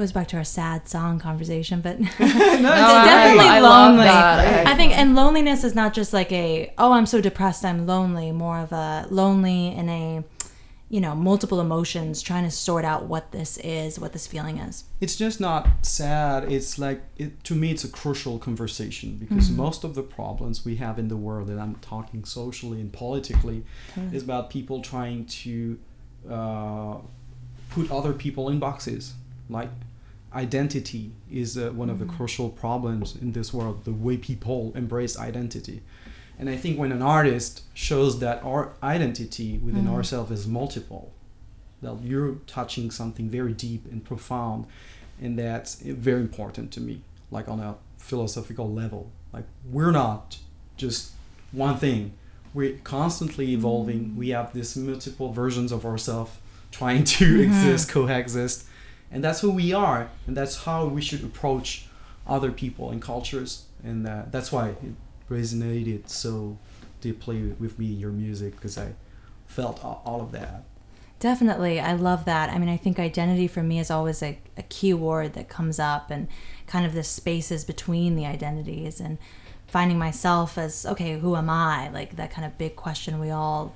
Goes 0.00 0.12
back 0.12 0.28
to 0.28 0.38
our 0.38 0.44
sad 0.44 0.88
song 0.88 1.18
conversation, 1.18 1.82
but 1.82 2.00
No, 2.18 2.18
definitely 2.18 3.44
I, 3.44 3.56
I 3.56 3.60
lonely. 3.60 4.04
that. 4.04 4.66
I 4.66 4.74
think, 4.74 4.96
and 4.96 5.14
loneliness 5.14 5.62
is 5.62 5.74
not 5.74 5.92
just 5.92 6.14
like 6.14 6.32
a, 6.32 6.72
oh, 6.78 6.92
I'm 6.92 7.04
so 7.04 7.20
depressed, 7.20 7.66
I'm 7.66 7.86
lonely, 7.86 8.32
more 8.32 8.60
of 8.60 8.72
a 8.72 9.06
lonely 9.10 9.66
in 9.68 9.90
a, 9.90 10.24
you 10.88 11.02
know, 11.02 11.14
multiple 11.14 11.60
emotions, 11.60 12.22
trying 12.22 12.44
to 12.44 12.50
sort 12.50 12.86
out 12.86 13.08
what 13.08 13.32
this 13.32 13.58
is, 13.58 13.98
what 14.00 14.14
this 14.14 14.26
feeling 14.26 14.56
is. 14.56 14.84
it's 15.02 15.16
just 15.16 15.38
not 15.38 15.68
sad 15.82 16.50
it's 16.50 16.78
like 16.78 17.02
it, 17.18 17.44
to 17.44 17.54
me 17.54 17.70
it's 17.70 17.84
a 17.84 17.88
crucial 17.88 18.38
conversation 18.38 19.16
because 19.18 19.50
most 19.50 19.84
of 19.84 19.94
the 19.94 20.02
problems 20.02 20.64
we 20.64 20.76
have 20.76 20.98
in 20.98 21.08
the 21.08 21.16
world 21.16 21.50
and 21.50 21.60
i'm 21.60 21.74
talking 21.76 22.24
socially 22.24 22.80
and 22.80 22.90
politically 22.92 23.64
is 24.12 24.22
about 24.22 24.48
people 24.48 24.80
trying 24.80 25.26
to 25.26 25.78
uh, 26.30 26.96
put 27.70 27.90
other 27.90 28.12
people 28.14 28.48
in 28.48 28.58
boxes 28.58 29.12
like 29.50 29.68
identity 30.34 31.12
is 31.30 31.58
uh, 31.58 31.70
one 31.70 31.90
of 31.90 31.98
the 31.98 32.04
mm-hmm. 32.04 32.16
crucial 32.16 32.50
problems 32.50 33.16
in 33.16 33.32
this 33.32 33.52
world 33.52 33.84
the 33.84 33.92
way 33.92 34.16
people 34.16 34.72
embrace 34.74 35.18
identity. 35.18 35.82
And 36.38 36.48
i 36.48 36.56
think 36.56 36.78
when 36.78 36.90
an 36.90 37.02
artist 37.02 37.64
shows 37.74 38.20
that 38.20 38.42
our 38.42 38.72
identity 38.82 39.58
within 39.58 39.84
mm. 39.84 39.94
ourselves 39.94 40.30
is 40.30 40.46
multiple 40.46 41.12
that 41.82 42.02
you're 42.02 42.36
touching 42.46 42.90
something 42.90 43.28
very 43.28 43.52
deep 43.52 43.84
and 43.92 44.02
profound 44.04 44.66
and 45.20 45.38
that's 45.38 45.82
eh, 45.82 45.92
very 45.94 46.20
important 46.20 46.70
to 46.72 46.80
me 46.80 47.02
like 47.30 47.48
on 47.48 47.60
a 47.60 47.76
philosophical 47.98 48.72
level. 48.72 49.10
Like 49.32 49.44
we're 49.70 49.92
not 49.92 50.38
just 50.76 51.12
one 51.52 51.76
thing. 51.76 52.14
We're 52.52 52.78
constantly 52.82 53.52
evolving. 53.52 54.10
Mm. 54.10 54.16
We 54.16 54.30
have 54.30 54.52
these 54.52 54.76
multiple 54.76 55.32
versions 55.32 55.70
of 55.70 55.84
ourselves 55.84 56.32
trying 56.72 57.04
to 57.04 57.24
mm-hmm. 57.24 57.42
exist 57.42 57.88
coexist 57.90 58.66
and 59.10 59.22
that's 59.24 59.40
who 59.40 59.50
we 59.50 59.72
are 59.72 60.10
and 60.26 60.36
that's 60.36 60.64
how 60.64 60.86
we 60.86 61.00
should 61.00 61.24
approach 61.24 61.86
other 62.26 62.50
people 62.50 62.90
and 62.90 63.02
cultures 63.02 63.64
and 63.82 64.06
uh, 64.06 64.22
that's 64.30 64.52
why 64.52 64.68
it 64.68 64.94
resonated 65.30 66.08
so 66.08 66.58
deeply 67.00 67.54
with 67.58 67.78
me 67.78 67.86
your 67.86 68.10
music 68.10 68.54
because 68.54 68.76
i 68.76 68.92
felt 69.46 69.82
all 69.84 70.20
of 70.20 70.32
that 70.32 70.64
Definitely. 71.20 71.78
I 71.78 71.92
love 71.92 72.24
that. 72.24 72.48
I 72.48 72.58
mean, 72.58 72.70
I 72.70 72.78
think 72.78 72.98
identity 72.98 73.46
for 73.46 73.62
me 73.62 73.78
is 73.78 73.90
always 73.90 74.22
a, 74.22 74.38
a 74.56 74.62
key 74.62 74.94
word 74.94 75.34
that 75.34 75.50
comes 75.50 75.78
up 75.78 76.10
and 76.10 76.28
kind 76.66 76.86
of 76.86 76.94
the 76.94 77.04
spaces 77.04 77.62
between 77.62 78.16
the 78.16 78.24
identities 78.24 79.00
and 79.00 79.18
finding 79.66 79.98
myself 79.98 80.56
as, 80.56 80.86
okay, 80.86 81.18
who 81.18 81.36
am 81.36 81.50
I? 81.50 81.90
Like 81.90 82.16
that 82.16 82.30
kind 82.30 82.46
of 82.46 82.56
big 82.56 82.74
question 82.74 83.20
we 83.20 83.30
all. 83.30 83.74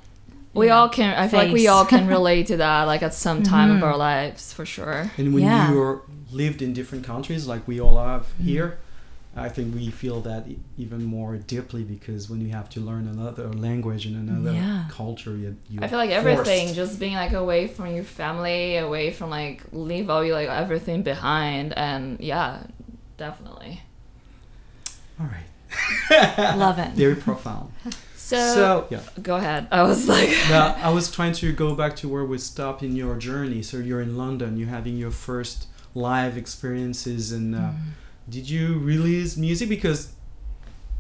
You 0.55 0.61
We 0.61 0.67
know, 0.69 0.77
all 0.77 0.89
can. 0.89 1.15
I 1.15 1.29
feel 1.29 1.41
like 1.41 1.53
we 1.53 1.69
all 1.69 1.85
can 1.85 2.07
relate 2.17 2.47
to 2.49 2.57
that, 2.59 2.85
like 2.85 3.03
at 3.03 3.15
some 3.15 3.43
time 3.43 3.71
of 3.71 3.77
mm-hmm. 3.77 3.85
our 3.85 3.97
lives, 3.97 4.53
for 4.53 4.65
sure. 4.65 5.11
And 5.17 5.35
when 5.35 5.45
Yeah. 5.45 5.73
you're 5.73 6.03
lived 6.31 6.63
in 6.63 6.73
different 6.73 7.05
countries, 7.05 7.47
like 7.47 7.67
we 7.67 7.81
all 7.81 7.99
have 8.05 8.23
mm-hmm. 8.23 8.45
here, 8.45 8.79
I 9.37 9.49
think 9.49 9.75
we 9.75 9.91
feel 9.91 10.21
that 10.21 10.47
e- 10.47 10.59
even 10.79 11.05
more 11.05 11.37
deeply 11.37 11.83
because 11.83 12.31
when 12.31 12.41
you 12.41 12.51
have 12.53 12.69
to 12.71 12.81
learn 12.81 13.09
another 13.09 13.49
language 13.49 14.07
and 14.07 14.17
another 14.29 14.55
Yeah. 14.57 14.85
culture, 14.91 15.37
you, 15.37 15.57
you 15.69 15.81
I 15.83 15.89
feel 15.89 15.99
like 15.99 16.11
forced. 16.11 16.27
everything, 16.27 16.75
just 16.75 17.01
being 17.01 17.15
like 17.15 17.33
away 17.33 17.67
from 17.67 17.95
your 17.95 18.05
family, 18.05 18.77
away 18.77 19.11
from 19.11 19.31
like 19.31 19.63
leave 19.73 20.09
all 20.09 20.25
you 20.25 20.35
like 20.35 20.49
everything 20.49 21.03
behind, 21.03 21.73
and 21.77 22.21
yeah, 22.21 22.63
definitely. 23.17 23.83
All 25.21 25.27
right. 25.27 26.57
Love 26.57 26.79
it. 26.79 26.91
Very 26.95 27.17
profound. 27.17 27.73
So, 28.25 28.37
so 28.55 28.87
yeah. 28.91 29.01
go 29.23 29.37
ahead. 29.37 29.69
I 29.71 29.83
was 29.83 30.09
like, 30.09 30.31
I 30.51 30.91
was 30.91 31.11
trying 31.17 31.35
to 31.35 31.53
go 31.53 31.75
back 31.75 31.95
to 31.97 32.09
where 32.09 32.25
we 32.25 32.39
stopped 32.39 32.83
in 32.83 32.97
your 32.97 33.17
journey. 33.17 33.61
So 33.63 33.77
you're 33.77 34.01
in 34.01 34.17
London. 34.17 34.57
You're 34.57 34.71
having 34.79 34.97
your 34.97 35.11
first 35.11 35.67
live 35.95 36.37
experiences, 36.39 37.33
and 37.33 37.55
uh, 37.55 37.59
Mm. 37.59 37.75
did 38.35 38.49
you 38.49 38.79
release 38.79 39.37
music? 39.37 39.69
Because 39.69 40.01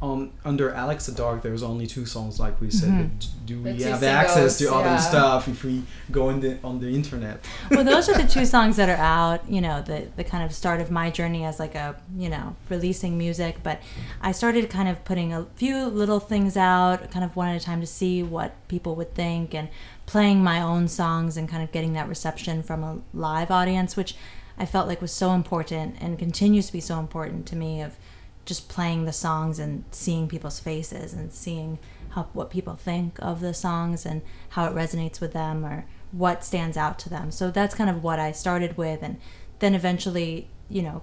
on 0.04 0.30
under 0.44 0.68
the 0.70 1.12
Dark, 1.16 1.42
there's 1.42 1.62
only 1.62 1.86
two 1.86 2.04
songs, 2.04 2.38
like 2.38 2.60
we 2.60 2.70
said. 2.70 2.90
Mhm. 2.90 3.10
Do 3.46 3.62
we 3.62 3.78
two 3.78 3.84
have 3.84 4.02
access 4.02 4.58
to 4.58 4.72
other 4.72 4.96
yeah. 4.96 5.10
stuff 5.10 5.48
if 5.48 5.64
we 5.64 5.82
go 6.10 6.28
in 6.28 6.40
the 6.40 6.58
on 6.62 6.78
the 6.80 6.90
internet? 7.00 7.36
well, 7.70 7.84
those 7.84 8.08
are 8.08 8.16
the 8.22 8.28
two 8.36 8.46
songs 8.54 8.76
that 8.76 8.88
are 8.88 9.02
out. 9.20 9.40
You 9.48 9.60
know, 9.60 9.82
the 9.82 10.08
the 10.16 10.24
kind 10.24 10.44
of 10.44 10.54
start 10.54 10.80
of 10.80 10.90
my 10.90 11.10
journey 11.10 11.44
as 11.44 11.58
like 11.58 11.74
a 11.74 11.96
you 12.16 12.28
know 12.28 12.54
releasing 12.68 13.16
music. 13.16 13.54
But 13.62 13.80
I 14.20 14.32
started 14.32 14.68
kind 14.68 14.88
of 14.88 15.04
putting 15.04 15.32
a 15.32 15.46
few 15.56 15.86
little 15.86 16.20
things 16.20 16.56
out, 16.56 17.10
kind 17.10 17.24
of 17.24 17.34
one 17.36 17.48
at 17.48 17.56
a 17.56 17.64
time 17.64 17.80
to 17.80 17.86
see 17.86 18.22
what 18.22 18.50
people 18.68 18.94
would 18.96 19.14
think, 19.14 19.54
and 19.54 19.68
playing 20.06 20.44
my 20.44 20.60
own 20.60 20.86
songs 20.88 21.36
and 21.38 21.48
kind 21.48 21.62
of 21.62 21.72
getting 21.72 21.94
that 21.94 22.08
reception 22.08 22.62
from 22.62 22.84
a 22.84 22.92
live 23.14 23.50
audience, 23.50 23.96
which 23.96 24.16
I 24.58 24.66
felt 24.66 24.86
like 24.86 25.00
was 25.00 25.12
so 25.12 25.32
important 25.32 25.96
and 26.00 26.18
continues 26.18 26.66
to 26.66 26.72
be 26.72 26.80
so 26.80 26.98
important 26.98 27.46
to 27.46 27.56
me. 27.56 27.80
Of 27.80 27.96
just 28.44 28.68
playing 28.68 29.04
the 29.04 29.12
songs 29.12 29.58
and 29.58 29.84
seeing 29.90 30.28
people's 30.28 30.60
faces 30.60 31.12
and 31.12 31.32
seeing 31.32 31.78
how 32.10 32.28
what 32.32 32.50
people 32.50 32.76
think 32.76 33.18
of 33.20 33.40
the 33.40 33.54
songs 33.54 34.04
and 34.06 34.22
how 34.50 34.66
it 34.66 34.74
resonates 34.74 35.20
with 35.20 35.32
them 35.32 35.64
or 35.64 35.86
what 36.12 36.44
stands 36.44 36.76
out 36.76 36.98
to 37.00 37.08
them. 37.08 37.30
So 37.30 37.50
that's 37.50 37.74
kind 37.74 37.90
of 37.90 38.02
what 38.02 38.18
I 38.18 38.32
started 38.32 38.76
with 38.76 39.02
and 39.02 39.18
then 39.58 39.74
eventually, 39.74 40.48
you 40.68 40.82
know, 40.82 41.02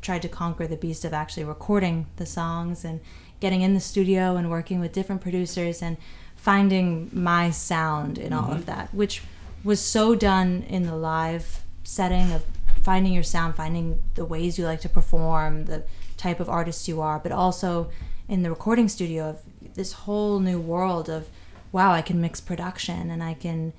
tried 0.00 0.22
to 0.22 0.28
conquer 0.28 0.66
the 0.66 0.76
beast 0.76 1.04
of 1.04 1.12
actually 1.12 1.44
recording 1.44 2.06
the 2.16 2.26
songs 2.26 2.84
and 2.84 3.00
getting 3.40 3.62
in 3.62 3.74
the 3.74 3.80
studio 3.80 4.36
and 4.36 4.50
working 4.50 4.80
with 4.80 4.92
different 4.92 5.20
producers 5.20 5.82
and 5.82 5.96
finding 6.36 7.10
my 7.12 7.50
sound 7.50 8.16
in 8.18 8.32
all 8.32 8.50
of 8.50 8.58
mm-hmm. 8.58 8.66
that, 8.66 8.94
which 8.94 9.22
was 9.64 9.80
so 9.80 10.14
done 10.14 10.64
in 10.68 10.84
the 10.84 10.96
live 10.96 11.64
setting 11.82 12.32
of 12.32 12.44
finding 12.82 13.12
your 13.12 13.22
sound, 13.22 13.54
finding 13.54 14.00
the 14.14 14.24
ways 14.24 14.58
you 14.58 14.64
like 14.64 14.80
to 14.80 14.88
perform, 14.88 15.64
the 15.64 15.82
type 16.18 16.40
of 16.40 16.48
artist 16.48 16.88
you 16.88 17.00
are, 17.00 17.18
but 17.18 17.32
also 17.32 17.90
in 18.28 18.42
the 18.42 18.50
recording 18.50 18.88
studio 18.88 19.30
of 19.30 19.40
this 19.74 19.92
whole 19.92 20.40
new 20.40 20.60
world 20.60 21.08
of 21.08 21.28
wow, 21.70 21.92
I 21.92 22.02
can 22.02 22.20
mix 22.20 22.40
production 22.40 23.10
and 23.10 23.22
I 23.22 23.34
can 23.34 23.72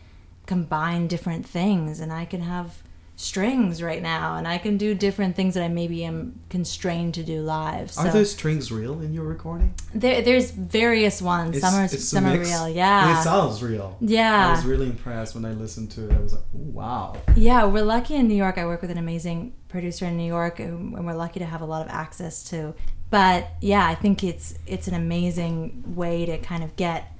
combine 0.45 1.07
different 1.07 1.45
things 1.45 1.99
and 1.99 2.11
I 2.13 2.25
can 2.25 2.41
have 2.41 2.83
strings 3.19 3.83
right 3.83 4.01
now 4.01 4.37
and 4.37 4.47
I 4.47 4.57
can 4.57 4.77
do 4.77 4.95
different 4.95 5.35
things 5.35 5.53
that 5.55 5.61
I 5.63 5.67
maybe 5.67 6.05
am 6.05 6.39
constrained 6.49 7.15
to 7.15 7.23
do 7.23 7.41
live. 7.41 7.91
So 7.91 8.03
Are 8.03 8.11
those 8.11 8.31
strings 8.31 8.71
real 8.71 9.01
in 9.01 9.11
your 9.13 9.25
recording? 9.25 9.73
there, 9.93 10.21
there's 10.21 10.51
various 10.51 11.21
ones. 11.21 11.57
It's- 11.57 11.69
some 11.69 11.81
are 11.83 11.87
some 11.89 12.25
are 12.25 12.39
real. 12.39 12.63
And 12.63 12.75
Yeah. 12.75 13.19
it 13.19 13.23
sounds 13.25 13.61
real. 13.61 13.97
Yeah. 13.99 14.47
I 14.47 14.51
was 14.51 14.63
really 14.65 14.85
impressed 14.85 15.35
when 15.35 15.43
I 15.43 15.51
listened 15.51 15.91
to 15.91 16.09
it. 16.09 16.15
I 16.15 16.19
was 16.21 16.31
like, 16.31 16.43
wow. 16.53 17.17
Yeah, 17.35 17.65
we're 17.65 17.83
lucky 17.83 18.15
in 18.15 18.29
New 18.29 18.35
York. 18.37 18.57
I 18.57 18.65
work 18.65 18.81
with 18.81 18.91
an 18.91 18.97
amazing 18.97 19.51
producer 19.67 20.05
in 20.05 20.15
New 20.15 20.25
York, 20.25 20.61
and 20.61 20.95
and 20.95 21.05
we're 21.05 21.13
lucky 21.13 21.39
to 21.39 21.45
have 21.45 21.59
a 21.59 21.65
lot 21.65 21.85
of 21.85 21.91
access 21.91 22.41
to. 22.51 22.73
But 23.09 23.49
yeah, 23.59 23.85
I 23.85 23.95
think 23.95 24.23
it's 24.23 24.53
it's 24.65 24.87
an 24.87 24.93
amazing 24.93 25.83
way 25.93 26.25
to 26.25 26.37
kind 26.37 26.63
of 26.63 26.73
get 26.77 27.11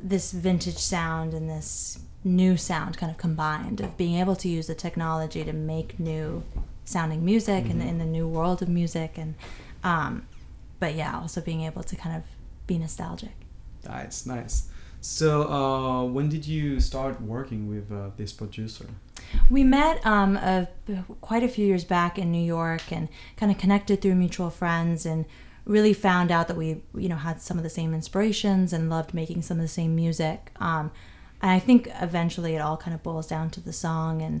this 0.00 0.30
vintage 0.30 0.78
sound 0.78 1.34
and 1.34 1.50
this 1.50 1.98
new 2.24 2.56
sound 2.56 2.96
kind 2.96 3.12
of 3.12 3.18
combined 3.18 3.80
of 3.80 3.96
being 3.96 4.18
able 4.18 4.34
to 4.34 4.48
use 4.48 4.66
the 4.66 4.74
technology 4.74 5.44
to 5.44 5.52
make 5.52 6.00
new 6.00 6.42
sounding 6.84 7.24
music 7.24 7.64
and 7.68 7.82
in 7.82 7.98
the 7.98 8.04
new 8.04 8.26
world 8.26 8.62
of 8.62 8.68
music 8.68 9.16
and 9.16 9.34
um, 9.82 10.26
but 10.80 10.94
yeah 10.94 11.18
also 11.18 11.40
being 11.40 11.62
able 11.62 11.82
to 11.82 11.94
kind 11.96 12.16
of 12.16 12.22
be 12.66 12.78
nostalgic 12.78 13.34
That's 13.82 14.26
nice. 14.26 14.68
So, 15.00 15.42
uh, 15.50 16.04
when 16.04 16.30
did 16.30 16.46
you 16.46 16.80
start 16.80 17.20
working 17.20 17.68
with 17.68 17.92
uh, 17.92 18.10
this 18.16 18.32
producer? 18.32 18.86
We 19.50 19.62
met 19.62 20.04
um, 20.06 20.36
a, 20.36 20.68
quite 21.20 21.42
a 21.42 21.48
few 21.48 21.66
years 21.66 21.84
back 21.84 22.18
in 22.18 22.32
New 22.32 22.42
York 22.42 22.90
and 22.90 23.08
kind 23.36 23.52
of 23.52 23.58
connected 23.58 24.00
through 24.00 24.14
mutual 24.14 24.48
friends 24.48 25.04
and 25.04 25.26
really 25.66 25.92
found 25.92 26.30
out 26.30 26.48
that 26.48 26.56
we 26.56 26.82
you 26.94 27.08
know 27.08 27.16
had 27.16 27.40
some 27.40 27.58
of 27.58 27.62
the 27.62 27.70
same 27.70 27.92
inspirations 27.94 28.72
and 28.72 28.88
loved 28.88 29.12
making 29.14 29.42
some 29.42 29.58
of 29.58 29.62
the 29.62 29.68
same 29.68 29.94
music. 29.94 30.50
Um, 30.58 30.90
and 31.44 31.50
I 31.50 31.58
think 31.58 31.90
eventually 32.00 32.54
it 32.54 32.60
all 32.60 32.78
kind 32.78 32.94
of 32.94 33.02
boils 33.02 33.26
down 33.26 33.50
to 33.50 33.60
the 33.60 33.70
song. 33.70 34.22
And 34.22 34.40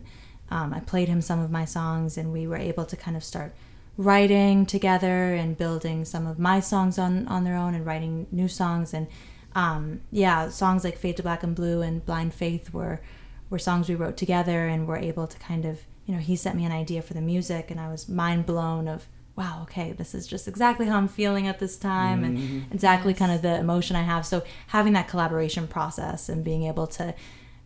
um, 0.50 0.72
I 0.72 0.80
played 0.80 1.06
him 1.06 1.20
some 1.20 1.38
of 1.38 1.50
my 1.50 1.66
songs 1.66 2.16
and 2.16 2.32
we 2.32 2.46
were 2.46 2.56
able 2.56 2.86
to 2.86 2.96
kind 2.96 3.14
of 3.14 3.22
start 3.22 3.54
writing 3.98 4.64
together 4.64 5.34
and 5.34 5.54
building 5.54 6.06
some 6.06 6.26
of 6.26 6.38
my 6.38 6.60
songs 6.60 6.98
on 6.98 7.28
on 7.28 7.44
their 7.44 7.56
own 7.56 7.74
and 7.74 7.84
writing 7.84 8.26
new 8.32 8.48
songs. 8.48 8.94
And 8.94 9.08
um, 9.54 10.00
yeah 10.10 10.48
songs 10.48 10.82
like 10.82 10.96
fade 10.96 11.18
to 11.18 11.22
black 11.22 11.42
and 11.42 11.54
blue 11.54 11.82
and 11.82 12.06
blind 12.06 12.32
faith 12.32 12.72
were 12.72 13.02
were 13.50 13.58
songs 13.58 13.86
we 13.86 13.94
wrote 13.94 14.16
together 14.16 14.66
and 14.66 14.86
were 14.86 14.96
able 14.96 15.26
to 15.26 15.38
kind 15.38 15.66
of 15.66 15.82
you 16.06 16.14
know 16.14 16.20
he 16.20 16.36
sent 16.36 16.56
me 16.56 16.64
an 16.64 16.72
idea 16.72 17.02
for 17.02 17.14
the 17.14 17.20
music 17.20 17.70
and 17.70 17.78
i 17.78 17.88
was 17.88 18.08
mind 18.08 18.46
blown 18.46 18.88
of 18.88 19.06
wow 19.36 19.60
okay 19.62 19.92
this 19.92 20.14
is 20.14 20.26
just 20.26 20.46
exactly 20.46 20.86
how 20.86 20.96
i'm 20.96 21.08
feeling 21.08 21.46
at 21.46 21.58
this 21.58 21.76
time 21.76 22.22
and 22.24 22.66
exactly 22.72 23.12
kind 23.12 23.32
of 23.32 23.42
the 23.42 23.58
emotion 23.58 23.96
i 23.96 24.02
have 24.02 24.24
so 24.24 24.42
having 24.68 24.92
that 24.92 25.08
collaboration 25.08 25.66
process 25.66 26.28
and 26.28 26.44
being 26.44 26.64
able 26.64 26.86
to 26.86 27.14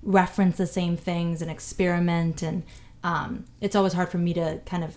reference 0.03 0.57
the 0.57 0.67
same 0.67 0.97
things 0.97 1.43
and 1.43 1.51
experiment 1.51 2.43
and 2.43 2.63
um, 3.05 3.45
it's 3.61 3.77
always 3.77 3.93
hard 3.93 4.09
for 4.09 4.19
me 4.19 4.33
to 4.35 4.61
kind 4.67 4.83
of 4.83 4.97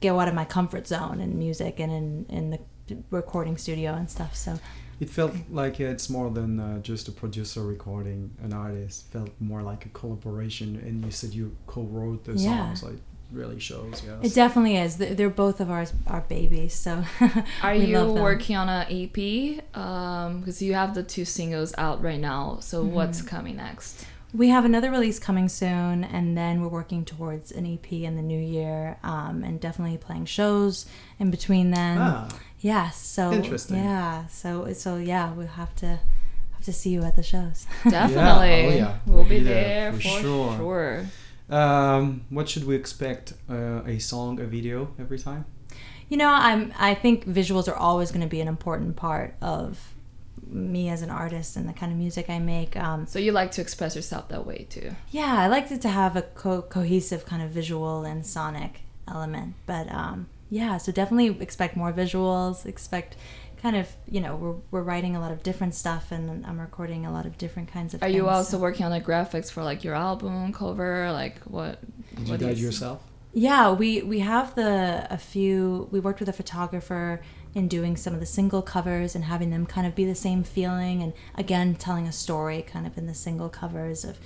go 0.00 0.20
out 0.20 0.28
of 0.28 0.34
my 0.34 0.44
comfort 0.44 0.86
zone 0.86 1.20
in 1.20 1.38
music 1.38 1.78
and 1.80 1.90
in, 1.92 2.26
in 2.28 2.50
the 2.50 2.58
recording 3.10 3.56
studio 3.56 3.94
and 3.94 4.10
stuff 4.10 4.34
so 4.36 4.58
It 5.00 5.10
felt 5.10 5.32
like 5.50 5.80
it's 5.80 6.08
more 6.10 6.30
than 6.30 6.60
uh, 6.60 6.78
just 6.80 7.08
a 7.08 7.12
producer 7.12 7.62
recording 7.64 8.30
an 8.42 8.52
artist. 8.52 9.06
It 9.06 9.12
felt 9.18 9.30
more 9.40 9.62
like 9.70 9.86
a 9.86 9.88
collaboration. 10.00 10.76
And 10.86 11.04
you 11.04 11.10
said 11.10 11.30
you 11.34 11.56
co-wrote 11.66 12.24
the 12.24 12.34
Yeah. 12.34 12.48
songs. 12.74 12.80
So 12.80 12.86
it 12.88 13.00
really 13.32 13.58
shows. 13.58 14.02
Yes. 14.06 14.32
it 14.32 14.34
definitely 14.34 14.76
is 14.76 14.96
They're 14.96 15.14
they're 15.14 15.30
both 15.30 15.60
of 15.60 15.70
ours 15.70 15.92
our 16.06 16.20
babies 16.22 16.74
so 16.74 17.04
Are 17.62 17.72
we 17.74 17.86
you 17.86 17.98
love 17.98 18.14
them. 18.14 18.22
working 18.22 18.54
on 18.56 18.68
an 18.68 18.86
EP? 18.90 19.12
Because 19.72 20.62
you 20.62 20.74
have 20.74 20.94
the 20.94 21.02
two 21.02 21.24
singles 21.24 21.74
out 21.78 22.02
right 22.02 22.20
now. 22.20 22.58
So 22.60 22.82
Mm-hmm. 22.84 22.94
what's 22.94 23.22
coming 23.22 23.56
next? 23.56 24.06
We 24.32 24.48
have 24.48 24.64
another 24.64 24.90
release 24.90 25.20
coming 25.20 25.48
soon, 25.48 26.02
and 26.02 26.36
then 26.36 26.60
we're 26.60 26.66
working 26.80 27.04
towards 27.04 27.52
an 27.52 27.64
EP 27.72 27.92
in 27.92 28.16
the 28.16 28.22
new 28.22 28.38
year, 28.40 28.96
um, 29.04 29.44
and 29.44 29.60
definitely 29.60 29.96
playing 29.96 30.24
shows 30.26 30.86
in 31.20 31.30
between 31.30 31.70
then. 31.70 31.98
ah, 32.00 32.28
Yes, 32.58 32.96
so 32.96 33.30
Interesting. 33.32 33.76
Yeah, 33.76 34.26
so 34.26 34.72
so 34.72 34.96
yeah, 34.96 35.32
we'll 35.32 35.46
have 35.46 35.72
to 35.76 35.86
have 35.86 36.64
to 36.64 36.72
see 36.72 36.90
you 36.90 37.02
at 37.04 37.14
the 37.14 37.22
shows. 37.22 37.66
Definitely. 37.88 38.74
Oh, 38.74 38.76
yeah. 38.76 38.98
We'll, 39.06 39.16
We'll 39.18 39.24
be, 39.24 39.38
be 39.38 39.44
there, 39.44 39.92
there 39.92 39.92
for 39.92 40.00
for 40.00 40.20
sure. 40.20 40.56
sure. 40.56 41.06
Um, 41.50 42.24
what 42.30 42.48
should 42.48 42.66
we 42.66 42.74
expect? 42.74 43.34
Uh, 43.50 43.82
a 43.86 43.98
song, 43.98 44.40
a 44.40 44.44
video 44.44 44.94
every 44.98 45.18
time? 45.18 45.44
You 46.08 46.16
know, 46.16 46.28
I'm 46.30 46.72
I 46.78 46.94
think 46.94 47.26
visuals 47.26 47.68
are 47.68 47.74
always 47.76 48.10
going 48.10 48.22
to 48.22 48.28
be 48.28 48.40
an 48.40 48.48
important 48.48 48.96
part 48.96 49.34
of 49.40 49.92
me 50.46 50.88
as 50.90 51.02
an 51.02 51.10
artist 51.10 51.56
and 51.56 51.68
the 51.68 51.72
kind 51.72 51.90
of 51.90 51.98
music 51.98 52.28
I 52.28 52.38
make. 52.38 52.76
Um, 52.76 53.06
So 53.06 53.18
you 53.18 53.32
like 53.32 53.50
to 53.52 53.60
express 53.62 53.96
yourself 53.96 54.28
that 54.28 54.46
way 54.46 54.66
too. 54.68 54.90
yeah, 55.10 55.34
I 55.38 55.46
like 55.48 55.70
it 55.70 55.80
to 55.82 55.88
have 55.88 56.16
a 56.16 56.22
co- 56.22 56.62
cohesive 56.62 57.24
kind 57.26 57.42
of 57.42 57.50
visual 57.50 58.04
and 58.04 58.24
sonic 58.26 58.82
element. 59.08 59.54
But 59.66 59.90
um, 59.90 60.26
yeah, 60.50 60.76
so 60.76 60.92
definitely 60.92 61.40
expect 61.42 61.76
more 61.76 61.92
visuals. 61.92 62.66
Expect 62.66 63.16
kind 63.64 63.76
of 63.76 63.88
you 64.06 64.20
know 64.20 64.36
we're 64.36 64.56
we're 64.70 64.82
writing 64.82 65.16
a 65.16 65.20
lot 65.20 65.32
of 65.32 65.42
different 65.42 65.74
stuff 65.74 66.12
and 66.12 66.44
I'm 66.44 66.60
recording 66.60 67.06
a 67.06 67.10
lot 67.10 67.24
of 67.24 67.38
different 67.38 67.72
kinds 67.72 67.94
of. 67.94 68.02
Are 68.02 68.08
you 68.10 68.28
also 68.28 68.58
so- 68.58 68.62
working 68.62 68.84
on 68.84 68.92
the 68.92 69.00
graphics 69.00 69.50
for 69.50 69.64
like 69.64 69.82
your 69.82 69.94
album 69.94 70.52
cover? 70.52 71.10
Like 71.10 71.38
what? 71.44 71.80
Did 72.14 72.26
you 72.26 72.30
what 72.32 72.40
do 72.40 72.46
it 72.48 72.52
is- 72.52 72.62
yourself? 72.62 73.02
Yeah, 73.32 73.72
we 73.72 74.02
we 74.02 74.20
have 74.20 74.54
the 74.54 75.06
a 75.10 75.16
few. 75.16 75.88
We 75.90 75.98
worked 75.98 76.20
with 76.20 76.28
a 76.28 76.32
photographer 76.34 77.20
in 77.54 77.66
doing 77.68 77.96
some 77.96 78.12
of 78.14 78.20
the 78.20 78.26
single 78.26 78.62
covers 78.62 79.14
and 79.16 79.24
having 79.24 79.50
them 79.50 79.64
kind 79.64 79.86
of 79.86 79.94
be 79.94 80.04
the 80.04 80.14
same 80.14 80.44
feeling, 80.44 81.02
and 81.02 81.14
again 81.34 81.74
telling 81.74 82.06
a 82.06 82.12
story 82.12 82.62
kind 82.62 82.86
of 82.86 82.98
in 82.98 83.06
the 83.06 83.14
single 83.14 83.48
covers 83.48 84.04
of. 84.04 84.18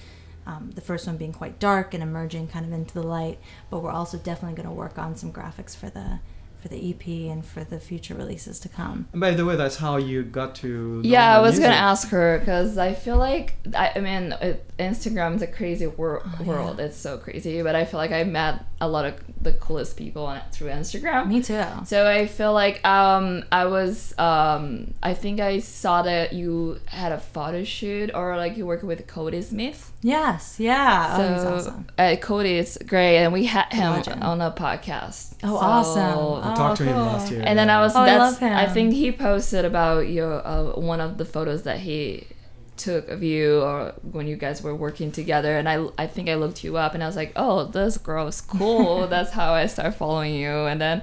Um, 0.47 0.70
the 0.74 0.80
first 0.80 1.07
one 1.07 1.18
being 1.18 1.34
quite 1.34 1.59
dark 1.59 1.93
and 1.93 2.03
emerging 2.03 2.49
kind 2.49 2.64
of 2.64 2.72
into 2.72 2.95
the 2.95 3.03
light, 3.03 3.39
but 3.68 3.80
we're 3.82 3.91
also 3.91 4.16
definitely 4.16 4.57
going 4.57 4.66
to 4.66 4.74
work 4.74 4.97
on 4.99 5.14
some 5.14 5.30
graphics 5.30 5.76
for 5.76 5.91
the 5.91 6.20
for 6.61 6.69
the 6.69 6.91
EP 6.91 7.07
and 7.31 7.45
for 7.45 7.65
the 7.65 7.79
future 7.79 8.15
releases 8.15 8.59
to 8.61 8.69
come. 8.69 9.09
And 9.13 9.21
by 9.21 9.33
the 9.33 9.45
way, 9.45 9.57
that's 9.57 9.77
how 9.77 9.97
you 9.97 10.23
got 10.23 10.55
to. 10.57 11.01
Yeah, 11.05 11.37
I 11.37 11.39
the 11.39 11.43
was 11.43 11.59
gonna 11.59 11.75
ask 11.75 12.09
her 12.09 12.39
because 12.39 12.79
I 12.79 12.95
feel 12.95 13.17
like 13.17 13.55
I, 13.75 13.93
I 13.97 14.01
mean 14.01 14.33
it, 14.41 14.65
Instagram 14.79 15.37
is 15.37 15.43
a 15.43 15.47
crazy 15.47 15.87
wor- 15.87 16.23
Oh, 16.25 16.37
yeah. 16.41 16.47
world. 16.47 16.81
It's 16.81 16.97
so 16.97 17.19
crazy, 17.19 17.63
but 17.63 17.75
I 17.75 17.85
feel 17.85 17.99
like 17.99 18.13
I 18.13 18.25
met 18.25 18.65
a 18.81 18.89
lot 18.89 19.05
of 19.05 19.15
the 19.41 19.53
coolest 19.55 19.97
people 19.97 20.25
on 20.27 20.41
through 20.53 20.69
Instagram. 20.69 21.27
Me 21.29 21.43
too. 21.43 21.63
So 21.85 22.07
I 22.09 22.27
feel 22.27 22.53
like 22.53 22.85
um, 22.87 23.45
I 23.51 23.65
was 23.67 24.17
um, 24.19 24.95
I 25.03 25.15
think 25.15 25.41
I 25.41 25.59
saw 25.61 26.03
that 26.03 26.33
you 26.33 26.79
had 26.87 27.13
a 27.13 27.19
photo 27.19 27.65
shoot 27.65 28.11
or 28.15 28.37
like 28.37 28.57
you 28.57 28.67
work 28.67 28.83
with 28.83 29.07
Cody 29.07 29.43
Smith. 29.43 29.93
Yes, 30.01 30.61
yeah. 30.61 31.16
So 31.16 31.22
oh, 31.22 31.34
he's 31.34 31.44
awesome. 31.66 31.86
uh, 31.99 32.16
Cody 32.20 32.57
is 32.59 32.78
great, 32.86 33.16
and 33.18 33.32
we 33.32 33.46
had 33.46 33.72
him 33.72 33.90
Legend. 33.92 34.22
on 34.22 34.40
a 34.40 34.51
podcast. 34.53 35.34
Oh, 35.42 35.49
So- 35.49 35.57
awesome. 35.57 36.51
I 36.51 36.55
talked 36.55 36.76
to 36.78 36.84
him 36.84 36.96
Oh, 36.96 37.03
last 37.07 37.32
year. 37.32 37.42
And 37.44 37.59
then 37.59 37.68
I 37.68 37.80
was 37.80 37.96
Oh, 37.96 38.01
I 38.03 38.07
that's 38.07 38.18
love 38.34 38.38
him. 38.38 38.57
I 38.57 38.66
think 38.66 38.92
he 38.94 39.11
posted 39.11 39.64
about 39.64 40.09
your 40.09 40.46
uh, 40.46 40.78
one 40.78 41.01
of 41.01 41.18
the 41.18 41.24
photos 41.24 41.64
that 41.64 41.80
he 41.80 42.26
took 42.76 43.09
of 43.09 43.24
you 43.24 43.61
or 43.61 43.92
when 44.12 44.28
you 44.28 44.36
guys 44.36 44.62
were 44.62 44.72
working 44.72 45.11
together 45.11 45.59
and 45.59 45.68
I 45.68 45.84
I 45.99 46.07
think 46.07 46.28
I 46.28 46.36
looked 46.36 46.62
you 46.62 46.76
up 46.76 46.94
and 46.94 47.03
I 47.03 47.07
was 47.09 47.16
like, 47.16 47.32
"Oh, 47.34 47.64
this 47.64 47.99
girl 47.99 48.28
is 48.28 48.40
cool." 48.40 49.07
that's 49.14 49.32
how 49.32 49.53
I 49.53 49.66
started 49.66 49.96
following 49.96 50.32
you 50.36 50.49
and 50.49 50.80
then 50.80 51.03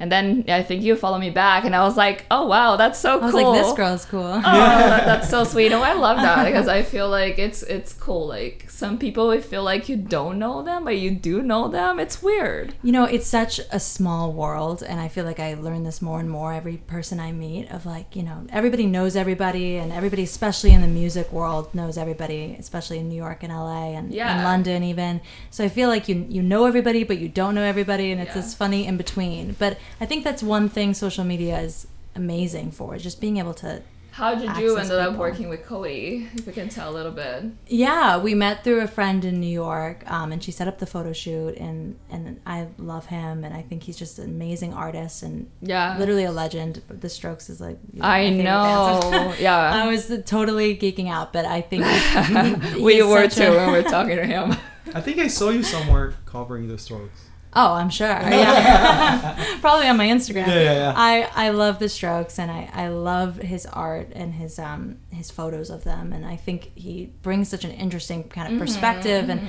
and 0.00 0.10
then 0.10 0.44
I 0.48 0.62
think 0.62 0.82
you 0.82 0.96
follow 0.96 1.18
me 1.18 1.30
back 1.30 1.64
and 1.64 1.76
I 1.76 1.82
was 1.84 1.96
like, 1.96 2.24
"Oh, 2.30 2.46
wow, 2.46 2.76
that's 2.76 2.98
so 2.98 3.12
I 3.20 3.24
was 3.26 3.32
cool." 3.32 3.52
like, 3.52 3.62
this 3.62 3.72
girl's 3.74 4.04
cool. 4.06 4.22
Oh, 4.24 4.40
that, 4.42 5.04
that's 5.04 5.30
so 5.30 5.44
sweet. 5.44 5.72
Oh, 5.72 5.82
I 5.82 5.92
love 5.92 6.16
that 6.16 6.44
because 6.46 6.66
I 6.66 6.82
feel 6.82 7.08
like 7.20 7.38
it's 7.38 7.62
it's 7.62 7.92
cool. 7.92 8.26
Like 8.26 8.64
some 8.68 8.98
people 8.98 9.28
would 9.28 9.44
feel 9.44 9.62
like 9.62 9.88
you 9.88 9.96
don't 9.96 10.38
know 10.38 10.62
them, 10.62 10.84
but 10.84 10.96
you 10.98 11.10
do 11.10 11.42
know 11.42 11.68
them. 11.68 12.00
It's 12.00 12.22
weird. 12.22 12.74
You 12.82 12.92
know, 12.92 13.04
it's 13.04 13.26
such 13.26 13.60
a 13.70 13.78
small 13.78 14.32
world, 14.32 14.82
and 14.82 14.98
I 14.98 15.08
feel 15.08 15.24
like 15.26 15.38
I 15.38 15.54
learn 15.54 15.84
this 15.84 16.00
more 16.00 16.18
and 16.18 16.30
more 16.30 16.52
every 16.54 16.78
person 16.78 17.20
I 17.20 17.30
meet. 17.32 17.70
Of 17.70 17.84
like, 17.86 18.16
you 18.16 18.22
know, 18.22 18.46
everybody 18.50 18.86
knows 18.86 19.14
everybody, 19.16 19.76
and 19.76 19.92
everybody, 19.92 20.22
especially 20.22 20.72
in 20.72 20.80
the 20.80 20.88
music 20.88 21.30
world, 21.30 21.74
knows 21.74 21.98
everybody, 21.98 22.56
especially 22.58 22.98
in 22.98 23.08
New 23.10 23.16
York 23.16 23.42
and 23.42 23.52
LA 23.52 23.90
and, 23.98 24.12
Yeah. 24.12 24.34
and 24.34 24.44
London 24.44 24.82
even. 24.82 25.20
So 25.50 25.62
I 25.64 25.68
feel 25.68 25.88
like 25.90 26.08
you 26.08 26.26
you 26.28 26.42
know 26.42 26.64
everybody, 26.64 27.04
but 27.04 27.18
you 27.18 27.28
don't 27.28 27.54
know 27.54 27.62
everybody, 27.64 28.12
and 28.12 28.20
it's 28.20 28.34
Yeah. 28.34 28.40
this 28.42 28.54
funny 28.54 28.86
in 28.86 28.96
between. 28.96 29.56
But 29.58 29.76
I 30.00 30.06
think 30.06 30.24
that's 30.24 30.42
one 30.42 30.68
thing 30.68 30.94
social 30.94 31.24
media 31.24 31.58
is 31.60 31.86
amazing 32.14 32.72
for, 32.72 32.96
just 32.98 33.20
being 33.20 33.36
able 33.38 33.54
to 33.54 33.82
How 34.12 34.34
did 34.34 34.56
you 34.58 34.76
end 34.76 34.90
ended 34.90 34.98
up 34.98 35.14
working 35.16 35.48
with 35.48 35.64
Cody? 35.64 36.28
If 36.34 36.46
you 36.46 36.52
can 36.52 36.68
tell 36.68 36.90
a 36.90 36.94
little 36.98 37.12
bit. 37.12 37.44
Yeah, 37.68 38.18
we 38.18 38.34
met 38.34 38.64
through 38.64 38.80
a 38.80 38.88
friend 38.88 39.24
in 39.24 39.38
New 39.40 39.46
York, 39.66 40.02
um, 40.10 40.32
and 40.32 40.42
she 40.42 40.50
set 40.50 40.66
up 40.66 40.78
the 40.80 40.86
photo 40.86 41.12
shoot, 41.12 41.56
and 41.56 41.96
and 42.10 42.40
I 42.44 42.66
love 42.78 43.06
him, 43.06 43.44
and 43.44 43.54
I 43.54 43.62
think 43.62 43.84
he's 43.84 43.96
just 43.96 44.18
an 44.18 44.24
amazing 44.24 44.74
artist 44.74 45.22
and 45.22 45.48
Yeah. 45.62 45.96
literally 45.98 46.24
a 46.24 46.32
legend. 46.32 46.82
The 46.88 47.08
Strokes 47.08 47.48
is 47.48 47.60
like 47.60 47.78
I 48.00 48.00
my 48.00 48.30
favorite 48.30 48.44
band. 48.44 49.10
know. 49.12 49.34
Yeah. 49.38 49.84
I 49.84 49.86
was 49.86 50.12
totally 50.26 50.76
geeking 50.76 51.08
out, 51.08 51.32
but 51.32 51.44
I 51.44 51.60
think 51.60 51.84
we 52.82 53.02
were 53.02 53.28
too 53.28 53.44
a- 53.44 53.56
when 53.56 53.66
we 53.72 53.82
were 53.82 53.88
talking 53.88 54.16
to 54.16 54.26
him. 54.26 54.56
I 54.92 55.00
think 55.00 55.18
I 55.18 55.28
saw 55.28 55.50
you 55.50 55.62
somewhere 55.62 56.14
covering 56.26 56.66
the 56.66 56.76
Strokes. 56.78 57.26
Oh, 57.54 57.72
I'm 57.74 57.90
sure. 57.90 58.06
Yeah. 58.30 59.58
probably 59.60 59.88
on 59.88 59.96
my 59.96 60.06
Instagram. 60.06 60.46
Yeah, 60.46 60.54
yeah, 60.54 60.72
yeah. 60.72 60.92
I, 60.96 61.28
I 61.34 61.48
love 61.50 61.78
the 61.78 61.88
Strokes 61.88 62.38
and 62.38 62.50
I, 62.50 62.70
I 62.72 62.88
love 62.88 63.36
his 63.36 63.66
art 63.66 64.12
and 64.14 64.34
his 64.34 64.58
um 64.58 64.98
his 65.10 65.30
photos 65.30 65.68
of 65.70 65.84
them 65.84 66.12
and 66.12 66.24
I 66.24 66.36
think 66.36 66.70
he 66.76 67.12
brings 67.22 67.48
such 67.48 67.64
an 67.64 67.72
interesting 67.72 68.24
kind 68.28 68.52
of 68.52 68.58
perspective 68.58 69.28
and 69.28 69.40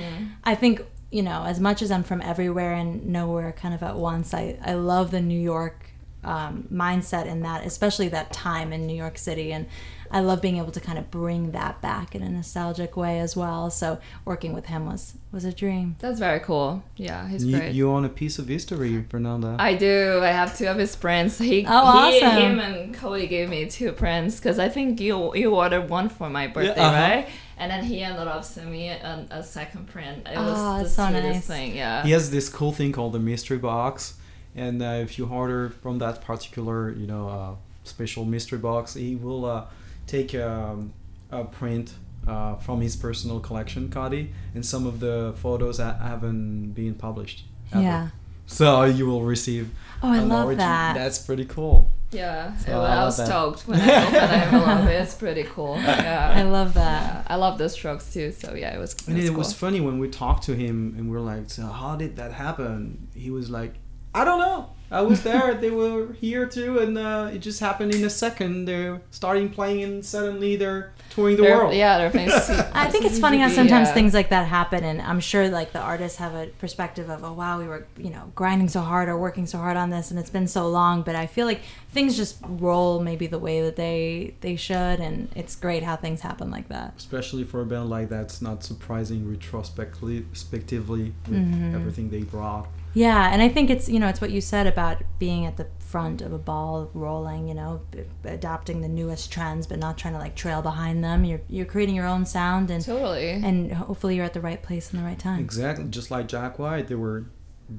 I 0.44 0.54
think 0.54 0.84
you 1.10 1.22
know 1.22 1.44
as 1.44 1.60
much 1.60 1.80
as 1.82 1.90
I'm 1.90 2.02
from 2.02 2.20
everywhere 2.22 2.74
and 2.74 3.06
nowhere 3.06 3.52
kind 3.52 3.74
of 3.74 3.82
at 3.82 3.96
once 3.96 4.34
I 4.34 4.58
I 4.64 4.74
love 4.74 5.10
the 5.10 5.20
New 5.20 5.40
York 5.40 5.86
um, 6.24 6.68
mindset 6.72 7.26
in 7.26 7.42
that 7.42 7.64
especially 7.66 8.08
that 8.08 8.32
time 8.32 8.72
in 8.72 8.86
New 8.86 8.96
York 8.96 9.18
City 9.18 9.52
and 9.52 9.66
I 10.12 10.20
love 10.20 10.42
being 10.42 10.58
able 10.58 10.72
to 10.72 10.80
kind 10.80 10.98
of 10.98 11.10
bring 11.10 11.52
that 11.52 11.80
back 11.80 12.14
in 12.14 12.22
a 12.22 12.28
nostalgic 12.28 12.96
way 12.96 13.18
as 13.18 13.34
well 13.34 13.70
so 13.70 13.98
working 14.26 14.52
with 14.52 14.66
him 14.66 14.86
was 14.86 15.14
was 15.32 15.44
a 15.46 15.52
dream. 15.52 15.96
That's 15.98 16.18
very 16.18 16.40
cool. 16.40 16.82
Yeah, 16.96 17.26
he's 17.26 17.42
You, 17.44 17.56
great. 17.58 17.72
you 17.72 17.90
own 17.90 18.04
a 18.04 18.10
piece 18.10 18.38
of 18.38 18.46
history, 18.48 19.02
Fernanda. 19.08 19.56
I 19.58 19.74
do. 19.74 20.20
I 20.22 20.28
have 20.28 20.56
two 20.58 20.66
of 20.66 20.76
his 20.76 20.94
prints. 20.94 21.38
He, 21.38 21.64
Oh, 21.66 22.10
he 22.10 22.22
awesome. 22.22 22.42
him 22.42 22.58
and 22.60 22.94
Cody 22.94 23.26
gave 23.26 23.48
me 23.48 23.64
two 23.70 23.92
prints 23.92 24.36
because 24.36 24.58
I 24.58 24.68
think 24.68 25.00
you 25.00 25.34
you 25.34 25.54
ordered 25.54 25.88
one 25.88 26.08
for 26.10 26.28
my 26.28 26.46
birthday, 26.46 26.80
uh-huh. 26.82 27.02
right? 27.14 27.28
And 27.56 27.70
then 27.70 27.82
he 27.84 28.02
ended 28.02 28.28
up 28.28 28.44
sending 28.44 28.72
me 28.72 28.88
a, 28.88 29.26
a 29.30 29.42
second 29.42 29.86
print. 29.88 30.26
It 30.26 30.36
was 30.36 30.58
Oh, 30.58 30.82
the 30.82 30.88
so 30.88 31.08
nice. 31.08 31.46
thing. 31.46 31.74
Yeah. 31.76 32.02
he 32.02 32.10
has 32.10 32.30
this 32.30 32.48
cool 32.48 32.72
thing 32.72 32.92
called 32.92 33.12
the 33.14 33.18
mystery 33.32 33.58
box 33.58 34.14
and 34.54 34.82
uh, 34.82 35.00
if 35.06 35.16
you 35.18 35.24
order 35.26 35.70
from 35.82 35.98
that 35.98 36.20
particular 36.20 36.90
you 36.90 37.06
know 37.06 37.24
uh, 37.28 37.54
special 37.84 38.24
mystery 38.26 38.58
box 38.58 38.92
he 38.94 39.16
will 39.16 39.44
uh, 39.46 39.64
take 40.06 40.34
um, 40.34 40.92
a 41.30 41.44
print 41.44 41.94
uh, 42.26 42.56
from 42.56 42.80
his 42.80 42.94
personal 42.96 43.40
collection 43.40 43.90
Cody 43.90 44.30
and 44.54 44.64
some 44.64 44.86
of 44.86 45.00
the 45.00 45.34
photos 45.36 45.78
that 45.78 46.00
haven't 46.00 46.72
been 46.72 46.94
published 46.94 47.44
ever. 47.72 47.82
Yeah. 47.82 48.08
so 48.46 48.84
you 48.84 49.06
will 49.06 49.22
receive 49.22 49.70
Oh, 50.02 50.12
I 50.12 50.18
love 50.20 50.46
origin- 50.46 50.58
that. 50.58 50.94
that's 50.94 51.18
pretty 51.18 51.44
cool 51.46 51.88
Yeah. 52.12 52.54
So 52.58 52.70
It- 52.72 52.84
I 52.84 52.96
I, 53.02 53.04
was 53.04 53.16
that. 53.16 53.26
stoked 53.26 53.66
when 53.66 53.80
I 53.80 53.96
opened 54.06 54.14
the 54.14 54.22
envelope. 54.56 54.88
It's 54.90 55.14
pretty 55.14 55.44
cool. 55.44 55.76
Yeah. 55.82 56.32
I 56.36 56.42
love 56.42 56.74
that. 56.74 57.02
Yeah, 57.26 57.34
I 57.34 57.36
love 57.36 57.56
the 57.58 57.68
strokes 57.68 58.12
too. 58.12 58.30
So 58.32 58.54
yeah, 58.54 58.74
it 58.76 58.78
was. 58.78 58.94
And 59.08 59.16
was 59.16 59.24
it 59.26 59.34
was 59.34 59.46
cool. 59.48 59.54
funny 59.70 59.80
when 59.80 59.98
we 59.98 60.08
talked 60.08 60.44
to 60.44 60.54
him 60.54 60.94
and 60.98 61.10
we 61.10 61.16
are 61.16 61.20
like, 61.20 61.48
so 61.50 61.62
how 61.66 61.96
did 61.96 62.16
that 62.16 62.32
happen? 62.32 63.08
He 63.14 63.30
was 63.30 63.48
like, 63.48 63.74
I 64.14 64.24
don't 64.26 64.40
know. 64.40 64.70
I 64.92 65.00
was 65.00 65.22
there. 65.22 65.54
they 65.54 65.70
were 65.70 66.12
here 66.12 66.44
too, 66.46 66.78
and 66.78 66.98
uh, 66.98 67.30
it 67.32 67.38
just 67.38 67.60
happened 67.60 67.94
in 67.94 68.04
a 68.04 68.10
second. 68.10 68.66
They're 68.66 69.00
starting 69.10 69.48
playing, 69.48 69.82
and 69.82 70.04
suddenly 70.04 70.56
they're 70.56 70.92
touring 71.10 71.36
the 71.36 71.42
They're- 71.44 71.56
world. 71.56 71.74
Yeah, 71.74 71.96
they're 71.98 72.10
playing. 72.10 72.30
I 72.74 72.88
think 72.90 73.04
it's 73.06 73.18
funny 73.18 73.38
how 73.38 73.48
sometimes 73.48 73.88
Yeah. 73.88 73.94
things 73.94 74.12
like 74.14 74.28
that 74.28 74.46
happen, 74.48 74.84
and 74.84 75.00
I'm 75.00 75.20
sure 75.20 75.48
like 75.48 75.72
the 75.72 75.80
artists 75.80 76.18
have 76.18 76.34
a 76.34 76.46
perspective 76.58 77.08
of, 77.10 77.24
oh 77.24 77.32
wow, 77.32 77.58
we 77.58 77.66
were 77.66 77.86
you 77.96 78.10
know 78.10 78.30
grinding 78.34 78.68
so 78.68 78.80
hard 78.82 79.08
or 79.08 79.16
working 79.18 79.46
so 79.46 79.58
hard 79.58 79.76
on 79.76 79.90
this, 79.90 80.10
and 80.10 80.20
it's 80.20 80.30
been 80.30 80.46
so 80.48 80.68
long. 80.68 81.02
But 81.02 81.16
I 81.16 81.26
feel 81.26 81.46
like 81.46 81.62
things 81.90 82.16
just 82.16 82.36
roll 82.46 83.00
maybe 83.00 83.26
the 83.26 83.38
way 83.38 83.62
that 83.62 83.76
they 83.76 84.34
they 84.42 84.56
should, 84.56 85.00
and 85.00 85.28
it's 85.34 85.56
great 85.56 85.82
how 85.82 85.96
things 85.96 86.20
happen 86.20 86.50
like 86.50 86.68
that. 86.68 86.94
Especially 86.98 87.44
for 87.44 87.62
a 87.62 87.66
band 87.66 87.88
like 87.88 88.10
that, 88.10 88.22
it's 88.24 88.42
not 88.42 88.62
surprising 88.62 89.28
retrospectively, 89.30 90.26
respectively 90.30 91.12
with 91.28 91.38
Mm-hmm. 91.38 91.74
everything 91.74 92.10
they 92.10 92.22
brought. 92.22 92.68
Yeah, 92.94 93.30
and 93.32 93.40
I 93.40 93.48
think 93.48 93.70
it's 93.70 93.88
you 93.88 93.98
know 93.98 94.08
it's 94.08 94.20
what 94.20 94.30
you 94.30 94.40
said 94.40 94.66
about 94.66 95.02
being 95.18 95.46
at 95.46 95.56
the 95.56 95.66
front 95.78 96.22
of 96.22 96.32
a 96.32 96.38
ball 96.38 96.90
rolling, 96.94 97.48
you 97.48 97.54
know, 97.54 97.82
b- 97.90 98.00
adopting 98.24 98.80
the 98.80 98.88
newest 98.88 99.30
trends, 99.32 99.66
but 99.66 99.78
not 99.78 99.98
trying 99.98 100.14
to 100.14 100.18
like 100.20 100.34
trail 100.34 100.62
behind 100.62 101.02
them. 101.02 101.24
You're 101.24 101.40
you're 101.48 101.66
creating 101.66 101.94
your 101.94 102.06
own 102.06 102.26
sound, 102.26 102.70
and 102.70 102.84
Totally. 102.84 103.30
and 103.30 103.72
hopefully 103.72 104.16
you're 104.16 104.24
at 104.24 104.34
the 104.34 104.40
right 104.40 104.62
place 104.62 104.92
in 104.92 104.98
the 104.98 105.04
right 105.04 105.18
time. 105.18 105.40
Exactly, 105.40 105.86
just 105.86 106.10
like 106.10 106.28
Jack 106.28 106.58
White, 106.58 106.88
they 106.88 106.94
were 106.94 107.26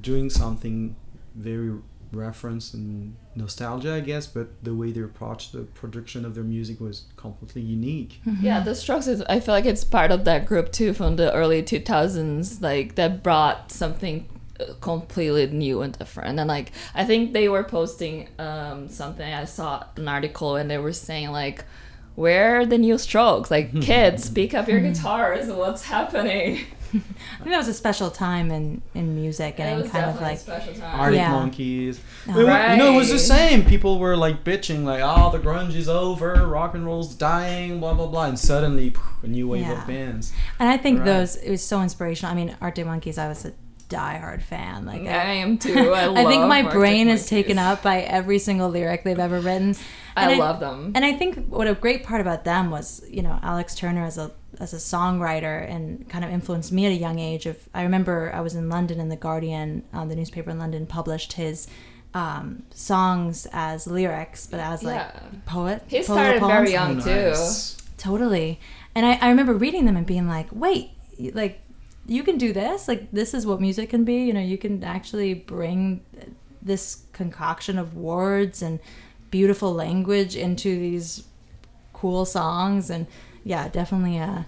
doing 0.00 0.30
something 0.30 0.96
very 1.34 1.74
reference 2.12 2.72
and 2.74 3.16
nostalgia, 3.34 3.92
I 3.94 4.00
guess, 4.00 4.26
but 4.28 4.62
the 4.62 4.72
way 4.74 4.92
they 4.92 5.00
approached 5.00 5.52
the 5.52 5.62
production 5.62 6.24
of 6.24 6.36
their 6.36 6.44
music 6.44 6.80
was 6.80 7.04
completely 7.16 7.62
unique. 7.62 8.20
Mm-hmm. 8.26 8.44
Yeah, 8.46 8.60
the 8.60 8.74
Strokes 8.74 9.06
is. 9.06 9.22
I 9.22 9.38
feel 9.40 9.54
like 9.54 9.66
it's 9.66 9.84
part 9.84 10.10
of 10.10 10.24
that 10.24 10.46
group 10.46 10.72
too 10.72 10.92
from 10.94 11.16
the 11.16 11.32
early 11.32 11.62
two 11.62 11.80
thousands, 11.80 12.60
like 12.62 12.94
that 12.96 13.22
brought 13.22 13.70
something 13.70 14.28
completely 14.80 15.46
new 15.48 15.82
and 15.82 15.96
different. 15.98 16.38
And 16.38 16.48
like 16.48 16.72
I 16.94 17.04
think 17.04 17.32
they 17.32 17.48
were 17.48 17.64
posting 17.64 18.28
um, 18.38 18.88
something. 18.88 19.32
I 19.32 19.44
saw 19.44 19.84
an 19.96 20.08
article 20.08 20.56
and 20.56 20.70
they 20.70 20.78
were 20.78 20.92
saying 20.92 21.30
like. 21.30 21.64
Where 22.16 22.60
are 22.60 22.64
the 22.64 22.78
new 22.78 22.96
strokes? 22.96 23.50
Like 23.50 23.72
kids, 23.82 24.30
pick 24.30 24.54
up 24.54 24.68
your 24.68 24.78
guitars. 24.78 25.48
What's 25.48 25.82
happening? 25.86 26.58
I 26.94 26.98
think 27.40 27.46
that 27.46 27.56
was 27.58 27.66
a 27.66 27.74
special 27.74 28.08
time 28.08 28.52
in 28.52 28.82
in 28.94 29.16
music 29.16 29.58
it 29.58 29.62
and 29.62 29.82
was 29.82 29.90
kind 29.90 30.04
of 30.04 30.12
definitely 30.20 30.28
a 30.28 30.30
like 30.30 30.38
special 30.38 30.74
time. 30.74 31.00
Arctic 31.00 31.18
Yeah. 31.18 31.32
Monkeys. 31.32 32.00
Oh. 32.28 32.38
It 32.38 32.44
wa- 32.44 32.70
You 32.70 32.76
know, 32.76 32.92
it 32.92 32.96
was 32.96 33.10
the 33.10 33.18
same. 33.18 33.64
People 33.64 33.98
were 33.98 34.16
like 34.16 34.44
bitching, 34.44 34.84
like, 34.84 35.00
"Oh, 35.02 35.32
the 35.32 35.40
grunge 35.40 35.74
is 35.74 35.88
over, 35.88 36.46
rock 36.46 36.74
and 36.76 36.86
roll's 36.86 37.16
dying, 37.16 37.80
blah 37.80 37.94
blah 37.94 38.06
blah," 38.06 38.26
and 38.26 38.38
suddenly, 38.38 38.94
a 39.24 39.26
new 39.26 39.48
wave 39.48 39.62
Yeah. 39.62 39.80
of 39.80 39.88
bands. 39.88 40.32
and 40.60 40.68
I 40.68 40.76
think 40.76 41.00
Right. 41.00 41.06
those 41.06 41.34
it 41.34 41.50
was 41.50 41.64
so 41.64 41.82
inspirational. 41.82 42.30
I 42.30 42.36
mean, 42.36 42.56
Arctic 42.60 42.86
Monkeys, 42.86 43.18
I 43.18 43.26
was 43.26 43.44
a 43.44 43.52
diehard 43.94 44.42
fan. 44.42 44.84
Like 44.84 45.02
I 45.02 45.34
am 45.44 45.58
too. 45.58 45.92
I, 45.92 46.04
I 46.22 46.24
think 46.24 46.46
my 46.46 46.62
Arctic 46.62 46.72
brain 46.72 47.08
is 47.08 47.26
taken 47.26 47.58
up 47.58 47.82
by 47.82 48.00
every 48.00 48.38
single 48.38 48.68
lyric 48.68 49.04
they've 49.04 49.18
ever 49.18 49.40
written. 49.40 49.76
I 50.16 50.30
And 50.30 50.38
love 50.38 50.60
them. 50.60 50.92
And 50.94 51.04
I 51.04 51.12
think 51.12 51.46
what 51.48 51.66
a 51.66 51.74
great 51.74 52.04
part 52.04 52.20
about 52.20 52.44
them 52.44 52.70
was, 52.70 53.02
you 53.10 53.22
know, 53.22 53.38
Alex 53.42 53.74
Turner 53.74 54.04
as 54.04 54.18
a 54.18 54.30
as 54.60 54.72
a 54.72 54.76
songwriter 54.76 55.68
and 55.68 56.08
kind 56.08 56.24
of 56.24 56.30
influenced 56.30 56.70
me 56.72 56.86
at 56.86 56.92
a 56.92 56.94
young 56.94 57.18
age. 57.18 57.46
Of 57.46 57.56
I 57.74 57.82
remember 57.82 58.30
I 58.34 58.40
was 58.40 58.54
in 58.54 58.68
London 58.68 59.00
and 59.00 59.10
the 59.10 59.16
Guardian, 59.16 59.82
um, 59.92 60.08
the 60.08 60.16
newspaper 60.16 60.50
in 60.50 60.58
London, 60.58 60.86
published 60.86 61.32
his 61.34 61.66
um, 62.14 62.62
songs 62.72 63.46
as 63.52 63.86
lyrics, 63.88 64.46
but 64.46 64.60
as 64.60 64.82
like 64.84 64.96
Yeah. 64.96 65.20
poet. 65.46 65.82
He 65.88 66.02
polar 66.02 66.20
started 66.20 66.40
poems. 66.40 66.52
very 66.54 66.72
young 66.72 67.02
too. 67.02 67.10
Nice. 67.30 67.76
Totally. 67.98 68.60
And 68.94 69.04
I, 69.04 69.14
I 69.20 69.28
remember 69.30 69.54
reading 69.54 69.84
them 69.86 69.96
and 69.96 70.06
being 70.06 70.28
like, 70.28 70.46
wait, 70.52 70.90
like, 71.32 71.60
you 72.06 72.22
can 72.22 72.38
do 72.38 72.52
this? 72.52 72.88
Like, 72.88 73.10
this 73.12 73.34
is 73.34 73.46
what 73.46 73.60
music 73.60 73.90
can 73.90 74.04
be? 74.04 74.24
You 74.24 74.32
know, 74.32 74.40
you 74.40 74.58
can 74.58 74.84
actually 74.84 75.34
bring 75.34 76.04
this 76.60 77.04
concoction 77.12 77.78
of 77.78 77.96
words 77.96 78.62
and 78.62 78.80
beautiful 79.30 79.72
language 79.72 80.36
into 80.36 80.78
these 80.78 81.24
cool 81.92 82.24
songs. 82.24 82.90
And 82.90 83.06
yeah, 83.44 83.68
definitely 83.68 84.18
a, 84.18 84.46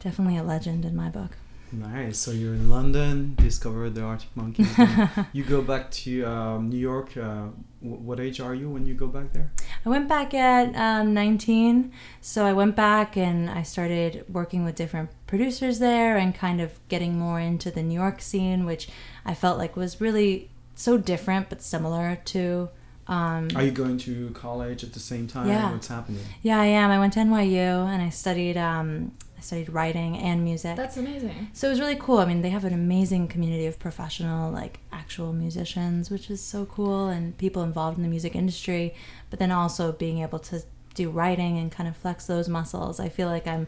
definitely 0.00 0.36
a 0.36 0.42
legend 0.42 0.84
in 0.84 0.96
my 0.96 1.08
book. 1.08 1.36
Nice. 1.74 2.18
So 2.18 2.30
you're 2.30 2.54
in 2.54 2.70
London, 2.70 3.34
discovered 3.36 3.94
the 3.94 4.02
Arctic 4.02 4.28
Monkeys. 4.36 4.68
you 5.32 5.44
go 5.44 5.60
back 5.62 5.90
to 5.90 6.24
um, 6.24 6.68
New 6.70 6.78
York. 6.78 7.16
Uh, 7.16 7.46
wh- 7.80 8.00
what 8.06 8.20
age 8.20 8.40
are 8.40 8.54
you 8.54 8.70
when 8.70 8.86
you 8.86 8.94
go 8.94 9.06
back 9.06 9.32
there? 9.32 9.50
I 9.84 9.88
went 9.88 10.08
back 10.08 10.34
at 10.34 10.74
um, 10.76 11.12
19. 11.14 11.92
So 12.20 12.44
I 12.44 12.52
went 12.52 12.76
back 12.76 13.16
and 13.16 13.50
I 13.50 13.62
started 13.62 14.24
working 14.28 14.64
with 14.64 14.76
different 14.76 15.10
producers 15.26 15.78
there 15.78 16.16
and 16.16 16.34
kind 16.34 16.60
of 16.60 16.78
getting 16.88 17.18
more 17.18 17.40
into 17.40 17.70
the 17.70 17.82
New 17.82 17.98
York 17.98 18.20
scene, 18.20 18.64
which 18.66 18.88
I 19.24 19.34
felt 19.34 19.58
like 19.58 19.76
was 19.76 20.00
really 20.00 20.50
so 20.76 20.96
different 20.96 21.48
but 21.48 21.60
similar 21.62 22.18
to. 22.26 22.68
Um, 23.06 23.48
Are 23.54 23.62
you 23.62 23.70
going 23.70 23.98
to 23.98 24.30
college 24.30 24.82
at 24.82 24.94
the 24.94 25.00
same 25.00 25.26
time? 25.26 25.48
Yeah. 25.48 25.72
What's 25.72 25.88
happening? 25.88 26.24
yeah, 26.42 26.58
I 26.58 26.66
am. 26.66 26.90
I 26.90 26.98
went 26.98 27.12
to 27.14 27.20
NYU 27.20 27.86
and 27.86 28.00
I 28.00 28.08
studied. 28.08 28.56
Um, 28.56 29.12
studied 29.44 29.68
writing 29.68 30.16
and 30.18 30.42
music. 30.42 30.76
That's 30.76 30.96
amazing. 30.96 31.48
So 31.52 31.66
it 31.68 31.70
was 31.70 31.80
really 31.80 31.96
cool. 31.96 32.18
I 32.18 32.24
mean, 32.24 32.42
they 32.42 32.50
have 32.50 32.64
an 32.64 32.72
amazing 32.74 33.28
community 33.28 33.66
of 33.66 33.78
professional, 33.78 34.50
like 34.50 34.80
actual 34.92 35.32
musicians, 35.32 36.10
which 36.10 36.30
is 36.30 36.42
so 36.42 36.64
cool, 36.66 37.08
and 37.08 37.36
people 37.38 37.62
involved 37.62 37.96
in 37.96 38.02
the 38.02 38.08
music 38.08 38.34
industry. 38.34 38.94
But 39.30 39.38
then 39.38 39.50
also 39.50 39.92
being 39.92 40.20
able 40.22 40.38
to 40.40 40.62
do 40.94 41.10
writing 41.10 41.58
and 41.58 41.70
kind 41.72 41.88
of 41.88 41.96
flex 41.96 42.26
those 42.26 42.48
muscles. 42.48 43.00
I 43.00 43.08
feel 43.08 43.26
like 43.28 43.46
I'm, 43.48 43.66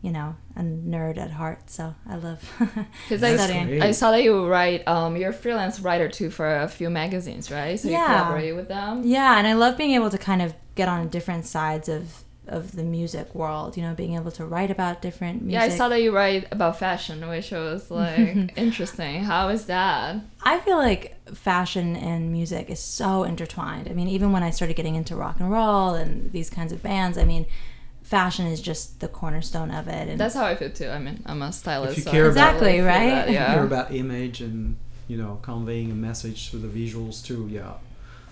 you 0.00 0.12
know, 0.12 0.36
a 0.56 0.60
nerd 0.62 1.18
at 1.18 1.32
heart. 1.32 1.68
So 1.70 1.94
I 2.08 2.14
love 2.16 2.40
Because 3.08 3.22
I, 3.22 3.34
studying. 3.36 3.82
I 3.82 3.90
saw 3.90 4.12
that 4.12 4.22
you 4.22 4.46
write, 4.46 4.86
um, 4.86 5.16
you're 5.16 5.30
a 5.30 5.34
freelance 5.34 5.80
writer 5.80 6.08
too 6.08 6.30
for 6.30 6.48
a 6.60 6.68
few 6.68 6.88
magazines, 6.88 7.50
right? 7.50 7.78
So 7.78 7.88
you 7.88 7.94
Yeah. 7.94 8.06
collaborate 8.06 8.54
with 8.54 8.68
them. 8.68 9.02
Yeah, 9.04 9.38
and 9.38 9.46
I 9.46 9.54
love 9.54 9.76
being 9.76 9.90
able 9.92 10.08
to 10.10 10.18
kind 10.18 10.40
of 10.40 10.54
get 10.76 10.88
on 10.88 11.08
different 11.08 11.46
sides 11.46 11.88
of 11.88 12.22
of 12.48 12.72
the 12.76 12.82
music 12.82 13.34
world. 13.34 13.76
You 13.76 13.82
know, 13.82 13.94
being 13.94 14.14
able 14.14 14.30
to 14.32 14.44
write 14.44 14.70
about 14.70 15.02
different 15.02 15.42
music. 15.42 15.52
Yeah, 15.68 15.74
I 15.74 15.76
saw 15.76 15.88
that 15.88 16.02
you 16.02 16.14
write 16.14 16.46
about 16.50 16.78
fashion, 16.78 17.28
which 17.28 17.50
was 17.50 17.90
like 18.02 18.52
interesting. 18.56 19.24
How 19.24 19.48
is 19.48 19.66
that? 19.66 20.16
I 20.42 20.58
feel 20.60 20.76
like 20.78 21.16
fashion 21.34 21.96
and 21.96 22.32
music 22.32 22.70
is 22.70 22.80
so 22.80 23.24
intertwined. 23.24 23.88
I 23.88 23.92
mean, 23.92 24.08
even 24.08 24.32
when 24.32 24.42
I 24.42 24.50
started 24.50 24.74
getting 24.74 24.94
into 24.94 25.14
rock 25.16 25.40
and 25.40 25.50
roll 25.50 25.94
and 25.94 26.32
these 26.32 26.50
kinds 26.50 26.72
of 26.72 26.82
bands, 26.82 27.18
I 27.18 27.24
mean, 27.24 27.46
fashion 28.02 28.46
is 28.46 28.60
just 28.60 29.00
the 29.00 29.08
cornerstone 29.08 29.70
of 29.70 29.88
it. 29.88 30.08
And 30.08 30.18
That's 30.18 30.34
how 30.34 30.44
I 30.46 30.56
feel 30.56 30.70
too. 30.70 30.88
I 30.88 30.98
mean, 30.98 31.22
I'm 31.26 31.42
a 31.42 31.52
stylist. 31.52 31.96
you 31.98 32.02
so 32.02 32.10
care 32.10 32.24
I 32.24 32.28
about- 32.30 32.54
Exactly, 32.54 32.72
feel 32.78 32.84
right? 32.86 33.10
that, 33.10 33.28
You 33.28 33.34
yeah. 33.34 33.52
hear 33.54 33.64
about 33.64 33.94
image 33.94 34.40
and 34.40 34.76
you 35.08 35.16
know 35.16 35.38
conveying 35.42 35.90
a 35.90 35.94
message 35.94 36.50
through 36.50 36.60
the 36.60 36.68
visuals 36.68 37.24
too. 37.24 37.48
Yeah. 37.50 37.72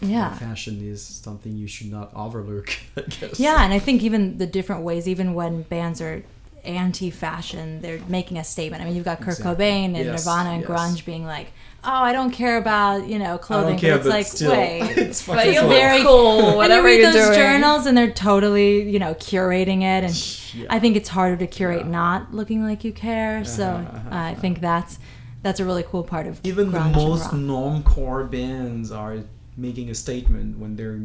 Yeah. 0.00 0.34
Fashion 0.34 0.80
is 0.82 1.02
something 1.02 1.56
you 1.56 1.66
should 1.66 1.90
not 1.90 2.10
overlook. 2.14 2.76
I 2.96 3.02
guess. 3.02 3.38
Yeah, 3.40 3.62
and 3.64 3.72
I 3.72 3.78
think 3.78 4.02
even 4.02 4.38
the 4.38 4.46
different 4.46 4.82
ways, 4.82 5.06
even 5.08 5.34
when 5.34 5.62
bands 5.62 6.00
are 6.00 6.22
anti-fashion. 6.64 7.80
They're 7.80 8.00
making 8.08 8.36
a 8.38 8.44
statement. 8.44 8.82
I 8.82 8.86
mean, 8.86 8.96
you've 8.96 9.04
got 9.04 9.20
Kurt 9.20 9.38
Exactly. 9.38 9.64
Cobain 9.66 9.84
and 9.94 10.04
Yes, 10.04 10.24
Nirvana 10.26 10.50
and 10.50 10.62
yes. 10.62 10.70
grunge 10.70 11.04
being 11.04 11.24
like, 11.24 11.52
"Oh, 11.84 11.90
I 11.90 12.12
don't 12.12 12.30
care 12.30 12.56
about 12.58 13.06
you 13.08 13.18
know 13.18 13.34
I 13.34 13.38
clothing." 13.38 13.70
don't 13.72 13.78
care, 13.80 13.98
but 13.98 14.06
it's 14.06 14.06
but 14.06 14.12
like, 14.14 14.26
still, 14.26 14.50
wait. 14.50 14.82
it's 14.98 15.26
But 15.26 15.36
fucking 15.36 15.52
you 15.54 15.60
cool. 15.60 15.68
look 15.68 15.78
very- 15.78 16.02
cool, 16.02 16.48
and 16.48 16.56
whatever 16.56 16.88
you 16.88 16.96
read 16.96 17.02
you're 17.02 17.12
those 17.12 17.26
doing. 17.26 17.38
journals, 17.38 17.86
and 17.86 17.96
they're 17.96 18.10
totally, 18.12 18.90
you 18.90 18.98
know, 18.98 19.14
curating 19.14 19.78
it. 19.82 20.04
And 20.04 20.36
Yeah. 20.54 20.66
I 20.70 20.78
think 20.78 20.96
it's 20.96 21.08
harder 21.08 21.36
to 21.36 21.46
curate 21.46 21.82
Yeah. 21.84 21.88
not 21.92 22.34
looking 22.34 22.62
like 22.64 22.84
you 22.84 22.92
care. 22.92 23.44
So 23.44 23.64
Uh-huh, 23.64 23.96
uh-huh, 23.96 24.08
I 24.30 24.34
think 24.34 24.60
that's 24.60 24.98
that's 25.42 25.60
a 25.60 25.64
really 25.64 25.84
cool 25.84 26.02
part 26.02 26.26
of 26.26 26.40
Even 26.42 26.72
the 26.72 26.80
most 26.80 27.26
rock. 27.26 27.34
non-core 27.34 28.24
bands 28.24 28.90
are 28.90 29.18
making 29.56 29.90
a 29.90 29.94
statement 29.94 30.58
when 30.58 30.76
they're 30.76 31.00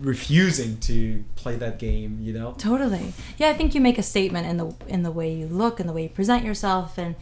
refusing 0.00 0.78
to 0.80 1.24
play 1.34 1.56
that 1.56 1.78
game. 1.78 2.18
You 2.20 2.32
know. 2.32 2.54
Totally. 2.58 3.12
Yeah, 3.38 3.48
I 3.48 3.54
think 3.54 3.74
you 3.74 3.80
make 3.80 3.98
a 3.98 4.02
statement 4.02 4.46
in 4.46 4.56
the 4.56 4.74
in 4.86 5.02
the 5.02 5.10
way 5.10 5.32
you 5.32 5.46
look 5.46 5.80
and 5.80 5.88
the 5.88 5.92
way 5.92 6.04
you 6.04 6.08
present 6.08 6.44
yourself 6.44 6.98
and 6.98 7.14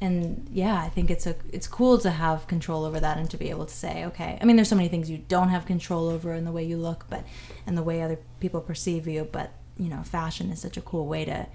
and 0.00 0.48
yeah, 0.52 0.80
I 0.80 0.88
think 0.88 1.10
it's 1.10 1.26
a 1.26 1.36
it's 1.52 1.66
cool 1.66 1.98
to 1.98 2.10
have 2.10 2.46
control 2.46 2.84
over 2.84 3.00
that 3.00 3.18
and 3.18 3.28
to 3.30 3.36
be 3.36 3.50
able 3.50 3.66
to 3.66 3.74
say, 3.74 4.04
okay. 4.06 4.38
I 4.40 4.44
mean, 4.44 4.56
there's 4.56 4.68
so 4.68 4.76
many 4.76 4.88
things 4.88 5.10
you 5.10 5.18
don't 5.18 5.48
have 5.48 5.66
control 5.66 6.08
over 6.08 6.32
in 6.34 6.44
the 6.44 6.52
way 6.52 6.64
you 6.64 6.76
look, 6.76 7.06
but 7.10 7.24
and 7.66 7.76
the 7.76 7.82
way 7.82 8.02
other 8.02 8.18
people 8.40 8.60
perceive 8.60 9.06
you, 9.08 9.28
but 9.30 9.52
you 9.76 9.88
know, 9.88 10.02
fashion 10.02 10.50
is 10.50 10.60
such 10.60 10.76
a 10.76 10.80
cool 10.80 11.06
way 11.06 11.24
to 11.24 11.46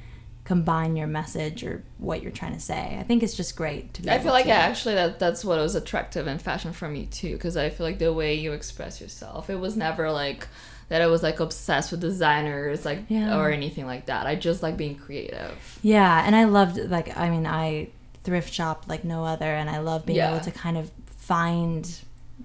combine 0.46 0.96
your 0.98 1.08
message 1.08 1.64
or 1.64 1.82
what 2.00 2.22
you're 2.22 2.32
trying 2.32 2.54
to 2.54 2.60
say. 2.60 2.98
I 3.00 3.04
think 3.04 3.24
it's 3.24 3.36
just 3.36 3.56
great 3.56 3.94
to 3.94 4.02
be 4.02 4.10
I 4.10 4.20
feel 4.20 4.34
like 4.34 4.46
to, 4.46 4.52
actually 4.52 4.96
that 4.96 5.18
that's 5.18 5.46
what 5.46 5.58
was 5.58 5.74
attractive 5.76 6.28
in 6.28 6.38
fashion 6.38 6.74
for 6.74 6.90
me 6.90 7.06
too, 7.06 7.34
because 7.34 7.56
I 7.56 7.70
feel 7.70 7.86
like 7.86 8.00
the 8.00 8.12
way 8.12 8.34
you 8.36 8.52
express 8.52 9.00
yourself, 9.00 9.50
it 9.50 9.56
was 9.56 9.78
never 9.78 10.12
like 10.12 10.48
that. 10.90 11.02
I 11.02 11.08
was 11.08 11.24
like 11.24 11.40
obsessed 11.40 11.92
with 11.92 12.02
designers, 12.02 12.84
like 12.84 13.00
Yeah. 13.08 13.38
or 13.40 13.52
anything 13.52 13.86
like 13.86 14.08
that. 14.08 14.28
I 14.28 14.36
just 14.36 14.62
like 14.62 14.76
being 14.76 14.96
creative. 14.96 15.80
Yeah, 15.82 16.24
and 16.26 16.36
I 16.36 16.44
loved 16.44 16.78
like 16.78 17.16
I 17.18 17.30
mean 17.30 17.48
I 17.48 17.88
thrift 18.26 18.54
shop 18.54 18.86
like 18.88 19.06
no 19.06 19.24
other, 19.24 19.46
and 19.46 19.70
I 19.70 19.80
love 19.80 20.06
being 20.06 20.18
Yeah. 20.18 20.32
able 20.36 20.44
to 20.44 20.52
kind 20.52 20.78
of 20.78 20.92
find 21.08 21.90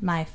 my 0.00 0.26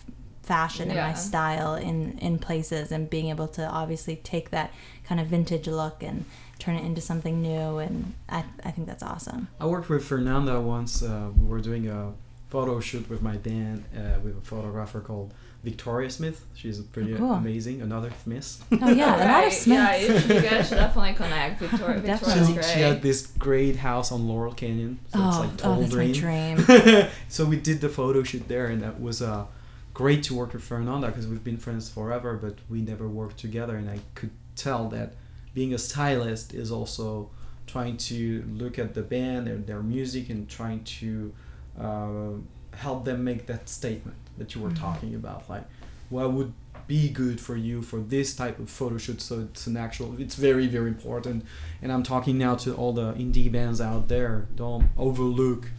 fashion 0.41 0.89
and 0.89 0.95
Yeah. 0.97 1.07
my 1.07 1.13
style 1.13 1.75
in 1.75 2.17
in 2.19 2.39
places, 2.39 2.91
and 2.91 3.09
being 3.09 3.29
able 3.29 3.47
to 3.47 3.65
obviously 3.65 4.17
take 4.17 4.49
that 4.49 4.71
kind 5.05 5.21
of 5.21 5.27
vintage 5.27 5.67
look 5.67 6.03
and 6.03 6.25
turn 6.63 6.75
it 6.75 6.85
into 6.85 7.01
something 7.01 7.35
new, 7.41 7.77
and 7.85 8.13
I 8.29 8.39
I 8.67 8.71
think 8.71 8.87
that's 8.87 9.03
awesome. 9.03 9.41
I 9.59 9.65
worked 9.65 9.89
with 9.89 10.03
Fernanda 10.05 10.55
once. 10.61 11.03
Uh, 11.03 11.29
we 11.37 11.45
were 11.51 11.61
doing 11.61 11.87
a 11.89 12.13
photo 12.49 12.79
shoot 12.79 13.05
with 13.09 13.21
my 13.21 13.37
band 13.37 13.83
uh, 13.97 14.19
with 14.23 14.37
a 14.37 14.41
photographer 14.41 14.99
called 15.01 15.33
Victoria 15.63 16.09
Smith. 16.09 16.37
She's 16.59 16.79
pretty 16.95 17.13
Oh, 17.15 17.17
cool. 17.17 17.33
amazing. 17.33 17.81
Another 17.81 18.11
Miss. 18.25 18.47
Oh 18.81 18.91
yeah, 18.91 19.15
a 19.15 19.17
lot 19.17 19.19
of 19.21 19.27
Right, 19.29 19.53
Smiths. 19.53 19.67
Yeah, 19.67 19.95
you, 19.95 20.19
should, 20.19 20.29
you 20.43 20.49
guys 20.49 20.69
should 20.69 20.75
definitely 20.85 21.13
connect. 21.23 21.59
Victoria, 21.59 21.99
Definitely. 22.11 22.13
Victoria's 22.13 22.47
she, 22.47 22.53
great. 22.53 22.65
she 22.73 22.79
had 22.89 23.01
this 23.01 23.19
great 23.47 23.75
house 23.77 24.11
on 24.11 24.27
Laurel 24.29 24.53
Canyon. 24.53 24.99
So 25.11 25.19
it's 25.27 25.37
oh, 25.37 25.39
like 25.41 25.49
oh, 25.53 25.55
total 25.65 25.81
that's 25.81 25.95
my 25.95 26.11
dream. 26.11 26.55
dream. 26.57 27.07
so 27.35 27.45
we 27.45 27.57
did 27.69 27.81
the 27.81 27.89
photo 27.89 28.23
shoot 28.23 28.47
there, 28.47 28.67
and 28.67 28.81
that 28.85 29.01
was 29.01 29.21
uh, 29.21 29.45
great 29.93 30.21
to 30.27 30.35
work 30.35 30.53
with 30.53 30.63
Fernanda 30.63 31.07
because 31.07 31.27
we've 31.27 31.43
been 31.43 31.57
friends 31.57 31.89
forever, 31.89 32.31
but 32.45 32.55
we 32.69 32.79
never 32.81 33.07
worked 33.07 33.37
together. 33.39 33.75
And 33.81 33.89
I 33.89 33.99
could 34.15 34.31
tell 34.55 34.83
that 34.89 35.09
being 35.53 35.73
a 35.73 35.77
stylist 35.77 36.53
is 36.53 36.71
also 36.71 37.29
trying 37.67 37.97
to 37.97 38.43
look 38.53 38.77
at 38.79 38.93
the 38.93 39.01
band 39.01 39.47
and 39.47 39.65
their 39.67 39.81
music 39.81 40.29
and 40.29 40.49
trying 40.49 40.83
to 40.83 41.33
uh, 41.79 42.31
help 42.75 43.05
them 43.05 43.23
make 43.23 43.45
that 43.47 43.67
statement 43.69 44.17
that 44.37 44.53
you 44.53 44.61
were 44.61 44.69
Mhm. 44.69 44.79
talking 44.79 45.15
about, 45.15 45.49
like 45.49 45.65
what 46.09 46.31
would 46.33 46.53
be 46.87 47.09
good 47.09 47.39
for 47.39 47.55
you 47.55 47.81
for 47.81 47.99
this 48.01 48.35
type 48.35 48.59
of 48.59 48.69
photo 48.69 48.97
shoot? 48.97 49.21
So 49.21 49.39
it's 49.41 49.67
an 49.67 49.77
actual 49.77 50.15
it's 50.19 50.35
very 50.35 50.67
very 50.67 50.89
important. 50.89 51.45
And 51.81 51.91
i'm 51.91 52.03
talking 52.03 52.37
now 52.37 52.55
to 52.55 52.73
all 52.75 52.93
the 52.93 53.13
indie 53.13 53.51
bands 53.51 53.79
out 53.81 54.07
there. 54.09 54.47
Don't 54.55 54.85
overlook 54.97 55.69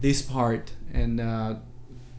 this 0.00 0.22
part. 0.22 0.72
And 0.92 1.20
uh, 1.20 1.56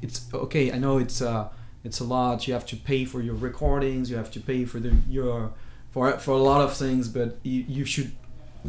it's 0.02 0.28
okay. 0.34 0.72
I 0.72 0.78
know 0.78 0.98
it's 1.00 1.22
uh 1.22 1.50
it's 1.84 2.00
a 2.00 2.04
lot. 2.04 2.48
You 2.48 2.54
have 2.54 2.66
to 2.68 2.76
pay 2.78 3.06
for 3.06 3.22
your 3.22 3.36
recordings. 3.36 4.10
You 4.12 4.18
have 4.18 4.32
to 4.32 4.40
pay 4.40 4.66
for 4.66 4.80
the 4.80 4.92
your 5.10 5.52
for 5.92 6.12
for 6.20 6.32
a 6.32 6.38
lot 6.52 6.62
of 6.62 6.76
things 6.76 7.08
but 7.10 7.38
you, 7.44 7.64
you 7.68 7.86
should 7.86 8.12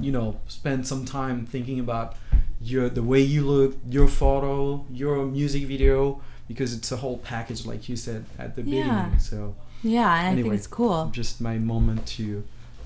you 0.01 0.13
know 0.13 0.39
spend 0.47 0.87
some 0.87 1.05
time 1.05 1.47
thinking 1.47 1.79
about 1.81 2.15
your 2.61 2.89
the 2.89 3.03
way 3.03 3.21
you 3.21 3.45
look 3.45 3.77
your 3.89 4.09
photo 4.09 4.85
your 4.91 5.25
music 5.27 5.65
video 5.67 6.21
because 6.49 6.73
it's 6.75 6.91
a 6.93 6.97
whole 6.97 7.19
package 7.19 7.67
like 7.67 7.89
you 7.89 7.97
said 7.97 8.25
at 8.39 8.55
the 8.57 8.63
Yeah. 8.63 8.83
beginning 9.05 9.19
so 9.19 9.55
Yeah, 9.83 10.13
and 10.13 10.27
I 10.29 10.31
Anyway. 10.33 10.43
think 10.51 10.55
it's 10.59 10.67
cool. 10.67 11.09
just 11.13 11.41
my 11.41 11.57
moment 11.59 12.07
to 12.19 12.43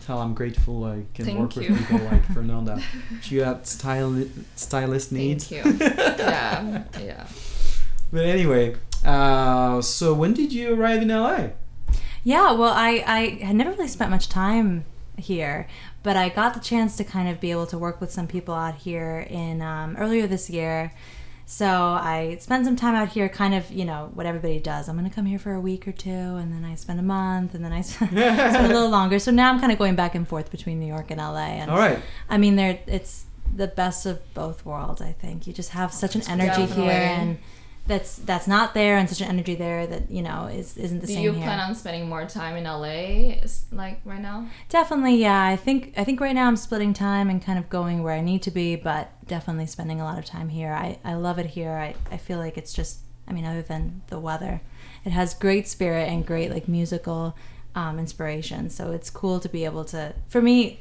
tell 0.07 0.18
I'm 0.18 0.35
grateful 0.35 0.85
I 0.85 1.05
can 1.14 1.24
Thank 1.24 1.39
work 1.41 1.57
you. 1.57 1.70
with 1.72 1.78
people 1.89 2.01
like 2.12 2.24
Fernanda. 2.35 2.83
If 3.18 3.33
you 3.33 3.43
had 3.45 3.66
style 3.66 4.14
stylist 4.57 5.11
needs. 5.12 5.47
Thank 5.49 5.80
you. 5.80 5.87
yeah, 6.18 6.85
yeah. 7.01 7.26
But 8.12 8.24
anyway, 8.26 8.76
uh, 9.07 9.80
so 9.80 10.12
when 10.12 10.35
did 10.35 10.53
you 10.53 10.74
arrive 10.74 11.01
in 11.03 11.09
LA? 11.09 11.51
Yeah, 12.24 12.52
well, 12.52 12.72
I, 12.72 13.02
I 13.06 13.44
had 13.44 13.56
never 13.56 13.70
really 13.72 13.88
spent 13.88 14.10
much 14.10 14.28
time 14.28 14.84
here, 15.16 15.66
but 16.02 16.16
I 16.16 16.28
got 16.28 16.54
the 16.54 16.60
chance 16.60 16.96
to 16.96 17.04
kind 17.04 17.28
of 17.28 17.40
be 17.40 17.50
able 17.50 17.66
to 17.66 17.78
work 17.78 18.00
with 18.00 18.12
some 18.12 18.26
people 18.26 18.54
out 18.54 18.76
here 18.76 19.26
in 19.28 19.60
um, 19.62 19.96
earlier 19.96 20.26
this 20.26 20.48
year. 20.48 20.92
So 21.44 21.66
I 21.66 22.38
spent 22.40 22.64
some 22.64 22.76
time 22.76 22.94
out 22.94 23.08
here, 23.08 23.28
kind 23.28 23.54
of, 23.54 23.70
you 23.70 23.84
know, 23.84 24.10
what 24.14 24.24
everybody 24.24 24.58
does. 24.58 24.88
I'm 24.88 24.96
going 24.96 25.08
to 25.08 25.14
come 25.14 25.26
here 25.26 25.38
for 25.38 25.52
a 25.52 25.60
week 25.60 25.86
or 25.86 25.92
two, 25.92 26.10
and 26.10 26.52
then 26.52 26.64
I 26.64 26.76
spend 26.76 26.98
a 27.00 27.02
month, 27.02 27.54
and 27.54 27.64
then 27.64 27.72
I 27.72 27.82
spend, 27.82 28.10
spend 28.12 28.66
a 28.66 28.68
little 28.68 28.88
longer. 28.98 29.18
So 29.18 29.30
now 29.30 29.52
I'm 29.52 29.60
kind 29.60 29.72
of 29.72 29.78
going 29.78 29.94
back 29.94 30.14
and 30.14 30.26
forth 30.26 30.50
between 30.50 30.80
New 30.80 30.86
York 30.86 31.10
and 31.10 31.18
LA. 31.18 31.38
And 31.40 31.70
All 31.70 31.76
right. 31.76 31.98
I 32.30 32.38
mean, 32.38 32.56
there 32.56 32.78
it's 32.86 33.26
the 33.54 33.66
best 33.66 34.06
of 34.06 34.20
both 34.32 34.64
worlds. 34.64 35.02
I 35.02 35.12
think 35.12 35.46
you 35.46 35.52
just 35.52 35.70
have 35.70 35.92
such 35.92 36.14
an 36.14 36.22
energy 36.28 36.48
Definitely. 36.48 36.84
here, 36.84 36.92
and 36.92 37.38
that's 37.87 38.16
that's 38.16 38.47
not 38.47 38.74
there, 38.74 38.97
and 38.97 39.09
such 39.09 39.20
an 39.20 39.28
energy 39.28 39.55
there 39.55 39.87
that 39.87 40.11
you 40.11 40.22
know 40.22 40.47
is 40.47 40.76
isn't 40.76 41.01
the 41.01 41.07
Do 41.07 41.12
same 41.14 41.22
Do 41.22 41.28
you 41.28 41.33
here. 41.33 41.45
plan 41.45 41.59
on 41.59 41.74
spending 41.74 42.09
more 42.09 42.26
time 42.26 42.57
in 42.57 42.64
LA, 42.64 43.41
like 43.72 44.01
right 44.05 44.20
now? 44.20 44.47
Definitely, 44.68 45.16
yeah. 45.16 45.45
I 45.45 45.57
think 45.57 45.93
I 45.97 46.05
think 46.05 46.20
right 46.20 46.35
now 46.35 46.47
I'm 46.47 46.57
splitting 46.57 46.95
time 46.95 47.28
and 47.28 47.43
kind 47.43 47.59
of 47.59 47.68
going 47.68 48.03
where 48.03 48.14
I 48.14 48.20
need 48.20 48.43
to 48.43 48.51
be, 48.51 48.76
but 48.76 49.11
definitely 49.26 49.66
spending 49.66 50.01
a 50.01 50.05
lot 50.05 50.18
of 50.18 50.24
time 50.24 50.49
here. 50.49 50.72
I, 50.72 50.99
I 51.05 51.14
love 51.14 51.39
it 51.39 51.47
here. 51.47 51.72
I, 51.72 51.95
I 52.11 52.18
feel 52.18 52.39
like 52.39 52.57
it's 52.57 52.72
just 52.72 53.01
I 53.26 53.33
mean, 53.33 53.45
other 53.45 53.62
than 53.62 54.03
the 54.09 54.18
weather. 54.18 54.61
It 55.05 55.11
has 55.11 55.35
great 55.35 55.66
spirit 55.66 56.09
and 56.09 56.24
great 56.24 56.51
like 56.51 56.68
musical 56.68 57.37
um, 57.74 57.99
inspiration. 57.99 58.70
So 58.70 58.93
it's 58.93 59.11
cool 59.11 59.41
to 59.41 59.49
be 59.49 59.64
able 59.64 59.85
to 59.87 60.14
for 60.28 60.41
me 60.41 60.80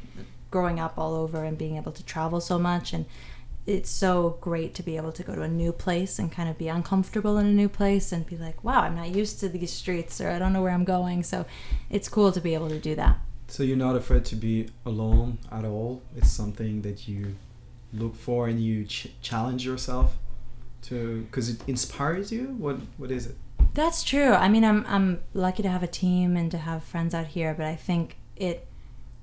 growing 0.51 0.79
up 0.79 0.95
all 0.97 1.15
over 1.15 1.43
and 1.43 1.57
being 1.57 1.77
able 1.77 1.91
to 1.93 2.03
travel 2.03 2.41
so 2.41 2.59
much 2.59 2.93
and 2.93 3.05
it's 3.65 3.89
so 3.89 4.37
great 4.41 4.73
to 4.75 4.83
be 4.83 4.97
able 4.97 5.11
to 5.11 5.23
go 5.23 5.35
to 5.35 5.41
a 5.41 5.47
new 5.47 5.71
place 5.71 6.17
and 6.17 6.31
kind 6.31 6.49
of 6.49 6.57
be 6.57 6.67
uncomfortable 6.67 7.37
in 7.37 7.45
a 7.45 7.51
new 7.51 7.69
place 7.69 8.11
and 8.11 8.25
be 8.25 8.37
like, 8.37 8.63
wow, 8.63 8.81
I'm 8.81 8.95
not 8.95 9.09
used 9.09 9.39
to 9.41 9.49
these 9.49 9.71
streets 9.71 10.19
or 10.19 10.29
I 10.29 10.39
don't 10.39 10.53
know 10.53 10.61
where 10.61 10.73
I'm 10.73 10.83
going. 10.83 11.23
So 11.23 11.45
it's 11.89 12.09
cool 12.09 12.31
to 12.31 12.41
be 12.41 12.53
able 12.53 12.69
to 12.69 12.79
do 12.79 12.95
that. 12.95 13.19
So 13.47 13.63
you're 13.63 13.77
not 13.77 13.95
afraid 13.95 14.25
to 14.25 14.35
be 14.35 14.69
alone 14.85 15.37
at 15.51 15.65
all. 15.65 16.01
It's 16.15 16.31
something 16.31 16.81
that 16.81 17.07
you 17.07 17.35
look 17.93 18.15
for 18.15 18.47
and 18.47 18.59
you 18.59 18.85
ch- 18.85 19.09
challenge 19.21 19.65
yourself 19.65 20.17
to 20.83 21.21
because 21.23 21.49
it 21.49 21.61
inspires 21.67 22.31
you. 22.31 22.55
What 22.57 22.77
what 22.97 23.11
is 23.11 23.27
it? 23.27 23.35
That's 23.73 24.03
true. 24.03 24.31
I 24.31 24.47
mean, 24.47 24.63
I'm 24.63 24.85
I'm 24.87 25.21
lucky 25.33 25.63
to 25.63 25.69
have 25.69 25.83
a 25.83 25.87
team 25.87 26.35
and 26.35 26.49
to 26.51 26.57
have 26.57 26.83
friends 26.83 27.13
out 27.13 27.27
here, 27.27 27.53
but 27.53 27.65
I 27.65 27.75
think 27.75 28.17
it 28.35 28.67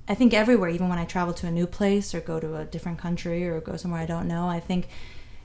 I 0.09 0.15
think 0.15 0.33
everywhere, 0.33 0.69
even 0.69 0.89
when 0.89 0.97
I 0.97 1.05
travel 1.05 1.33
to 1.35 1.47
a 1.47 1.51
new 1.51 1.67
place 1.67 2.15
or 2.15 2.19
go 2.19 2.39
to 2.39 2.57
a 2.57 2.65
different 2.65 2.97
country 2.97 3.47
or 3.47 3.61
go 3.61 3.77
somewhere 3.77 4.01
I 4.01 4.07
don't 4.07 4.27
know, 4.27 4.47
I 4.49 4.59
think 4.59 4.87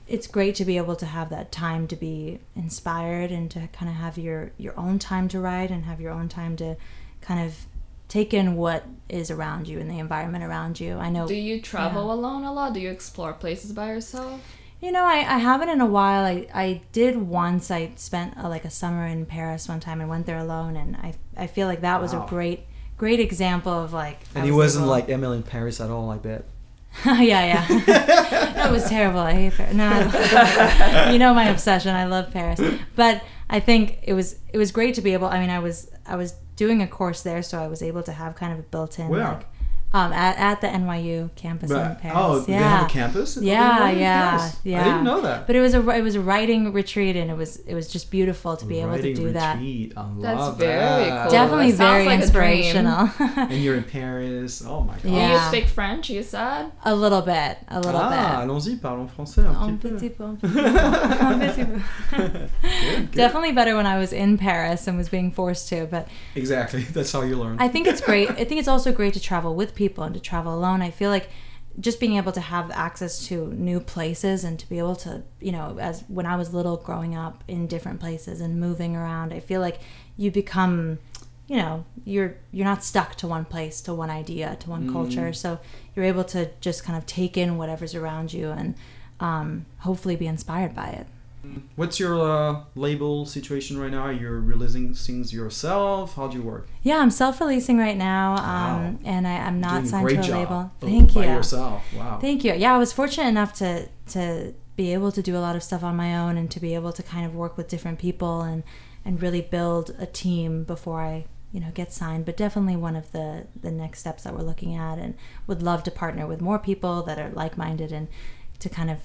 it's 0.07 0.25
great 0.27 0.55
to 0.55 0.65
be 0.65 0.77
able 0.77 0.95
to 0.95 1.05
have 1.05 1.29
that 1.29 1.51
time 1.51 1.87
to 1.87 1.95
be 1.95 2.39
inspired 2.55 3.31
and 3.31 3.49
to 3.51 3.67
kind 3.73 3.89
of 3.89 3.95
have 3.97 4.17
your 4.17 4.51
your 4.57 4.77
own 4.77 4.97
time 4.99 5.27
to 5.29 5.39
write 5.39 5.69
and 5.71 5.85
have 5.85 6.01
your 6.01 6.11
own 6.11 6.27
time 6.29 6.55
to 6.57 6.75
kind 7.21 7.45
of 7.45 7.67
take 8.07 8.33
in 8.33 8.55
what 8.55 8.85
is 9.09 9.31
around 9.31 9.67
you 9.67 9.79
and 9.79 9.89
the 9.89 9.99
environment 9.99 10.43
around 10.43 10.79
you. 10.79 10.97
I 10.97 11.09
know 11.09 11.27
Do 11.27 11.35
you 11.35 11.61
travel 11.61 12.11
alone 12.11 12.43
a 12.43 12.53
lot? 12.53 12.73
Do 12.73 12.79
you 12.79 12.89
explore 12.89 13.33
places 13.33 13.71
by 13.71 13.87
yourself? 13.89 14.41
You 14.81 14.91
know, 14.91 15.03
I, 15.05 15.17
I 15.19 15.37
haven't 15.39 15.69
in 15.69 15.81
a 15.81 15.85
while. 15.85 16.23
I, 16.25 16.47
I 16.53 16.81
did 16.91 17.17
once. 17.17 17.71
I 17.71 17.91
spent 17.95 18.37
uh 18.37 18.49
like 18.49 18.65
a 18.65 18.69
summer 18.69 19.05
in 19.05 19.25
Paris 19.25 19.67
one 19.67 19.79
time 19.79 20.01
and 20.01 20.09
went 20.09 20.25
there 20.25 20.39
alone, 20.39 20.75
and 20.75 20.95
I 20.95 21.13
I 21.37 21.47
feel 21.47 21.67
like 21.67 21.81
that 21.81 22.01
was 22.01 22.13
Wow. 22.13 22.25
a 22.25 22.29
great 22.29 22.61
great 22.97 23.19
example 23.19 23.71
of 23.73 23.93
like. 23.93 24.19
And 24.33 24.45
it 24.47 24.51
was 24.51 24.57
wasn't 24.57 24.83
able- 24.83 24.91
like 24.91 25.09
Emily 25.09 25.37
in 25.37 25.43
Paris 25.43 25.79
at 25.81 25.89
all, 25.89 26.07
like 26.07 26.23
that. 26.23 26.45
yeah, 27.05 27.19
yeah. 27.21 27.67
that 27.85 28.71
was 28.71 28.87
terrible. 28.87 29.19
I 29.19 29.33
hate 29.33 29.53
Paris. 29.53 29.73
No, 29.73 31.09
you 31.11 31.19
know 31.19 31.33
my 31.33 31.49
obsession. 31.49 31.93
I 31.93 32.05
love 32.05 32.31
Paris, 32.31 32.59
but 32.95 33.21
I 33.49 33.59
think 33.59 33.99
it 34.03 34.13
was 34.13 34.37
it 34.53 34.57
was 34.57 34.71
great 34.71 34.95
to 34.95 35.01
be 35.01 35.13
able. 35.13 35.27
I 35.27 35.39
mean, 35.39 35.49
I 35.49 35.59
was 35.59 35.91
I 36.05 36.15
was 36.15 36.33
doing 36.55 36.81
a 36.81 36.87
course 36.87 37.21
there, 37.21 37.43
so 37.43 37.59
I 37.59 37.67
was 37.67 37.83
able 37.83 38.01
to 38.03 38.13
have 38.13 38.35
kind 38.35 38.53
of 38.53 38.59
a 38.59 38.63
built-in 38.63 39.09
Where? 39.09 39.23
like 39.23 39.45
Um, 39.95 40.11
at, 40.11 40.37
at 40.37 40.59
the 40.61 40.67
NYU 40.67 41.33
campus 41.35 41.71
in 41.71 41.77
Paris. 41.77 42.17
oh, 42.17 42.45
yeah. 42.49 42.57
they 42.57 42.63
have 42.63 42.85
a 42.85 42.89
campus? 42.89 43.37
in 43.37 43.43
Yeah, 43.45 43.77
Paris? 43.77 43.97
yeah, 43.97 44.51
yeah. 44.63 44.81
I 44.81 44.83
didn't 44.83 45.03
know 45.05 45.21
that. 45.21 45.47
But 45.47 45.55
it 45.55 45.61
was 45.61 45.73
a 45.73 45.79
it 45.91 46.01
was 46.01 46.15
a 46.15 46.19
writing 46.21 46.73
retreat, 46.73 47.15
and 47.15 47.31
it 47.31 47.37
was 47.37 47.57
it 47.65 47.73
was 47.75 47.87
just 47.87 48.11
beautiful 48.11 48.57
to 48.57 48.65
be 48.65 48.79
able 48.81 48.89
to 48.91 48.95
Writing 48.97 49.15
do 49.15 49.31
that. 49.31 49.53
retreat. 49.55 49.93
I 49.95 50.05
That's 50.19 50.57
very 50.57 51.05
that. 51.09 51.21
cool. 51.23 51.31
Definitely 51.31 51.71
That 51.71 51.77
very 51.93 52.05
like 52.07 52.19
inspirational. 52.21 53.09
And 53.37 53.63
you're 53.63 53.75
in 53.75 53.85
Paris. 53.85 54.61
Oh 54.67 54.81
my 54.81 54.95
god. 54.95 55.03
Do 55.03 55.09
you 55.11 55.39
speak 55.47 55.67
French? 55.69 56.09
You 56.09 56.23
said. 56.23 56.71
a 56.83 56.93
little 56.93 57.21
bit, 57.21 57.57
a 57.69 57.79
little 57.79 58.01
ah, 58.01 58.09
bit. 58.09 58.49
allons-y, 58.49 58.75
parlons 58.81 59.09
français 59.15 59.45
un 59.47 59.55
Un 59.55 59.77
petit 59.77 59.87
peu. 59.87 59.97
petit 59.97 60.09
peu, 60.09 60.23
un 60.25 60.35
petit 60.41 60.51
peu, 60.51 61.25
un 61.25 61.39
petit 61.39 61.63
peu. 61.63 61.81
Good, 62.17 62.49
good. 62.71 63.11
Definitely 63.11 63.53
better 63.53 63.75
when 63.77 63.85
I 63.85 63.97
was 63.97 64.11
in 64.11 64.37
Paris 64.37 64.87
and 64.87 64.97
was 64.97 65.07
being 65.09 65.31
forced 65.31 65.69
to, 65.69 65.85
but 65.85 66.07
Exactly. 66.35 66.81
That's 66.93 67.13
how 67.13 67.21
you 67.21 67.37
learn. 67.37 67.57
I 67.61 67.69
think 67.69 67.87
it's 67.87 68.01
great. 68.01 68.29
I 68.31 68.43
think 68.43 68.59
it's 68.59 68.67
also 68.67 68.91
great 68.91 69.13
to 69.13 69.21
travel 69.21 69.55
with 69.55 69.73
people 69.73 69.84
and 70.03 70.13
to 70.13 70.19
travel 70.19 70.53
alone. 70.53 70.81
I 70.81 70.91
feel 70.91 71.09
like 71.09 71.29
just 71.79 71.99
being 71.99 72.15
able 72.15 72.31
to 72.31 72.41
have 72.41 72.71
access 72.71 73.27
to 73.27 73.47
new 73.53 73.79
places 73.79 74.43
and 74.43 74.57
to 74.59 74.69
be 74.69 74.79
able 74.79 74.95
to, 74.95 75.23
you 75.41 75.51
know, 75.51 75.77
as 75.79 76.03
when 76.07 76.25
I 76.25 76.35
was 76.35 76.53
little 76.53 76.77
growing 76.77 77.15
up 77.15 77.43
in 77.47 77.67
different 77.67 77.99
places 77.99 78.41
and 78.41 78.59
moving 78.59 78.95
around, 78.95 79.33
I 79.33 79.39
feel 79.39 79.61
like 79.61 79.79
you 80.15 80.31
become, 80.31 80.99
you 81.47 81.57
know, 81.57 81.85
you're 82.05 82.37
you're 82.51 82.65
not 82.65 82.83
stuck 82.83 83.15
to 83.15 83.27
one 83.27 83.45
place, 83.45 83.81
to 83.81 83.93
one 83.93 84.09
idea, 84.09 84.55
to 84.61 84.69
one 84.69 84.91
culture. 84.91 85.33
So 85.33 85.59
you're 85.95 86.05
able 86.05 86.23
to 86.25 86.49
just 86.61 86.83
kind 86.83 86.97
of 86.97 87.05
take 87.05 87.37
in 87.37 87.57
whatever's 87.57 87.93
around 87.93 88.31
you 88.31 88.51
and 88.51 88.75
um, 89.19 89.65
hopefully 89.79 90.15
be 90.15 90.27
inspired 90.27 90.73
by 90.73 90.87
it. 90.87 91.07
What's 91.75 91.99
your 91.99 92.15
uh, 92.21 92.63
label 92.75 93.25
situation 93.25 93.77
right 93.77 93.91
now? 93.91 94.09
You're 94.09 94.39
releasing 94.39 94.93
things 94.93 95.33
yourself. 95.33 96.15
How 96.15 96.27
do 96.27 96.37
you 96.37 96.43
work? 96.43 96.67
Yeah, 96.83 96.97
I'm 96.97 97.11
self-releasing 97.11 97.77
right 97.77 97.97
now, 97.97 98.35
um, 98.37 98.93
Wow. 98.93 98.99
and 99.03 99.27
I, 99.27 99.37
I'm 99.37 99.59
not 99.59 99.81
Doing 99.81 99.85
signed 99.87 100.23
to 100.23 100.31
a 100.33 100.37
label. 100.39 100.71
Thank 100.79 101.13
by 101.13 101.25
you. 101.25 101.31
yourself. 101.31 101.83
Wow. 101.95 102.19
Thank 102.21 102.43
you. 102.43 102.53
Yeah, 102.53 102.75
I 102.75 102.77
was 102.77 102.93
fortunate 102.93 103.27
enough 103.27 103.53
to 103.55 103.87
to 104.07 104.53
be 104.75 104.93
able 104.93 105.11
to 105.11 105.21
do 105.21 105.35
a 105.37 105.39
lot 105.39 105.55
of 105.55 105.63
stuff 105.63 105.83
on 105.83 105.95
my 105.95 106.17
own 106.17 106.37
and 106.37 106.51
to 106.51 106.59
be 106.59 106.75
able 106.75 106.91
to 106.93 107.01
kind 107.01 107.25
of 107.25 107.33
work 107.33 107.57
with 107.57 107.67
different 107.67 107.97
people 107.99 108.41
and 108.41 108.63
and 109.05 109.21
really 109.21 109.41
build 109.41 109.95
a 109.99 110.05
team 110.05 110.63
before 110.63 110.99
I 111.01 111.25
you 111.51 111.59
know 111.61 111.71
get 111.73 111.91
signed. 111.93 112.25
But 112.25 112.37
definitely 112.37 112.75
one 112.75 112.95
of 112.95 113.11
the 113.11 113.47
the 113.59 113.71
next 113.71 113.99
steps 113.99 114.23
that 114.23 114.33
we're 114.33 114.41
looking 114.43 114.75
at 114.75 114.97
and 114.99 115.15
would 115.47 115.61
love 115.63 115.83
to 115.83 115.91
partner 115.91 116.25
with 116.27 116.41
more 116.41 116.59
people 116.59 117.03
that 117.03 117.17
are 117.19 117.29
like 117.31 117.57
minded 117.57 117.91
and 117.91 118.07
to 118.59 118.69
kind 118.69 118.89
of 118.89 118.99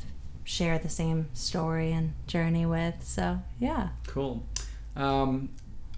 share 0.57 0.76
the 0.78 0.88
same 0.88 1.28
story 1.32 1.92
and 1.92 2.12
journey 2.26 2.66
with. 2.66 2.96
So 3.03 3.24
yeah. 3.61 3.90
Cool. 4.07 4.42
Um, 4.96 5.51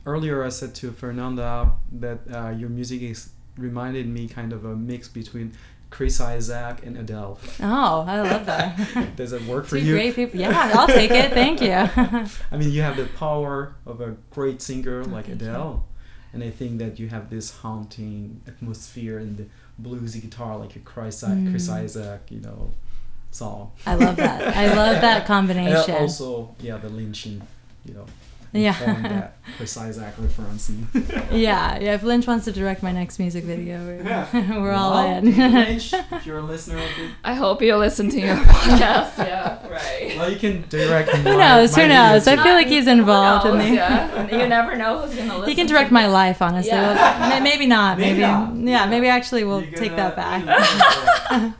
earlier, 0.04 0.44
I 0.44 0.50
said 0.50 0.74
to 0.76 0.92
Fernanda 0.92 1.72
that 2.00 2.18
uh, 2.32 2.50
your 2.50 2.68
music 2.68 3.00
is 3.02 3.30
reminded 3.56 4.06
me 4.06 4.28
kind 4.28 4.52
of 4.52 4.64
a 4.64 4.74
mix 4.76 5.08
between 5.08 5.52
Chris 5.90 6.20
Isaak 6.20 6.84
and 6.86 6.96
Adele. 6.96 7.38
Oh, 7.60 8.04
I 8.06 8.20
love 8.20 8.44
that. 8.46 9.16
Does 9.16 9.32
it 9.32 9.42
work 9.46 9.64
for 9.66 9.78
Two 9.78 9.84
you? 9.86 9.92
great 9.94 10.14
people. 10.14 10.38
Yeah, 10.40 10.70
I'll 10.74 10.86
take 10.86 11.10
it. 11.10 11.32
Thank 11.32 11.60
you. 11.60 11.72
I 12.52 12.56
mean, 12.56 12.70
you 12.70 12.82
have 12.82 12.96
the 12.96 13.06
power 13.18 13.74
of 13.86 14.00
a 14.00 14.16
great 14.30 14.60
singer 14.62 15.04
like 15.04 15.26
Oh, 15.26 15.28
thank 15.28 15.42
you. 15.42 15.48
Adele, 15.48 15.84
and 16.34 16.42
I 16.44 16.50
think 16.50 16.78
that 16.78 16.98
you 16.98 17.08
have 17.08 17.28
this 17.30 17.50
haunting 17.62 18.40
atmosphere 18.46 19.18
and 19.18 19.36
the 19.36 19.46
bluesy 19.82 20.20
guitar 20.20 20.56
like 20.58 20.76
a 20.76 20.80
Chris, 20.80 21.22
I- 21.24 21.46
Chris 21.50 21.68
Mm. 21.68 21.84
Isaak, 21.84 22.30
you 22.30 22.40
know, 22.40 22.72
song. 23.32 23.72
I 23.86 23.94
love 23.96 24.16
that. 24.16 24.56
I 24.56 24.74
love 24.74 25.00
that 25.00 25.16
And 25.18 25.26
combination. 25.26 25.94
also, 25.96 26.54
yeah, 26.60 26.76
the 26.76 26.88
lynching, 26.88 27.42
you 27.84 27.94
know, 27.94 28.06
Yeah. 28.52 28.76
informed 28.78 29.04
that 29.06 29.36
Chris 29.56 29.76
Isaak 29.76 30.14
reference. 30.18 30.70
Yeah, 31.32 31.78
yeah. 31.80 31.94
If 31.94 32.02
Lynch 32.02 32.26
wants 32.26 32.44
to 32.44 32.52
direct 32.52 32.82
my 32.82 32.92
next 32.92 33.18
music 33.18 33.44
video, 33.44 33.78
we're, 33.78 34.60
we're 34.60 34.72
all 34.72 34.92
Well, 34.92 35.16
in. 35.18 35.34
Lynch, 35.34 35.94
if 35.94 36.26
you're 36.26 36.38
a 36.38 36.42
listener 36.42 36.76
of 36.76 36.84
it, 36.98 37.10
I 37.24 37.32
hope 37.32 37.62
you 37.62 37.74
listen 37.76 38.10
to 38.10 38.20
your 38.20 38.36
podcast. 38.36 39.16
yeah, 39.16 39.66
right. 39.68 40.14
well, 40.18 40.30
you 40.30 40.38
can 40.38 40.64
direct. 40.68 41.08
Who 41.10 41.38
knows? 41.38 41.74
Who 41.74 41.88
knows? 41.88 42.28
I 42.28 42.36
feel 42.36 42.52
like 42.52 42.66
he's 42.66 42.86
involved 42.86 43.46
in 43.46 43.52
Who 43.58 43.68
the. 43.70 43.74
Yeah, 43.74 44.30
you 44.42 44.46
never 44.46 44.76
know 44.76 44.98
who's 45.00 45.14
gonna 45.16 45.38
listen. 45.38 45.48
He 45.48 45.54
can 45.54 45.66
direct 45.66 45.88
it. 45.90 45.94
my 45.94 46.06
life, 46.06 46.42
honestly. 46.42 46.72
Yeah. 46.72 47.30
Well, 47.30 47.40
maybe 47.42 47.64
not. 47.66 47.96
Maybe 47.98 48.20
Maybe. 48.20 48.32
not. 48.32 48.54
Yeah, 48.56 48.86
maybe 48.86 49.08
actually 49.08 49.44
we'll 49.44 49.62
take 49.72 49.96
that 49.96 50.14
back. 50.14 51.54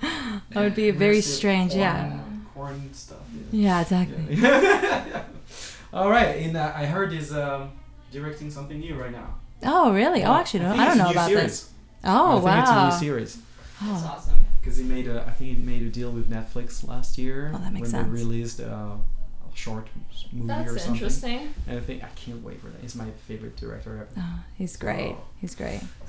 Yeah. 0.54 0.60
That 0.60 0.64
would 0.64 0.74
be 0.74 0.90
very 0.90 1.20
strange. 1.20 1.70
corn- 1.72 1.80
Yeah. 1.80 2.18
Corn 2.54 2.94
stuff. 2.94 3.18
Yeah, 3.50 3.80
exactly. 3.80 4.34
Yeah. 4.36 5.24
All 5.92 6.10
right, 6.10 6.36
and 6.36 6.56
uh, 6.56 6.72
I 6.74 6.86
heard 6.86 7.12
he's 7.12 7.32
um, 7.32 7.70
directing 8.10 8.50
something 8.50 8.78
new 8.80 8.94
right 8.94 9.12
now. 9.12 9.34
Oh, 9.62 9.92
really? 9.92 10.24
Oh, 10.24 10.34
actually, 10.34 10.60
no, 10.60 10.70
think 10.70 10.80
I 10.82 10.86
don't 10.88 10.98
know 10.98 11.10
about 11.10 11.28
series. 11.28 11.42
this. 11.44 11.70
Oh, 12.04 12.30
I 12.30 12.32
think 12.34 12.44
wow. 12.44 12.60
it's 12.62 12.70
a 12.70 12.84
new 12.84 12.98
series 13.10 13.36
That's 13.80 14.02
Oh, 14.02 14.12
awesome. 14.16 14.44
because 14.60 14.76
he 14.78 14.84
made 14.84 15.06
a. 15.06 15.22
I 15.26 15.30
think 15.30 15.56
he 15.58 15.62
made 15.62 15.82
a 15.82 15.88
deal 15.90 16.10
with 16.10 16.28
Netflix 16.30 16.86
last 16.86 17.16
year 17.18 17.52
Oh, 17.54 17.58
that 17.58 17.72
makes 17.72 17.82
when 17.82 17.90
sense. 17.90 18.06
they 18.06 18.12
released 18.12 18.60
uh, 18.60 18.64
a 18.64 19.56
short 19.56 19.86
movie 20.32 20.50
or 20.52 20.56
That's 20.56 20.70
something. 20.84 20.94
interesting. 20.94 21.54
And 21.68 21.78
I 21.78 21.80
think 21.80 22.02
I 22.02 22.08
can't 22.16 22.42
wait 22.42 22.60
for 22.60 22.68
that. 22.68 22.80
He's 22.80 22.96
my 22.96 23.06
favorite 23.28 23.56
director 23.56 23.92
ever. 23.94 24.08
oh, 24.18 24.40
he's 24.58 24.76
great. 24.76 25.12
Oh. 25.16 25.24
He's 25.40 25.54
great. 25.54 25.80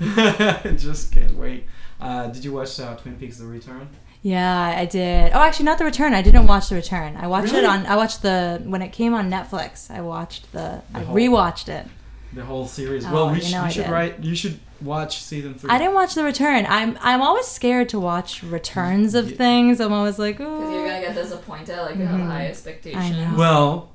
Just 0.78 1.12
can't 1.12 1.34
wait. 1.36 1.64
Uh, 2.00 2.28
did 2.28 2.44
you 2.44 2.52
watch 2.54 2.80
uh, 2.80 2.96
Twin 2.96 3.16
Peaks: 3.16 3.36
The 3.38 3.46
Return? 3.46 3.88
Yeah, 4.26 4.74
I 4.78 4.86
did. 4.86 5.32
Oh, 5.34 5.38
actually, 5.40 5.66
not 5.66 5.76
the 5.76 5.84
return. 5.84 6.14
I 6.14 6.22
didn't 6.22 6.46
watch 6.46 6.70
the 6.70 6.74
return. 6.76 7.14
I 7.18 7.26
watched 7.26 7.52
Really? 7.52 7.64
it 7.64 7.68
on. 7.68 7.84
I 7.84 7.94
watched 7.94 8.22
the 8.22 8.60
when 8.64 8.80
it 8.80 8.88
came 8.90 9.12
on 9.12 9.30
Netflix. 9.30 9.90
I 9.90 10.00
watched 10.00 10.50
the. 10.52 10.80
The 10.92 10.98
I 10.98 11.02
whole- 11.02 11.14
rewatched 11.14 11.68
it. 11.68 11.86
The 12.32 12.42
whole 12.44 12.66
series. 12.66 13.04
Oh, 13.04 13.12
well, 13.12 13.28
we, 13.30 13.36
you 13.36 13.42
sh- 13.42 13.52
know 13.52 13.60
we 13.60 13.66
I 13.66 13.68
should 13.68 13.84
did. 13.84 13.92
write. 13.92 14.20
You 14.24 14.34
should 14.34 14.58
watch 14.80 15.22
season 15.22 15.54
three. 15.54 15.68
I 15.70 15.76
didn't 15.76 15.92
watch 15.94 16.14
the 16.14 16.24
return. 16.24 16.64
I'm 16.68 16.96
I'm 17.02 17.20
always 17.20 17.46
scared 17.46 17.90
to 17.90 18.00
watch 18.00 18.42
returns 18.42 19.14
of 19.14 19.30
Yeah. 19.30 19.36
things. 19.36 19.78
I'm 19.78 19.92
always 19.92 20.18
like, 20.18 20.38
Because 20.38 20.72
you're 20.72 20.86
gonna 20.86 21.00
get 21.02 21.14
disappointed. 21.14 21.76
Like 21.76 21.96
you 21.96 22.06
have 22.06 22.18
Mhm. 22.18 22.26
high 22.26 22.44
I 22.44 22.46
expectations. 22.46 23.10
know. 23.16 23.34
Well, 23.36 23.88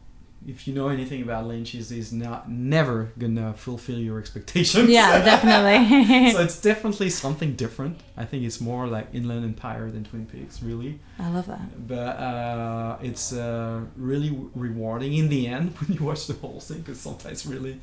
if 0.50 0.68
you 0.68 0.74
know 0.74 0.88
anything 0.88 1.22
about 1.22 1.46
Lynch, 1.46 1.76
is 1.76 1.90
he's 1.90 2.12
not 2.12 2.50
never 2.50 3.12
gonna 3.20 3.54
fulfill 3.54 4.00
your 4.00 4.18
expectations. 4.18 4.90
Yeah, 4.90 5.24
definitely. 5.32 6.32
so 6.32 6.42
it's 6.42 6.60
definitely 6.60 7.12
something 7.12 7.54
different. 7.56 8.00
I 8.18 8.26
think 8.26 8.44
it's 8.44 8.60
more 8.60 8.88
like 8.88 9.08
Inland 9.14 9.46
Empire 9.46 9.92
than 9.92 10.04
Twin 10.04 10.26
Peaks, 10.26 10.64
really. 10.64 11.00
I 11.20 11.30
love 11.30 11.46
that. 11.48 11.88
But 11.88 12.16
uh, 12.18 12.98
it's 13.02 13.32
uh, 13.32 13.82
really 13.96 14.32
rewarding 14.56 15.14
in 15.14 15.30
the 15.30 15.48
end 15.48 15.76
when 15.80 15.98
you 15.98 16.04
watch 16.04 16.26
the 16.28 16.34
whole 16.34 16.60
thing, 16.60 16.80
because 16.80 17.00
sometimes 17.00 17.46
really 17.46 17.80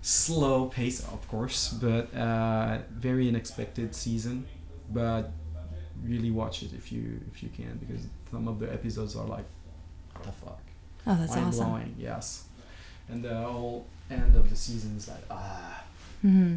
slow 0.00 0.66
pace, 0.66 1.00
of 1.00 1.26
course, 1.28 1.72
but 1.72 2.14
uh, 2.14 2.78
very 2.90 3.28
unexpected 3.28 3.94
season. 3.94 4.46
But 4.90 5.32
really 6.04 6.30
watch 6.30 6.62
it 6.62 6.72
if 6.74 6.92
you 6.92 7.20
if 7.32 7.42
you 7.42 7.48
can, 7.48 7.78
because 7.78 8.06
some 8.30 8.46
of 8.46 8.60
the 8.60 8.72
episodes 8.72 9.16
are 9.16 9.26
like, 9.26 9.46
what 10.12 10.24
the 10.24 10.32
fuck 10.32 10.63
Oh, 11.06 11.16
that's 11.16 11.34
mind 11.34 11.48
awesome. 11.48 11.66
blowing. 11.66 11.94
Yes, 11.98 12.44
and 13.08 13.22
the 13.24 13.34
whole 13.34 13.86
end 14.10 14.34
of 14.36 14.48
the 14.50 14.56
season 14.56 14.96
is 14.96 15.08
like 15.08 15.24
ah 15.30 15.82
hmm 16.22 16.56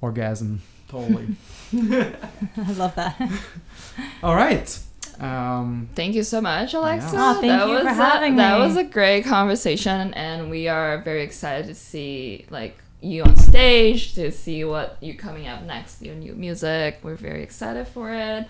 orgasm 0.00 0.60
totally. 0.88 1.26
I 1.72 2.72
love 2.76 2.94
that. 2.96 3.20
All 4.22 4.34
right. 4.34 4.78
Um, 5.20 5.88
Thank 5.94 6.14
you 6.14 6.22
so 6.24 6.40
much, 6.40 6.74
Alexa. 6.74 7.14
Yeah. 7.14 7.30
Oh, 7.36 7.40
thank 7.40 7.52
that 7.52 7.68
you 7.68 7.74
was 7.74 7.82
for 7.84 7.88
a- 7.88 7.94
having 7.94 8.36
That 8.36 8.58
me. 8.58 8.66
was 8.66 8.76
a 8.76 8.84
great 8.84 9.24
conversation, 9.24 10.12
and 10.14 10.50
we 10.50 10.66
are 10.68 10.98
very 11.02 11.22
excited 11.22 11.66
to 11.66 11.74
see 11.74 12.46
like 12.50 12.78
you 13.00 13.22
on 13.22 13.36
stage, 13.36 14.14
to 14.14 14.30
see 14.32 14.64
what 14.64 14.96
you're 15.00 15.14
coming 15.16 15.46
up 15.46 15.62
next, 15.62 16.02
your 16.02 16.14
new 16.16 16.34
music. 16.34 16.98
We're 17.02 17.14
very 17.16 17.42
excited 17.42 17.86
for 17.88 18.12
it, 18.12 18.46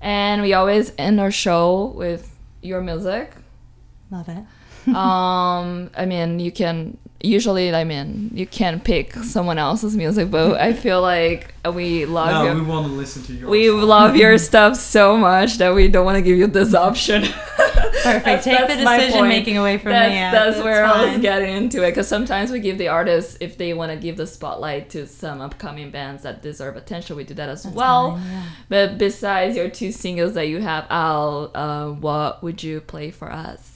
and 0.00 0.42
we 0.42 0.54
always 0.54 0.92
end 0.98 1.20
our 1.20 1.30
show 1.30 1.92
with 1.94 2.34
your 2.62 2.80
music. 2.80 3.32
Love 4.12 4.28
it. 4.28 4.44
um, 4.94 5.90
I 5.96 6.06
mean, 6.06 6.38
you 6.38 6.52
can 6.52 6.98
usually, 7.22 7.74
I 7.74 7.84
mean, 7.84 8.30
you 8.34 8.46
can 8.46 8.80
pick 8.80 9.14
someone 9.14 9.58
else's 9.58 9.96
music, 9.96 10.30
but 10.30 10.60
I 10.60 10.72
feel 10.72 11.00
like 11.00 11.54
we 11.72 12.04
love 12.04 12.30
no, 12.30 12.44
your 12.44 12.54
we 12.54 12.60
want 12.62 12.88
to 12.88 12.92
listen 12.92 13.22
to 13.22 13.32
yours. 13.32 13.48
we 13.48 13.70
love 13.70 14.16
your 14.16 14.36
stuff 14.38 14.76
so 14.76 15.16
much 15.16 15.58
that 15.58 15.72
we 15.74 15.88
don't 15.88 16.04
want 16.04 16.16
to 16.16 16.22
give 16.22 16.36
you 16.36 16.46
this 16.46 16.74
option. 16.74 17.22
Perfect. 18.02 18.44
Take 18.44 18.68
the 18.68 18.84
my 18.84 18.98
decision 18.98 19.28
making 19.28 19.56
away 19.56 19.78
from 19.78 19.92
that's, 19.92 20.10
me. 20.10 20.16
Yeah, 20.16 20.32
that's 20.32 20.62
where 20.62 20.84
I 20.84 21.12
was 21.12 21.22
getting 21.22 21.54
into 21.54 21.84
it 21.84 21.90
because 21.90 22.08
sometimes 22.08 22.50
we 22.50 22.58
give 22.58 22.76
the 22.76 22.88
artists 22.88 23.36
if 23.40 23.56
they 23.56 23.72
want 23.74 23.92
to 23.92 23.96
give 23.96 24.16
the 24.16 24.26
spotlight 24.26 24.90
to 24.90 25.06
some 25.06 25.40
upcoming 25.40 25.90
bands 25.90 26.24
that 26.24 26.42
deserve 26.42 26.76
attention, 26.76 27.16
we 27.16 27.24
do 27.24 27.34
that 27.34 27.48
as 27.48 27.62
That's 27.62 27.76
well. 27.76 28.16
fine, 28.16 28.30
yeah. 28.30 28.44
But 28.68 28.98
besides 28.98 29.56
your 29.56 29.70
two 29.70 29.92
singles 29.92 30.34
that 30.34 30.48
you 30.48 30.60
have 30.60 30.86
out, 30.90 31.52
uh, 31.54 31.90
what 31.90 32.42
would 32.42 32.62
you 32.62 32.80
play 32.80 33.12
for 33.12 33.30
us? 33.30 33.71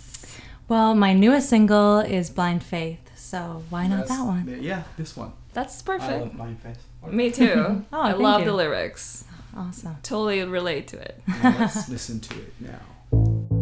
Well, 0.68 0.94
my 0.94 1.12
newest 1.12 1.48
single 1.48 2.00
is 2.00 2.28
Blind 2.30 2.62
Faith, 2.64 3.10
so 3.16 3.62
why 3.70 3.86
not 3.86 4.00
That's- 4.08 4.18
that 4.18 4.24
one? 4.24 4.58
Yeah, 4.60 4.82
this 4.96 5.16
one. 5.16 5.32
That's 5.54 5.80
I 5.82 5.84
perfect. 5.84 6.20
love 6.20 6.36
Blind 6.36 6.60
Faith. 6.60 6.82
Me 7.08 7.30
too. 7.30 7.84
Oh, 7.92 8.00
I 8.02 8.10
thank 8.10 8.22
love 8.22 8.40
you. 8.40 8.46
the 8.46 8.52
lyrics. 8.52 9.24
Awesome. 9.56 9.96
Totally 10.02 10.42
relate 10.44 10.88
to 10.88 10.98
it. 10.98 11.22
Now 11.26 11.56
let's 11.60 11.88
listen 11.88 12.20
to 12.20 12.34
it 12.34 12.52
now. 12.60 13.46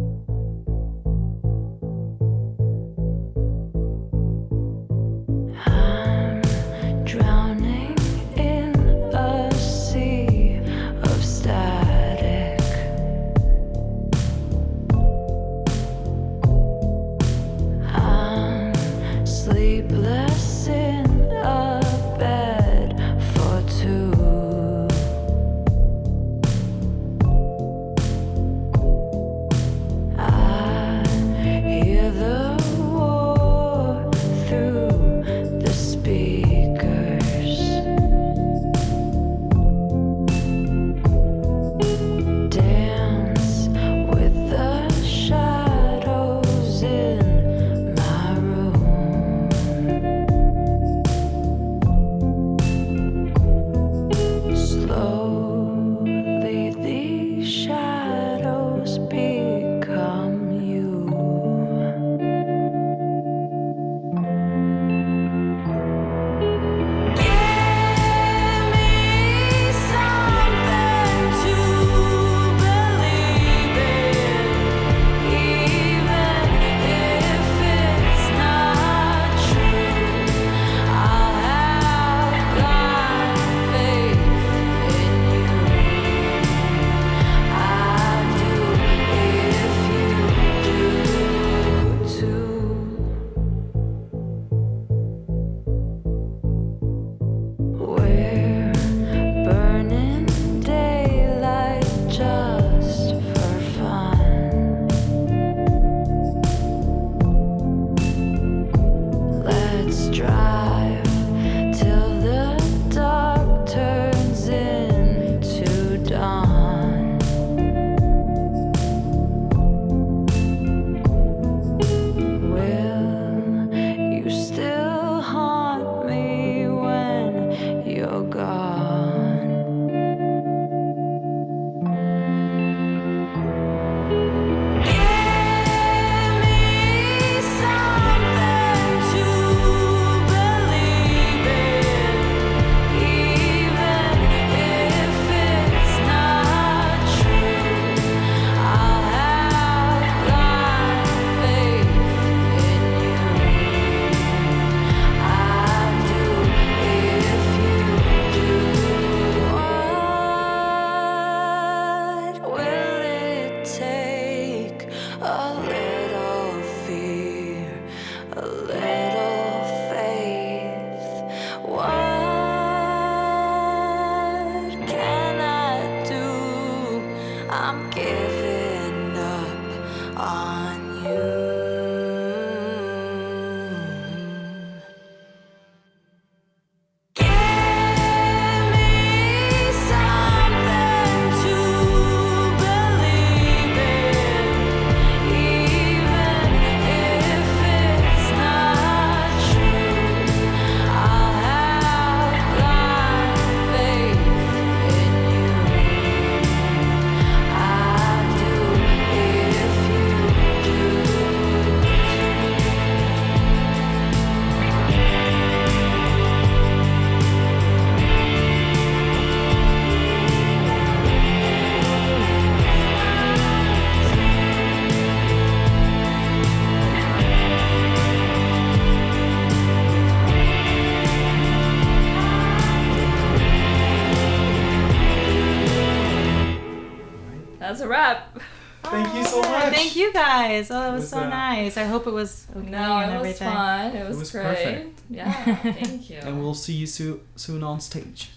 guys. 240.57 240.71
Oh, 240.71 240.73
that 240.79 240.91
was, 240.93 241.01
was, 241.01 241.09
so 241.09 241.17
uh, 241.19 241.29
nice. 241.29 241.77
I 241.77 241.83
hope 241.85 242.07
it 242.07 242.13
was 242.13 242.47
okay 242.55 242.69
No, 242.69 242.97
and 242.97 243.11
it 243.11 243.15
was 243.15 243.25
everything. 243.41 243.53
fun. 243.53 243.95
It 243.95 244.07
was, 244.07 244.17
was 244.17 244.31
great. 244.31 244.43
perfect. 244.43 245.01
Yeah, 245.09 245.55
thank 245.55 246.09
you. 246.09 246.17
And 246.17 246.41
we'll 246.41 246.53
see 246.53 246.73
you 246.73 246.87
soo- 246.87 247.21
soon 247.35 247.63
on 247.63 247.79
stage. 247.79 248.31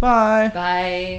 Bye. 0.00 0.50
Bye. 0.54 1.18